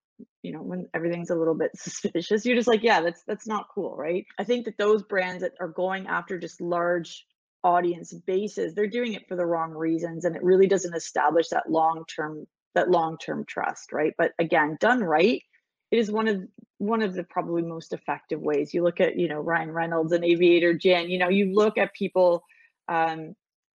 you 0.42 0.52
know, 0.52 0.62
when 0.62 0.87
everything's 0.94 1.31
a 1.31 1.37
little 1.37 1.55
bit 1.55 1.70
suspicious. 1.76 2.44
You're 2.44 2.57
just 2.57 2.68
like, 2.68 2.83
yeah, 2.83 3.00
that's 3.00 3.22
that's 3.26 3.46
not 3.46 3.68
cool, 3.74 3.96
right? 3.96 4.24
I 4.38 4.44
think 4.44 4.64
that 4.64 4.79
those 4.79 5.02
brands 5.02 5.42
that 5.42 5.52
are 5.61 5.68
going 5.68 6.07
after 6.07 6.38
just 6.38 6.61
large 6.61 7.26
audience 7.66 8.12
bases 8.26 8.74
they're 8.74 8.87
doing 8.87 9.14
it 9.14 9.26
for 9.26 9.35
the 9.35 9.44
wrong 9.44 9.72
reasons 9.72 10.24
and 10.24 10.37
it 10.37 10.42
really 10.44 10.68
doesn't 10.68 10.94
establish 10.94 11.48
that 11.48 11.68
long 11.68 12.05
term 12.05 12.46
that 12.76 12.88
long 12.88 13.18
term 13.18 13.44
trust 13.44 13.92
right 13.92 14.14
but 14.16 14.31
again 14.38 14.76
done 14.79 15.02
right 15.02 15.42
it 15.90 15.98
is 15.98 16.09
one 16.09 16.29
of 16.29 16.40
one 16.79 17.02
of 17.02 17.12
the 17.14 17.24
probably 17.24 17.62
most 17.62 17.92
effective 17.92 18.40
ways 18.40 18.72
you 18.72 18.85
look 18.85 19.00
at 19.00 19.18
you 19.18 19.26
know 19.26 19.40
ryan 19.40 19.72
reynolds 19.72 20.12
and 20.12 20.24
aviation 20.24 20.79
gin 20.79 21.11
you 21.11 21.18
know 21.18 21.29
you 21.29 21.52
look 21.52 21.76
at 21.76 21.92
people 21.92 22.44
um 22.87 23.35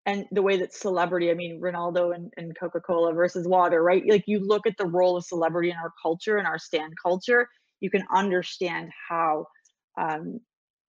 and 0.10 0.26
the 0.32 0.41
way 0.41 0.58
that 0.58 0.74
celebrity 0.74 1.30
i 1.32 1.34
mean 1.34 1.60
ronaldo 1.62 2.13
and, 2.15 2.34
and 2.38 2.58
coca-cola 2.60 3.13
versus 3.13 3.48
water 3.48 3.82
right 3.84 4.04
like 4.08 4.24
you 4.28 4.39
look 4.39 4.65
at 4.67 4.78
the 4.78 4.86
role 4.86 5.17
of 5.17 5.26
celebrity 5.26 5.69
in 5.69 5.78
our 5.78 5.91
culture 6.02 6.38
and 6.38 6.48
our 6.48 6.58
stan 6.60 6.91
culture 7.02 7.48
you 7.80 7.89
can 7.89 8.04
understand 8.13 8.91
how 9.10 9.45
um, 9.98 10.39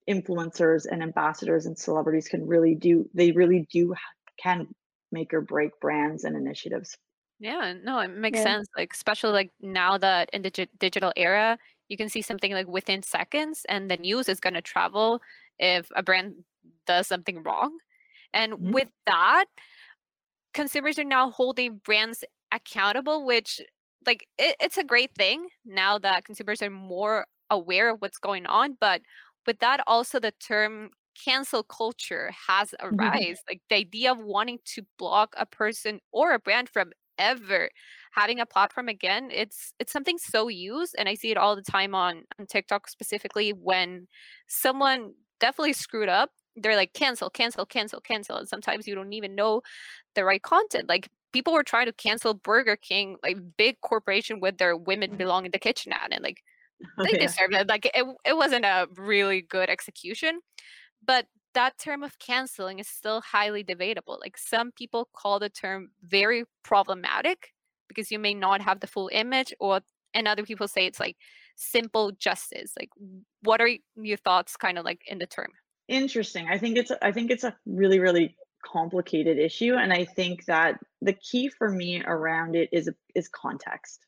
influencers 0.08 0.86
and 0.90 1.02
ambassadors 1.02 1.66
and 1.66 1.78
celebrities 1.78 2.28
can 2.28 2.46
really 2.46 2.74
do 2.74 3.08
they 3.14 3.32
really 3.32 3.66
do 3.72 3.94
can 4.42 4.66
make 5.12 5.32
or 5.34 5.40
break 5.40 5.72
brands 5.80 6.24
and 6.24 6.36
initiatives 6.36 6.96
Yeah, 7.38 7.72
no, 7.72 8.00
it 8.00 8.08
makes 8.08 8.40
Yeah. 8.40 8.40
sense. 8.40 8.68
Like, 8.76 8.92
especially 8.92 9.32
like 9.32 9.52
now 9.60 9.96
that 9.98 10.28
in 10.32 10.42
the 10.42 10.50
gi- 10.50 10.68
digital 10.78 11.12
era, 11.16 11.58
you 11.88 11.96
can 11.96 12.08
see 12.08 12.22
something 12.22 12.52
like 12.52 12.66
within 12.68 13.02
seconds, 13.02 13.64
and 13.68 13.90
the 13.90 13.96
news 13.96 14.28
is 14.28 14.40
going 14.40 14.54
to 14.54 14.62
travel 14.62 15.22
if 15.58 15.90
a 15.96 16.02
brand 16.02 16.44
does 16.86 17.06
something 17.06 17.42
wrong. 17.42 17.78
And 18.32 18.54
Mhm. 18.58 18.74
with 18.74 18.90
that, 19.06 19.46
consumers 20.54 20.98
are 20.98 21.04
now 21.04 21.30
holding 21.30 21.78
brands 21.78 22.24
accountable, 22.52 23.24
which, 23.24 23.60
like, 24.06 24.26
it, 24.38 24.56
it's 24.60 24.78
a 24.78 24.84
great 24.84 25.14
thing 25.14 25.48
now 25.64 25.98
that 25.98 26.24
consumers 26.24 26.62
are 26.62 26.70
more 26.70 27.26
aware 27.50 27.90
of 27.90 28.00
what's 28.00 28.18
going 28.18 28.46
on. 28.46 28.76
But 28.80 29.02
with 29.46 29.58
that, 29.60 29.80
also 29.86 30.18
the 30.20 30.32
term 30.32 30.90
cancel 31.24 31.62
culture 31.62 32.30
has 32.48 32.74
a 32.80 32.90
rise. 32.92 33.40
like, 33.48 33.60
the 33.68 33.76
idea 33.76 34.12
of 34.12 34.18
wanting 34.18 34.58
to 34.64 34.82
block 34.98 35.34
a 35.36 35.46
person 35.46 36.00
or 36.12 36.32
a 36.32 36.38
brand 36.38 36.68
from 36.68 36.92
ever 37.18 37.68
having 38.12 38.40
a 38.40 38.46
platform 38.46 38.88
again 38.88 39.28
it's 39.30 39.74
it's 39.78 39.92
something 39.92 40.16
so 40.16 40.48
used 40.48 40.94
and 40.98 41.06
i 41.06 41.12
see 41.14 41.30
it 41.30 41.36
all 41.36 41.54
the 41.54 41.60
time 41.60 41.94
on 41.94 42.24
on 42.38 42.46
tiktok 42.46 42.88
specifically 42.88 43.52
when 43.52 44.06
someone 44.48 45.12
definitely 45.38 45.74
screwed 45.74 46.08
up 46.08 46.30
they're 46.56 46.76
like 46.76 46.92
cancel 46.92 47.30
cancel 47.30 47.64
cancel 47.66 48.00
cancel 48.00 48.36
and 48.36 48.48
sometimes 48.48 48.86
you 48.86 48.94
don't 48.94 49.12
even 49.12 49.34
know 49.34 49.62
the 50.14 50.24
right 50.24 50.42
content 50.42 50.88
like 50.88 51.08
people 51.32 51.52
were 51.52 51.62
trying 51.62 51.86
to 51.86 51.92
cancel 51.92 52.34
burger 52.34 52.76
king 52.76 53.16
like 53.22 53.38
big 53.56 53.80
corporation 53.82 54.40
with 54.40 54.58
their 54.58 54.76
women 54.76 55.16
belong 55.16 55.44
in 55.44 55.52
the 55.52 55.58
kitchen 55.58 55.92
ad 55.92 56.12
and 56.12 56.22
like 56.22 56.42
Oh, 56.98 57.04
they 57.04 57.12
yeah. 57.12 57.26
deserved 57.26 57.54
it 57.54 57.68
like 57.68 57.86
it, 57.86 58.06
it 58.24 58.36
wasn't 58.36 58.64
a 58.64 58.88
really 58.96 59.42
good 59.42 59.70
execution 59.70 60.40
but 61.04 61.26
that 61.54 61.78
term 61.78 62.02
of 62.02 62.18
canceling 62.18 62.78
is 62.78 62.88
still 62.88 63.20
highly 63.20 63.62
debatable 63.62 64.18
like 64.20 64.36
some 64.38 64.72
people 64.72 65.08
call 65.14 65.38
the 65.38 65.48
term 65.48 65.90
very 66.02 66.44
problematic 66.62 67.52
because 67.88 68.10
you 68.10 68.18
may 68.18 68.34
not 68.34 68.60
have 68.60 68.80
the 68.80 68.86
full 68.86 69.10
image 69.12 69.52
or 69.60 69.80
and 70.14 70.26
other 70.28 70.44
people 70.44 70.68
say 70.68 70.86
it's 70.86 71.00
like 71.00 71.16
simple 71.56 72.12
justice 72.12 72.72
like 72.78 72.90
what 73.42 73.60
are 73.60 73.70
your 73.96 74.16
thoughts 74.16 74.56
kind 74.56 74.78
of 74.78 74.84
like 74.84 75.02
in 75.06 75.18
the 75.18 75.26
term 75.26 75.48
interesting 75.90 76.48
i 76.48 76.58
think 76.58 76.78
it's 76.78 76.92
I 77.02 77.12
think 77.12 77.30
it's 77.30 77.44
a 77.44 77.56
really 77.66 77.98
really 77.98 78.36
complicated 78.64 79.38
issue 79.38 79.74
and 79.74 79.92
i 79.92 80.04
think 80.04 80.44
that 80.46 80.78
the 81.02 81.14
key 81.14 81.48
for 81.48 81.68
me 81.68 82.02
around 82.04 82.54
it 82.54 82.68
is 82.72 82.88
is 83.14 83.28
context 83.28 84.06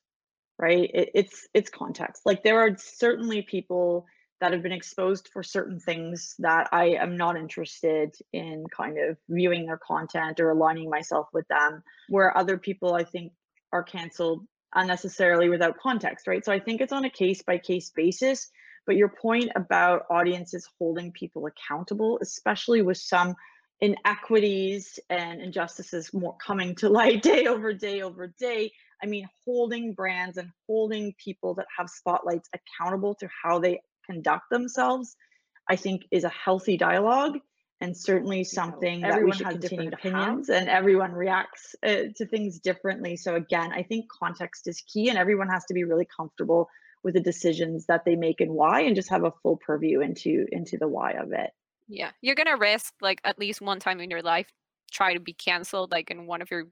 right 0.59 0.91
it, 0.95 1.11
it's 1.15 1.49
it's 1.55 1.71
context 1.71 2.23
like 2.25 2.43
there 2.43 2.61
are 2.61 2.77
certainly 2.77 3.43
people 3.43 4.07
that 4.43 4.53
have 4.53 4.63
been 4.63 4.73
exposed 4.73 5.29
for 5.33 5.45
certain 5.45 5.79
things 5.79 6.35
that 6.41 6.69
I 6.73 6.97
am 7.01 7.17
not 7.17 7.37
interested 7.37 8.13
in 8.33 8.65
kind 8.77 8.99
of 8.99 9.17
viewing 9.29 9.67
their 9.67 9.79
content 9.79 10.41
or 10.41 10.51
aligning 10.51 10.91
myself 10.91 11.29
with 11.33 11.47
them, 11.47 11.85
where 12.09 12.37
other 12.37 12.59
people 12.59 12.93
I 12.93 13.05
think 13.05 13.33
are 13.73 13.85
canceled 13.85 14.45
unnecessarily 14.75 15.49
without 15.49 15.79
context, 15.79 16.27
right? 16.27 16.45
So 16.45 16.53
I 16.53 16.59
think 16.59 16.81
it's 16.81 16.93
on 16.93 17.05
a 17.05 17.11
case 17.11 17.43
by 17.43 17.59
case 17.59 17.93
basis. 17.95 18.51
But 18.87 18.97
your 18.97 19.09
point 19.09 19.51
about 19.55 20.07
audiences 20.11 20.69
holding 20.79 21.13
people 21.13 21.47
accountable, 21.47 22.19
especially 22.21 22.83
with 22.83 22.99
some 22.99 23.37
inequities 23.81 25.01
and 25.11 25.41
injustices 25.41 26.15
more 26.15 26.37
coming 26.37 26.75
to 26.77 26.89
light 26.89 27.23
day 27.31 27.47
over 27.47 27.73
day 27.73 28.03
over 28.03 28.33
day. 28.39 28.73
I 29.03 29.07
mean, 29.07 29.29
holding 29.45 29.95
brands 29.95 30.37
and 30.37 30.51
holding 30.67 31.15
people 31.23 31.55
that 31.55 31.67
have 31.77 31.91
spotlights 31.91 32.49
accountable 32.55 33.17
to 33.17 33.29
how 33.43 33.59
they 33.59 33.81
conduct 34.07 34.51
themselves, 34.51 35.17
I 35.69 35.77
think 35.77 36.03
is 36.11 36.25
a 36.25 36.29
healthy 36.29 36.77
dialogue 36.77 37.39
and 37.81 37.97
certainly 37.97 38.45
something 38.45 39.01
you 39.01 39.07
know, 39.07 39.15
that 39.15 39.25
we 39.25 39.33
should 39.33 39.49
continue 39.49 39.91
to 39.91 39.97
opinions 39.97 40.47
have. 40.47 40.57
and 40.57 40.69
everyone 40.69 41.13
reacts 41.13 41.75
uh, 41.85 42.05
to 42.17 42.27
things 42.27 42.61
differently. 42.61 43.17
So 43.17 43.35
again, 43.35 43.73
I 43.73 43.83
think 43.83 44.07
context 44.09 44.69
is 44.69 44.81
key 44.83 45.09
and 45.09 45.19
everyone 45.19 45.49
has 45.49 45.65
to 45.65 45.75
be 45.75 45.83
really 45.83 46.07
comfortable 46.17 46.69
with 47.03 47.15
the 47.15 47.21
decisions 47.21 47.87
that 47.87 48.05
they 48.05 48.17
make 48.17 48.41
and 48.41 48.53
why 48.53 48.81
and 48.81 48.97
just 48.97 49.11
have 49.11 49.25
a 49.25 49.33
full 49.43 49.57
purview 49.57 50.01
into 50.01 50.47
into 50.53 50.77
the 50.77 50.89
why 50.89 51.13
of 51.13 51.33
it. 51.33 51.51
Yeah. 51.89 52.11
You're 52.21 52.37
going 52.37 52.47
to 52.47 52.57
risk 52.57 52.95
like 53.01 53.21
at 53.25 53.39
least 53.39 53.61
one 53.61 53.81
time 53.81 54.01
in 54.01 54.11
your 54.11 54.23
life 54.23 54.47
try 54.93 55.15
to 55.15 55.21
be 55.21 55.33
canceled 55.33 55.91
like 55.91 56.11
in 56.11 56.27
one 56.27 56.43
of 56.43 56.51
your 56.51 56.67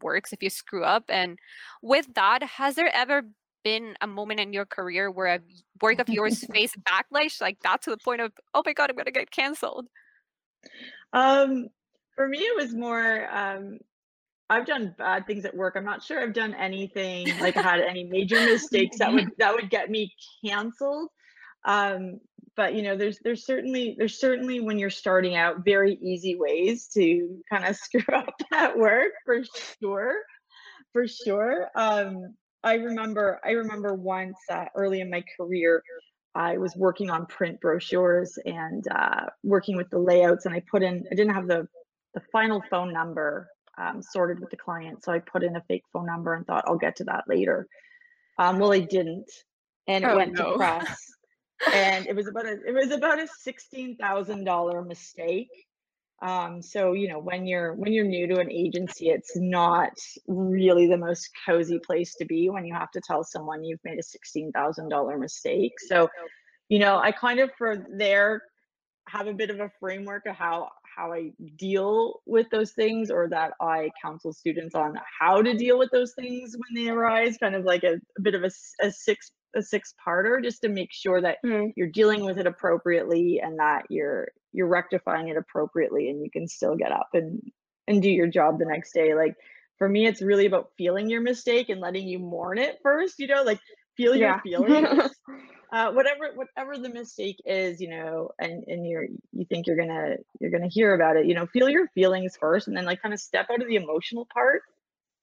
works 0.00 0.32
if 0.32 0.42
you 0.42 0.50
screw 0.50 0.84
up 0.84 1.04
and 1.08 1.38
with 1.82 2.06
that 2.14 2.42
has 2.42 2.74
there 2.76 2.90
ever 2.94 3.22
been 3.64 3.94
a 4.00 4.06
moment 4.06 4.40
in 4.40 4.52
your 4.52 4.64
career 4.64 5.10
where 5.10 5.26
a 5.26 5.40
work 5.82 5.98
of 5.98 6.08
yours 6.08 6.44
faced 6.52 6.76
backlash 6.84 7.40
like 7.40 7.60
that 7.60 7.82
to 7.82 7.90
the 7.90 7.96
point 7.98 8.20
of 8.20 8.32
oh 8.54 8.62
my 8.64 8.72
god 8.72 8.90
i'm 8.90 8.96
gonna 8.96 9.10
get 9.10 9.30
canceled 9.30 9.86
um 11.12 11.68
for 12.14 12.28
me 12.28 12.38
it 12.38 12.56
was 12.56 12.74
more 12.74 13.28
um 13.30 13.78
i've 14.50 14.66
done 14.66 14.94
bad 14.98 15.26
things 15.26 15.44
at 15.44 15.54
work. 15.54 15.74
I'm 15.76 15.84
not 15.84 16.02
sure 16.02 16.20
i've 16.20 16.32
done 16.32 16.54
anything 16.54 17.28
like 17.40 17.54
had 17.54 17.80
any 17.80 18.04
major 18.04 18.40
mistakes 18.40 18.98
that 18.98 19.12
would 19.12 19.30
that 19.38 19.54
would 19.54 19.70
get 19.70 19.90
me 19.90 20.12
canceled. 20.44 21.10
Um 21.64 22.20
but 22.56 22.74
you 22.74 22.82
know 22.82 22.96
there's 22.96 23.18
there's 23.22 23.44
certainly 23.46 23.94
there's 23.98 24.18
certainly 24.20 24.60
when 24.60 24.78
you're 24.78 24.90
starting 24.90 25.36
out 25.36 25.64
very 25.64 25.94
easy 26.02 26.36
ways 26.36 26.88
to 26.94 27.38
kind 27.50 27.64
of 27.64 27.76
screw 27.84 28.14
up 28.14 28.34
at 28.52 28.76
work 28.76 29.12
for 29.24 29.42
sure 29.80 30.14
for 30.92 31.06
sure. 31.06 31.68
Um 31.74 32.34
I 32.64 32.74
remember 32.74 33.40
I 33.44 33.52
remember 33.52 33.94
once 33.94 34.36
uh, 34.50 34.64
early 34.74 35.00
in 35.00 35.10
my 35.10 35.22
career, 35.36 35.82
I 36.34 36.58
was 36.58 36.74
working 36.76 37.10
on 37.10 37.26
print 37.26 37.60
brochures 37.60 38.36
and 38.44 38.84
uh, 38.90 39.26
working 39.42 39.76
with 39.76 39.88
the 39.90 39.98
layouts, 39.98 40.46
and 40.46 40.54
I 40.54 40.62
put 40.70 40.82
in 40.82 41.04
I 41.10 41.14
didn't 41.14 41.34
have 41.34 41.46
the 41.46 41.68
the 42.14 42.22
final 42.32 42.62
phone 42.70 42.92
number 42.92 43.48
um, 43.78 44.02
sorted 44.02 44.40
with 44.40 44.50
the 44.50 44.56
client, 44.56 45.04
so 45.04 45.12
I 45.12 45.20
put 45.20 45.42
in 45.42 45.56
a 45.56 45.62
fake 45.62 45.84
phone 45.92 46.06
number 46.06 46.34
and 46.34 46.46
thought 46.46 46.64
I'll 46.66 46.78
get 46.78 46.96
to 46.96 47.04
that 47.04 47.24
later. 47.28 47.66
Um, 48.38 48.58
well, 48.58 48.72
I 48.72 48.80
didn't, 48.80 49.30
and 49.86 50.04
it 50.04 50.10
oh, 50.10 50.16
went 50.16 50.34
no. 50.34 50.52
to 50.52 50.56
press, 50.56 50.98
and 51.72 52.06
it 52.06 52.14
was 52.14 52.28
about 52.28 52.46
a 52.46 52.58
it 52.66 52.74
was 52.74 52.90
about 52.90 53.20
a 53.20 53.28
sixteen 53.40 53.96
thousand 53.96 54.44
dollar 54.44 54.82
mistake 54.82 55.48
um, 56.20 56.60
so 56.60 56.94
you 56.94 57.08
know 57.08 57.18
when 57.18 57.46
you're 57.46 57.74
when 57.74 57.92
you're 57.92 58.04
new 58.04 58.26
to 58.26 58.40
an 58.40 58.50
agency 58.50 59.08
it's 59.08 59.36
not 59.36 59.92
really 60.26 60.88
the 60.88 60.96
most 60.96 61.30
cozy 61.46 61.78
place 61.78 62.14
to 62.16 62.24
be 62.24 62.50
when 62.50 62.64
you 62.64 62.74
have 62.74 62.90
to 62.90 63.00
tell 63.00 63.22
someone 63.22 63.62
you've 63.62 63.84
made 63.84 63.98
a 63.98 64.02
$16000 64.02 65.18
mistake 65.20 65.72
so 65.86 66.08
you 66.68 66.80
know 66.80 66.98
i 66.98 67.12
kind 67.12 67.38
of 67.38 67.50
for 67.56 67.86
there 67.96 68.42
have 69.08 69.28
a 69.28 69.32
bit 69.32 69.50
of 69.50 69.60
a 69.60 69.70
framework 69.78 70.26
of 70.26 70.34
how 70.34 70.68
how 70.98 71.12
i 71.12 71.30
deal 71.56 72.20
with 72.26 72.46
those 72.50 72.72
things 72.72 73.10
or 73.10 73.28
that 73.28 73.52
i 73.60 73.88
counsel 74.02 74.32
students 74.32 74.74
on 74.74 74.94
how 75.18 75.40
to 75.40 75.54
deal 75.54 75.78
with 75.78 75.90
those 75.90 76.12
things 76.14 76.56
when 76.56 76.84
they 76.84 76.90
arise 76.90 77.36
kind 77.38 77.54
of 77.54 77.64
like 77.64 77.84
a, 77.84 77.94
a 78.18 78.20
bit 78.20 78.34
of 78.34 78.42
a, 78.42 78.50
a 78.82 78.90
six 78.90 79.30
a 79.56 79.62
six 79.62 79.94
parter 80.06 80.42
just 80.42 80.60
to 80.60 80.68
make 80.68 80.92
sure 80.92 81.20
that 81.20 81.38
mm. 81.44 81.72
you're 81.76 81.88
dealing 81.88 82.24
with 82.24 82.38
it 82.38 82.46
appropriately 82.46 83.40
and 83.42 83.58
that 83.58 83.82
you're 83.88 84.28
you're 84.52 84.66
rectifying 84.66 85.28
it 85.28 85.36
appropriately 85.36 86.10
and 86.10 86.22
you 86.22 86.30
can 86.30 86.46
still 86.46 86.76
get 86.76 86.92
up 86.92 87.08
and 87.14 87.40
and 87.86 88.02
do 88.02 88.10
your 88.10 88.26
job 88.26 88.58
the 88.58 88.66
next 88.66 88.92
day 88.92 89.14
like 89.14 89.34
for 89.78 89.88
me 89.88 90.06
it's 90.06 90.20
really 90.20 90.46
about 90.46 90.70
feeling 90.76 91.08
your 91.08 91.22
mistake 91.22 91.68
and 91.68 91.80
letting 91.80 92.06
you 92.06 92.18
mourn 92.18 92.58
it 92.58 92.78
first 92.82 93.18
you 93.18 93.26
know 93.26 93.42
like 93.42 93.60
feel 93.98 94.16
yeah. 94.16 94.40
your 94.44 94.64
feelings 94.64 95.10
uh, 95.72 95.92
whatever 95.92 96.30
whatever 96.34 96.78
the 96.78 96.88
mistake 96.88 97.36
is 97.44 97.80
you 97.80 97.90
know 97.90 98.30
and 98.38 98.64
and 98.68 98.86
you're 98.86 99.06
you 99.32 99.44
think 99.50 99.66
you're 99.66 99.76
gonna 99.76 100.16
you're 100.40 100.50
gonna 100.50 100.68
hear 100.68 100.94
about 100.94 101.16
it 101.16 101.26
you 101.26 101.34
know 101.34 101.46
feel 101.46 101.68
your 101.68 101.86
feelings 101.88 102.38
first 102.40 102.68
and 102.68 102.76
then 102.76 102.86
like 102.86 103.02
kind 103.02 103.12
of 103.12 103.20
step 103.20 103.46
out 103.52 103.60
of 103.60 103.68
the 103.68 103.76
emotional 103.76 104.26
part 104.32 104.62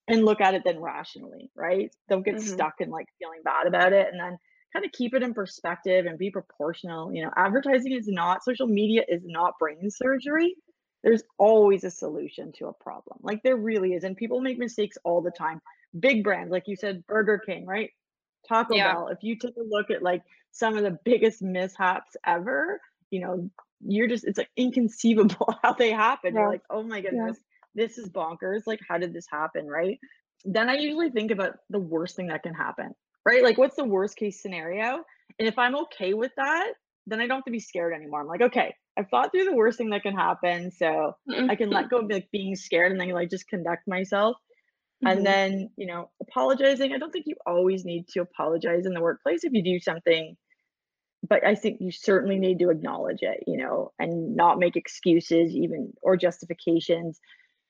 and 0.07 0.23
look 0.23 0.41
at 0.41 0.53
it 0.53 0.61
then 0.63 0.79
rationally 0.79 1.49
right 1.55 1.89
don't 2.09 2.23
get 2.23 2.35
mm-hmm. 2.35 2.53
stuck 2.53 2.75
in 2.79 2.91
like 2.91 3.07
feeling 3.17 3.39
bad 3.43 3.65
about 3.65 3.91
it 3.93 4.07
and 4.11 4.19
then 4.19 4.38
kind 4.75 4.85
of 4.85 4.91
keep 4.91 5.13
it 5.13 5.23
in 5.23 5.33
perspective 5.33 6.05
and 6.05 6.17
be 6.17 6.29
proportional. 6.29 7.13
You 7.13 7.23
know, 7.23 7.31
advertising 7.38 7.93
is 7.93 8.07
not, 8.07 8.43
social 8.43 8.67
media 8.67 9.03
is 9.07 9.21
not 9.23 9.57
brain 9.57 9.89
surgery. 9.89 10.55
There's 11.01 11.23
always 11.38 11.83
a 11.83 11.91
solution 11.91 12.51
to 12.57 12.67
a 12.67 12.73
problem. 12.73 13.19
Like 13.21 13.41
there 13.43 13.55
really 13.55 13.93
is. 13.93 14.03
And 14.03 14.17
people 14.17 14.41
make 14.41 14.57
mistakes 14.57 14.97
all 15.05 15.21
the 15.21 15.31
time. 15.31 15.61
Big 15.97 16.23
brands, 16.23 16.51
like 16.51 16.67
you 16.67 16.75
said, 16.75 17.05
Burger 17.07 17.39
King, 17.45 17.65
right? 17.65 17.89
Taco 18.47 18.75
yeah. 18.75 18.93
Bell. 18.93 19.08
If 19.10 19.19
you 19.21 19.38
take 19.38 19.55
a 19.58 19.63
look 19.63 19.91
at 19.91 20.01
like 20.01 20.23
some 20.51 20.77
of 20.77 20.84
the 20.84 20.97
biggest 21.03 21.41
mishaps 21.41 22.15
ever, 22.25 22.79
you 23.12 23.19
know, 23.19 23.49
you're 23.81 24.08
just, 24.08 24.23
it's 24.25 24.38
like 24.38 24.49
inconceivable 24.58 25.53
how 25.63 25.73
they 25.73 25.91
happen. 25.91 26.34
Yeah. 26.34 26.41
You're 26.41 26.51
like, 26.51 26.63
oh 26.69 26.84
my 26.84 27.01
goodness, 27.01 27.38
yeah. 27.75 27.86
this 27.86 27.97
is 27.97 28.10
bonkers. 28.10 28.62
Like, 28.65 28.79
how 28.88 28.97
did 28.97 29.13
this 29.13 29.27
happen? 29.29 29.67
Right. 29.67 29.99
Then 30.43 30.69
I 30.69 30.75
usually 30.75 31.10
think 31.10 31.31
about 31.31 31.58
the 31.69 31.79
worst 31.79 32.15
thing 32.15 32.27
that 32.27 32.43
can 32.43 32.53
happen 32.53 32.93
right? 33.25 33.43
Like, 33.43 33.58
what's 33.58 33.75
the 33.75 33.84
worst 33.84 34.15
case 34.15 34.41
scenario? 34.41 35.03
And 35.39 35.47
if 35.47 35.58
I'm 35.58 35.75
okay 35.75 36.13
with 36.13 36.31
that, 36.38 36.73
then 37.08 37.19
I 37.19 37.27
don't 37.27 37.38
have 37.38 37.45
to 37.45 37.51
be 37.51 37.60
scared 37.60 37.93
anymore. 37.93 38.21
I'm 38.21 38.27
like, 38.27 38.41
okay, 38.41 38.73
I've 38.97 39.10
thought 39.10 39.31
through 39.31 39.45
the 39.45 39.55
worst 39.55 39.77
thing 39.77 39.89
that 39.89 40.03
can 40.03 40.15
happen, 40.15 40.71
so 40.71 41.15
I 41.49 41.55
can 41.55 41.69
let 41.69 41.89
go 41.89 41.99
of 41.99 42.10
like 42.10 42.29
being 42.31 42.55
scared 42.55 42.91
and 42.91 43.01
then 43.01 43.10
like 43.10 43.29
just 43.29 43.47
conduct 43.47 43.88
myself. 43.88 44.38
Mm-hmm. 45.03 45.08
And 45.08 45.25
then, 45.25 45.69
you 45.77 45.88
know, 45.88 46.10
apologizing. 46.21 46.93
I 46.93 46.97
don't 46.97 47.12
think 47.12 47.25
you 47.27 47.36
always 47.45 47.86
need 47.86 48.08
to 48.10 48.21
apologize 48.21 48.86
in 48.86 48.93
the 48.93 49.01
workplace 49.01 49.43
if 49.43 49.53
you 49.53 49.63
do 49.63 49.79
something, 49.79 50.38
but 51.27 51.45
I 51.45 51.55
think 51.55 51.81
you 51.81 51.91
certainly 51.91 52.39
need 52.39 52.60
to 52.60 52.69
acknowledge 52.69 53.21
it, 53.21 53.43
you 53.45 53.58
know, 53.58 53.91
and 53.99 54.36
not 54.36 54.60
make 54.60 54.75
excuses 54.75 55.53
even 55.53 55.93
or 56.01 56.15
justifications 56.15 57.19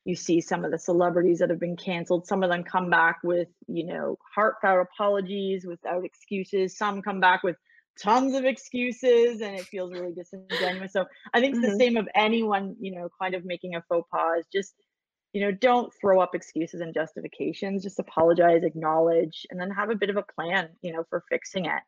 you 0.05 0.15
see 0.15 0.39
some 0.39 0.63
of 0.63 0.71
the 0.71 0.77
celebrities 0.77 1.39
that 1.39 1.49
have 1.49 1.59
been 1.59 1.75
canceled 1.75 2.25
some 2.25 2.43
of 2.43 2.49
them 2.49 2.63
come 2.63 2.89
back 2.89 3.17
with 3.23 3.49
you 3.67 3.85
know 3.85 4.17
heartfelt 4.33 4.87
apologies 4.93 5.65
without 5.65 6.05
excuses 6.05 6.77
some 6.77 7.01
come 7.01 7.19
back 7.19 7.43
with 7.43 7.57
tons 8.01 8.35
of 8.35 8.45
excuses 8.45 9.41
and 9.41 9.55
it 9.55 9.65
feels 9.65 9.91
really 9.91 10.13
disingenuous 10.13 10.93
so 10.93 11.05
i 11.33 11.39
think 11.39 11.55
it's 11.55 11.65
mm-hmm. 11.65 11.77
the 11.77 11.83
same 11.83 11.97
of 11.97 12.07
anyone 12.15 12.75
you 12.79 12.95
know 12.95 13.09
kind 13.19 13.35
of 13.35 13.43
making 13.43 13.75
a 13.75 13.83
faux 13.89 14.07
pas 14.11 14.43
just 14.53 14.75
you 15.35 15.41
know 15.41 15.51
don't 15.51 15.93
throw 15.99 16.21
up 16.21 16.33
excuses 16.33 16.79
and 16.79 16.93
justifications 16.93 17.83
just 17.83 17.99
apologize 17.99 18.63
acknowledge 18.63 19.45
and 19.49 19.59
then 19.59 19.69
have 19.69 19.89
a 19.89 19.95
bit 19.95 20.09
of 20.09 20.15
a 20.15 20.23
plan 20.23 20.69
you 20.81 20.93
know 20.93 21.03
for 21.09 21.23
fixing 21.29 21.65
it. 21.65 21.81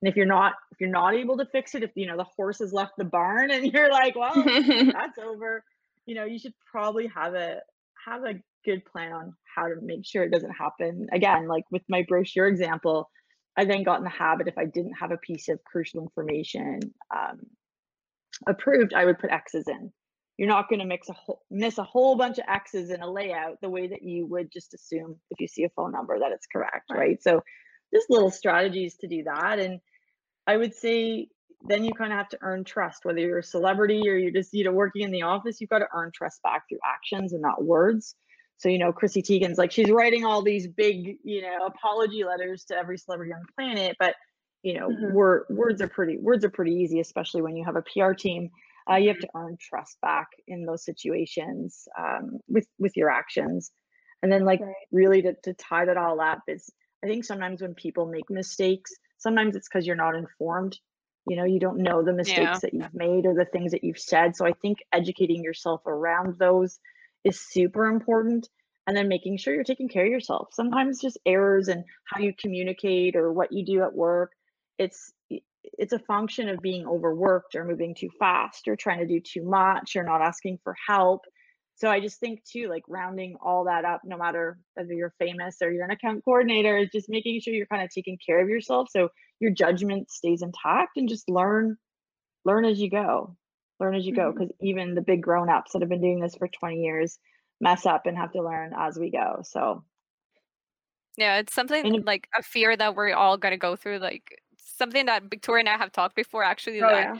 And 0.00 0.08
if 0.08 0.16
you're 0.16 0.24
not 0.24 0.54
if 0.72 0.80
you're 0.80 0.90
not 0.90 1.14
able 1.14 1.36
to 1.36 1.44
fix 1.44 1.74
it 1.74 1.82
if 1.82 1.90
you 1.96 2.06
know 2.06 2.16
the 2.16 2.24
horse 2.24 2.60
has 2.60 2.72
left 2.72 2.94
the 2.96 3.04
barn 3.04 3.50
and 3.52 3.70
you're 3.70 3.90
like 3.90 4.16
well 4.16 4.32
that's 4.34 5.18
over 5.22 5.62
you 6.06 6.14
know 6.14 6.24
you 6.24 6.38
should 6.38 6.54
probably 6.72 7.06
have 7.14 7.34
a 7.34 7.58
have 8.06 8.24
a 8.24 8.40
good 8.64 8.82
plan 8.86 9.12
on 9.12 9.34
how 9.54 9.68
to 9.68 9.74
make 9.82 10.06
sure 10.06 10.24
it 10.24 10.32
doesn't 10.32 10.52
happen. 10.52 11.06
Again 11.12 11.46
like 11.46 11.64
with 11.70 11.82
my 11.90 12.06
brochure 12.08 12.46
example 12.46 13.10
i 13.58 13.66
then 13.66 13.82
got 13.82 13.98
in 13.98 14.04
the 14.04 14.10
habit 14.10 14.48
if 14.48 14.56
i 14.56 14.64
didn't 14.64 14.94
have 14.94 15.10
a 15.10 15.18
piece 15.18 15.50
of 15.50 15.62
crucial 15.62 16.00
information 16.00 16.80
um, 17.14 17.40
approved 18.46 18.94
i 18.94 19.04
would 19.04 19.18
put 19.18 19.30
x's 19.30 19.68
in 19.68 19.92
you're 20.36 20.48
not 20.48 20.68
going 20.68 20.80
to 20.80 20.84
mix 20.84 21.08
a 21.08 21.12
whole, 21.12 21.42
miss 21.50 21.78
a 21.78 21.84
whole 21.84 22.16
bunch 22.16 22.38
of 22.38 22.44
x's 22.48 22.90
in 22.90 23.00
a 23.00 23.10
layout 23.10 23.60
the 23.60 23.68
way 23.68 23.86
that 23.86 24.02
you 24.02 24.26
would 24.26 24.50
just 24.52 24.74
assume 24.74 25.16
if 25.30 25.40
you 25.40 25.48
see 25.48 25.64
a 25.64 25.68
phone 25.70 25.92
number 25.92 26.18
that 26.18 26.32
it's 26.32 26.46
correct 26.46 26.90
right, 26.90 26.98
right? 26.98 27.22
so 27.22 27.42
just 27.92 28.10
little 28.10 28.30
strategies 28.30 28.96
to 28.96 29.06
do 29.06 29.22
that 29.24 29.58
and 29.58 29.80
i 30.46 30.56
would 30.56 30.74
say 30.74 31.28
then 31.66 31.84
you 31.84 31.92
kind 31.94 32.12
of 32.12 32.18
have 32.18 32.28
to 32.28 32.38
earn 32.42 32.64
trust 32.64 33.04
whether 33.04 33.20
you're 33.20 33.38
a 33.38 33.42
celebrity 33.42 34.02
or 34.06 34.16
you're 34.16 34.30
just 34.30 34.52
you 34.52 34.64
know 34.64 34.72
working 34.72 35.02
in 35.02 35.10
the 35.10 35.22
office 35.22 35.60
you've 35.60 35.70
got 35.70 35.78
to 35.78 35.88
earn 35.94 36.10
trust 36.14 36.42
back 36.42 36.64
through 36.68 36.78
actions 36.84 37.32
and 37.32 37.42
not 37.42 37.64
words 37.64 38.16
so 38.58 38.68
you 38.68 38.78
know 38.78 38.92
chrissy 38.92 39.22
teigen's 39.22 39.58
like 39.58 39.72
she's 39.72 39.90
writing 39.90 40.24
all 40.24 40.42
these 40.42 40.66
big 40.66 41.16
you 41.22 41.42
know 41.42 41.66
apology 41.66 42.24
letters 42.24 42.64
to 42.64 42.74
every 42.74 42.98
celebrity 42.98 43.32
on 43.32 43.40
the 43.40 43.52
planet 43.56 43.96
but 43.98 44.14
you 44.62 44.78
know 44.78 44.88
mm-hmm. 44.88 45.14
word, 45.14 45.44
words 45.50 45.80
are 45.80 45.88
pretty 45.88 46.18
words 46.18 46.44
are 46.44 46.50
pretty 46.50 46.72
easy 46.72 47.00
especially 47.00 47.42
when 47.42 47.56
you 47.56 47.64
have 47.64 47.76
a 47.76 47.82
pr 47.82 48.12
team 48.12 48.50
uh, 48.90 48.96
you 48.96 49.08
have 49.08 49.18
to 49.18 49.28
earn 49.34 49.56
trust 49.60 49.98
back 50.02 50.28
in 50.46 50.64
those 50.64 50.84
situations 50.84 51.86
um, 51.98 52.38
with 52.48 52.66
with 52.78 52.96
your 52.96 53.10
actions. 53.10 53.70
And 54.22 54.32
then 54.32 54.44
like 54.44 54.60
right. 54.60 54.74
really 54.90 55.22
to, 55.22 55.34
to 55.44 55.54
tie 55.54 55.84
that 55.84 55.96
all 55.98 56.20
up 56.20 56.40
is 56.48 56.70
i 57.04 57.06
think 57.06 57.24
sometimes 57.24 57.60
when 57.60 57.74
people 57.74 58.06
make 58.06 58.30
mistakes 58.30 58.90
sometimes 59.18 59.54
it's 59.56 59.68
because 59.68 59.86
you're 59.86 59.96
not 59.96 60.16
informed. 60.16 60.78
You 61.26 61.36
know 61.36 61.44
you 61.44 61.60
don't 61.60 61.78
know 61.78 62.02
the 62.02 62.12
mistakes 62.12 62.38
Yeah. 62.38 62.58
that 62.62 62.74
you've 62.74 62.94
made 62.94 63.26
or 63.26 63.34
the 63.34 63.46
things 63.46 63.72
that 63.72 63.84
you've 63.84 63.98
said. 63.98 64.36
So 64.36 64.46
i 64.46 64.52
think 64.52 64.78
educating 64.92 65.42
yourself 65.42 65.80
around 65.86 66.38
those 66.38 66.78
is 67.24 67.40
super 67.40 67.86
important. 67.86 68.48
And 68.86 68.94
then 68.94 69.08
making 69.08 69.38
sure 69.38 69.54
you're 69.54 69.64
taking 69.64 69.88
care 69.88 70.04
of 70.04 70.10
yourself. 70.10 70.48
Sometimes 70.52 71.00
just 71.00 71.16
errors 71.24 71.68
and 71.68 71.84
how 72.04 72.20
you 72.20 72.34
communicate 72.38 73.16
or 73.16 73.32
what 73.32 73.50
you 73.50 73.64
do 73.64 73.82
at 73.82 73.94
work 73.94 74.32
it's 74.78 75.12
it's 75.78 75.92
a 75.92 75.98
function 75.98 76.48
of 76.48 76.60
being 76.60 76.86
overworked 76.86 77.54
or 77.54 77.64
moving 77.64 77.94
too 77.94 78.10
fast 78.18 78.68
or 78.68 78.76
trying 78.76 78.98
to 79.00 79.06
do 79.06 79.20
too 79.20 79.42
much 79.44 79.96
or 79.96 80.04
not 80.04 80.22
asking 80.22 80.58
for 80.62 80.74
help 80.86 81.22
so 81.76 81.90
i 81.90 82.00
just 82.00 82.20
think 82.20 82.42
too 82.44 82.68
like 82.68 82.82
rounding 82.88 83.36
all 83.42 83.64
that 83.64 83.84
up 83.84 84.00
no 84.04 84.16
matter 84.16 84.58
whether 84.74 84.92
you're 84.92 85.14
famous 85.18 85.56
or 85.62 85.72
you're 85.72 85.84
an 85.84 85.90
account 85.90 86.24
coordinator 86.24 86.76
is 86.76 86.88
just 86.92 87.08
making 87.08 87.40
sure 87.40 87.54
you're 87.54 87.66
kind 87.66 87.82
of 87.82 87.90
taking 87.90 88.18
care 88.24 88.42
of 88.42 88.48
yourself 88.48 88.88
so 88.90 89.08
your 89.40 89.50
judgment 89.50 90.10
stays 90.10 90.42
intact 90.42 90.96
and 90.96 91.08
just 91.08 91.28
learn 91.28 91.76
learn 92.44 92.64
as 92.64 92.80
you 92.80 92.90
go 92.90 93.36
learn 93.80 93.94
as 93.94 94.06
you 94.06 94.12
go 94.12 94.32
Mhm. 94.32 94.36
because 94.36 94.52
even 94.60 94.94
the 94.94 95.02
big 95.02 95.22
grown-ups 95.22 95.72
that 95.72 95.82
have 95.82 95.88
been 95.88 96.00
doing 96.00 96.20
this 96.20 96.36
for 96.36 96.48
20 96.48 96.82
years 96.82 97.18
mess 97.60 97.86
up 97.86 98.06
and 98.06 98.16
have 98.16 98.32
to 98.32 98.42
learn 98.42 98.72
as 98.76 98.98
we 98.98 99.10
go 99.10 99.40
so 99.42 99.84
Yeah, 101.16 101.36
it's 101.38 101.54
something 101.54 102.02
like 102.02 102.28
a 102.36 102.42
fear 102.42 102.76
that 102.76 102.94
we're 102.96 103.14
all 103.14 103.36
gonna 103.38 103.56
go 103.58 103.76
through. 103.76 103.98
Like 103.98 104.42
something 104.64 105.06
that 105.06 105.24
Victoria 105.30 105.60
and 105.60 105.68
I 105.68 105.76
have 105.76 105.92
talked 105.92 106.16
before 106.16 106.42
actually 106.42 106.82
Oh 106.82 106.88
that 106.88 107.14
yeah. 107.14 107.18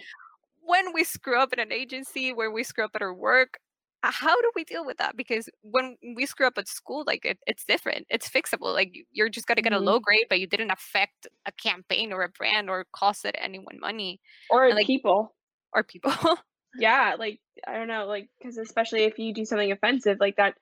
when 0.62 0.92
we 0.92 1.05
screw 1.05 1.38
up 1.38 1.53
in 1.53 1.61
an 1.61 1.72
agency, 1.72 2.32
where 2.32 2.51
we 2.51 2.62
screw 2.64 2.84
up 2.84 2.92
at 2.95 3.03
our 3.03 3.14
work, 3.14 3.59
how 4.03 4.34
do 4.40 4.51
we 4.55 4.64
deal 4.64 4.84
with 4.84 4.99
that? 4.99 5.16
Because 5.16 5.49
when 5.62 5.97
we 6.16 6.26
screw 6.26 6.47
up 6.47 6.59
at 6.59 6.68
school, 6.68 7.05
like 7.07 7.24
it, 7.24 7.38
it's 7.47 7.64
different. 7.64 8.07
It's 8.11 8.28
fixable. 8.28 8.72
Like 8.74 8.95
you- 8.95 9.07
you're 9.12 9.28
just 9.30 9.47
gonna 9.47 9.62
get 9.62 9.72
Mhm. 9.72 9.76
a 9.76 9.80
low 9.80 9.99
grade, 10.01 10.26
but 10.28 10.40
you 10.40 10.47
didn't 10.47 10.70
affect 10.70 11.26
a 11.47 11.53
campaign 11.53 12.12
or 12.12 12.22
a 12.22 12.28
brand 12.28 12.68
or 12.68 12.86
costed 12.95 13.32
anyone 13.38 13.78
money 13.80 14.20
Or 14.51 14.66
And, 14.66 14.74
like- 14.74 14.86
people. 14.86 15.34
or 15.72 15.82
people. 15.82 16.12
Yeah, 16.76 17.14
like 17.16 17.40
I 17.68 17.74
don't 17.78 17.86
know, 17.86 18.05
like 18.07 18.28
because 18.36 18.59
especially 18.59 19.05
if 19.05 19.16
you 19.16 19.32
do 19.32 19.45
something 19.45 19.70
offensive 19.70 20.18
like 20.18 20.34
that, 20.36 20.57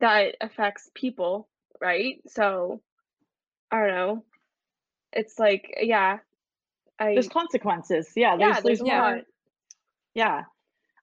that 0.00 0.34
affects 0.40 0.90
people, 0.94 1.46
right? 1.78 2.22
So 2.26 2.80
I 3.70 3.80
don't 3.80 3.88
know. 3.88 4.24
It's 5.12 5.38
like 5.38 5.74
yeah, 5.80 6.18
I 6.98 7.14
there's 7.14 7.28
consequences 7.28 8.12
yeah 8.16 8.36
yeah, 8.38 8.52
there's, 8.52 8.64
there's 8.64 8.78
there's 8.78 8.82
more. 8.82 9.00
more 9.14 9.20
yeah 10.14 10.42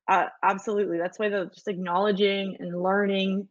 uh, 0.08 0.26
absolutely 0.44 0.98
that's 0.98 1.20
why 1.20 1.30
the 1.30 1.50
just 1.54 1.68
acknowledging 1.68 2.58
and 2.60 2.82
learning 2.82 3.48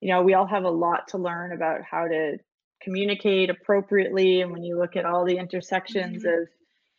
you 0.00 0.12
know 0.12 0.22
we 0.22 0.34
all 0.34 0.46
have 0.46 0.64
a 0.64 0.70
lot 0.70 1.08
to 1.08 1.18
learn 1.18 1.52
about 1.52 1.80
how 1.88 2.06
to 2.08 2.36
communicate 2.82 3.50
appropriately 3.50 4.40
and 4.40 4.50
when 4.52 4.64
you 4.64 4.78
look 4.78 4.96
at 4.96 5.04
all 5.04 5.24
the 5.24 5.36
intersections 5.36 6.24
Mhm. 6.24 6.42
of 6.42 6.48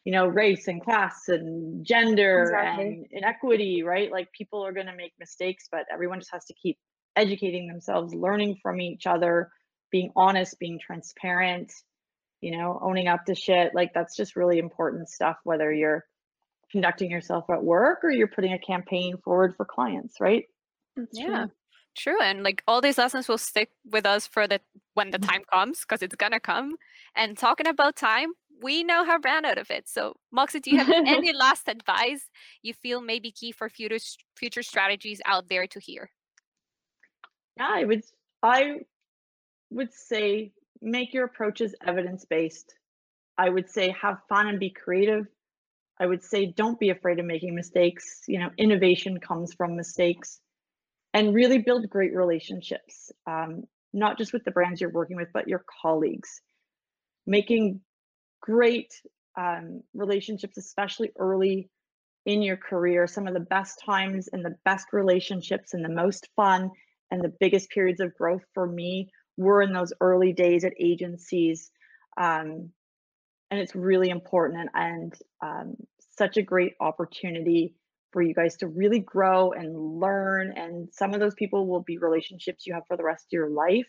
you 0.06 0.12
know 0.12 0.28
race 0.28 0.68
and 0.68 0.82
class 0.84 1.28
and 1.28 1.86
gender 1.86 2.44
Exactly. 2.44 2.84
and 2.86 3.06
inequity 3.12 3.84
right 3.84 4.12
like 4.12 4.32
people 4.32 4.66
are 4.66 4.72
going 4.72 4.88
to 4.88 4.96
make 4.96 5.14
mistakes 5.20 5.68
but 5.72 5.86
everyone 5.92 6.20
just 6.20 6.32
has 6.32 6.46
to 6.46 6.54
keep 6.54 6.78
educating 7.16 7.68
themselves 7.68 8.14
learning 8.14 8.58
from 8.62 8.80
each 8.80 9.06
other 9.06 9.50
being 9.92 10.12
honest 10.16 10.58
being 10.60 10.80
transparent 10.80 11.72
you 12.42 12.52
know 12.52 12.80
owning 12.82 13.08
up 13.08 13.26
to 13.26 13.36
shit 13.36 13.74
like 13.74 13.94
that's 13.94 14.16
just 14.16 14.36
really 14.36 14.60
important 14.60 15.10
stuff 15.10 15.38
whether 15.44 15.72
you're 15.72 16.06
conducting 16.72 17.12
yourself 17.12 17.46
at 17.50 17.64
work 17.64 18.00
or 18.04 18.12
you're 18.12 18.28
putting 18.28 18.54
a 18.54 18.60
campaign 18.60 19.18
forward 19.24 19.54
for 19.56 19.66
clients 19.66 20.16
right 20.20 20.46
mm, 20.98 21.06
That's 21.06 21.20
yeah. 21.20 21.28
true. 21.28 21.52
True, 21.94 22.22
and 22.22 22.42
like 22.42 22.64
all 22.70 22.80
these 22.80 22.98
lessons 22.98 23.28
will 23.28 23.38
stick 23.38 23.70
with 23.84 24.06
us 24.06 24.26
for 24.26 24.48
the 24.48 24.62
when 24.94 25.12
the 25.12 25.20
mm-hmm. 25.20 25.30
time 25.30 25.42
comes, 25.52 25.82
because 25.82 26.02
it's 26.02 26.16
gonna 26.16 26.40
come. 26.40 26.78
And 27.18 27.38
talking 27.38 27.68
about 27.68 27.98
time, 27.98 28.30
we 28.64 28.86
now 28.86 29.04
have 29.04 29.26
ran 29.26 29.44
out 29.44 29.58
of 29.58 29.70
it. 29.70 29.90
So, 29.90 30.16
Moxie, 30.32 30.62
do 30.62 30.72
you 30.72 30.78
have 30.78 30.88
any 31.06 31.34
last 31.34 31.68
advice 31.68 32.30
you 32.62 32.74
feel 32.74 33.02
may 33.02 33.20
be 33.20 33.34
key 33.34 33.52
for 33.52 33.68
future 33.68 34.00
future 34.38 34.64
strategies 34.64 35.20
out 35.26 35.50
there 35.50 35.68
to 35.68 35.82
hear? 35.82 36.12
yeah 37.58 37.70
i 37.70 37.84
would 37.84 38.04
i 38.44 38.80
would 39.70 39.94
say 39.94 40.52
make 40.82 41.14
your 41.14 41.26
approaches 41.26 41.76
evidence 41.86 42.26
based 42.26 42.76
i 43.38 43.50
would 43.50 43.70
say 43.70 43.96
have 44.02 44.18
fun 44.30 44.48
and 44.48 44.60
be 44.60 44.70
creative. 44.70 45.28
I 46.00 46.08
would 46.08 46.24
say 46.24 46.48
don't 46.48 46.80
be 46.80 46.90
afraid 46.90 47.20
of 47.20 47.26
making 47.26 47.54
mistakes. 47.54 48.24
You 48.28 48.40
know 48.40 48.50
innovation 48.58 49.20
comes 49.20 49.54
from 49.54 49.76
mistakes. 49.76 50.40
And 51.14 51.36
really 51.36 51.60
build 51.60 51.90
great 51.90 52.14
relationships 52.16 53.12
um, 53.28 53.64
not 53.94 54.18
just 54.18 54.34
with 54.34 54.46
the 54.46 54.52
brands 54.52 54.80
you're 54.80 54.90
working 54.90 55.18
with 55.18 55.28
but 55.34 55.48
your 55.48 55.64
colleagues. 55.82 56.42
Making 57.28 57.82
great 58.42 58.94
um, 59.38 59.82
relationships 59.94 60.58
especially 60.58 61.12
early 61.18 61.70
in 62.26 62.42
your 62.42 62.58
career 62.58 63.08
some 63.08 63.28
of 63.28 63.34
the 63.34 63.40
best 63.40 63.82
times 63.86 64.30
and 64.32 64.44
the 64.44 64.56
best 64.66 64.88
relationships 64.94 65.74
and 65.74 65.84
the 65.84 65.90
most 65.90 66.30
fun 66.36 66.72
and 67.12 67.22
the 67.22 67.34
biggest 67.40 67.70
periods 67.70 68.00
of 68.00 68.16
growth 68.16 68.44
for 68.54 68.66
me 68.66 69.10
were 69.42 69.62
in 69.62 69.74
those 69.74 69.94
early 70.02 70.34
days 70.34 70.64
at 70.64 70.74
agencies 70.80 71.72
um, 72.18 72.72
and 73.50 73.60
it's 73.60 73.76
really 73.76 74.10
important 74.10 74.60
and, 74.60 74.70
and 74.74 75.14
um, 75.42 75.76
such 76.18 76.38
a 76.38 76.42
great 76.42 76.74
opportunity 76.80 77.76
for 78.12 78.22
you 78.22 78.34
guys 78.34 78.58
to 78.58 78.68
really 78.68 79.00
grow 79.00 79.52
and 79.52 80.00
learn 80.00 80.54
and 80.58 80.90
some 80.94 81.14
of 81.14 81.20
those 81.20 81.34
people 81.36 81.68
will 81.68 81.82
be 81.82 81.98
relationships 81.98 82.66
you 82.66 82.74
have 82.74 82.84
for 82.88 82.98
the 82.98 83.04
rest 83.04 83.26
of 83.26 83.32
your 83.32 83.50
life 83.50 83.88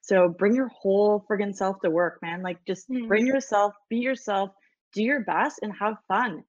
so 0.00 0.28
bring 0.28 0.54
your 0.54 0.68
whole 0.68 1.24
friggin' 1.30 1.54
self 1.54 1.80
to 1.80 1.90
work 1.90 2.18
man 2.22 2.42
like 2.42 2.58
just 2.66 2.88
Mhm. 2.90 3.08
bring 3.08 3.26
yourself 3.26 3.74
be 3.88 3.98
yourself 3.98 4.50
do 4.92 5.02
your 5.02 5.20
best 5.20 5.60
and 5.62 5.72
have 5.78 5.96
fun 6.08 6.42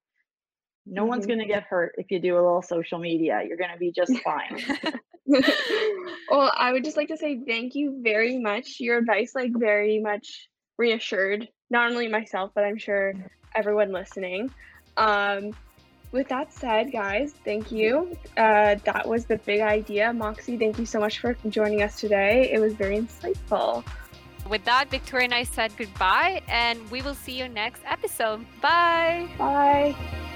no 0.84 1.04
one's 1.04 1.24
Mhm. 1.24 1.28
going 1.28 1.38
to 1.38 1.46
get 1.46 1.62
hurt 1.62 1.94
if 1.96 2.10
you 2.10 2.20
do 2.20 2.34
a 2.34 2.42
little 2.42 2.62
social 2.62 2.98
media 2.98 3.42
you're 3.46 3.56
to 3.56 3.78
be 3.78 3.92
just 3.92 4.12
fine 4.24 4.58
well, 6.30 6.52
I 6.56 6.72
would 6.72 6.84
just 6.84 6.96
like 6.96 7.08
to 7.08 7.16
say 7.16 7.40
thank 7.46 7.74
you 7.74 8.00
very 8.02 8.38
much. 8.38 8.80
Your 8.80 8.98
advice 8.98 9.34
like 9.34 9.52
very 9.54 10.00
much 10.00 10.48
reassured 10.78 11.48
not 11.70 11.90
only 11.90 12.08
myself, 12.08 12.52
but 12.54 12.64
I'm 12.64 12.78
sure 12.78 13.14
everyone 13.54 13.92
listening. 13.92 14.50
Um, 14.96 15.52
with 16.12 16.28
that 16.28 16.52
said, 16.52 16.92
guys, 16.92 17.32
thank 17.44 17.72
you. 17.72 18.16
Uh, 18.36 18.76
that 18.84 19.08
was 19.08 19.24
the 19.24 19.38
big 19.38 19.60
idea. 19.60 20.12
Moxie, 20.12 20.58
thank 20.58 20.78
you 20.78 20.84
so 20.84 21.00
much 21.00 21.18
for 21.18 21.34
joining 21.48 21.82
us 21.82 21.98
today. 21.98 22.50
It 22.52 22.60
was 22.60 22.74
very 22.74 22.98
insightful. 22.98 23.82
With 24.48 24.64
that, 24.64 24.90
Victoria 24.90 25.24
and 25.24 25.34
I 25.34 25.44
said 25.44 25.72
goodbye, 25.76 26.42
and 26.48 26.90
we 26.90 27.00
will 27.00 27.14
see 27.14 27.38
you 27.38 27.48
next 27.48 27.82
episode. 27.86 28.44
Bye. 28.60 29.28
Bye. 29.38 30.28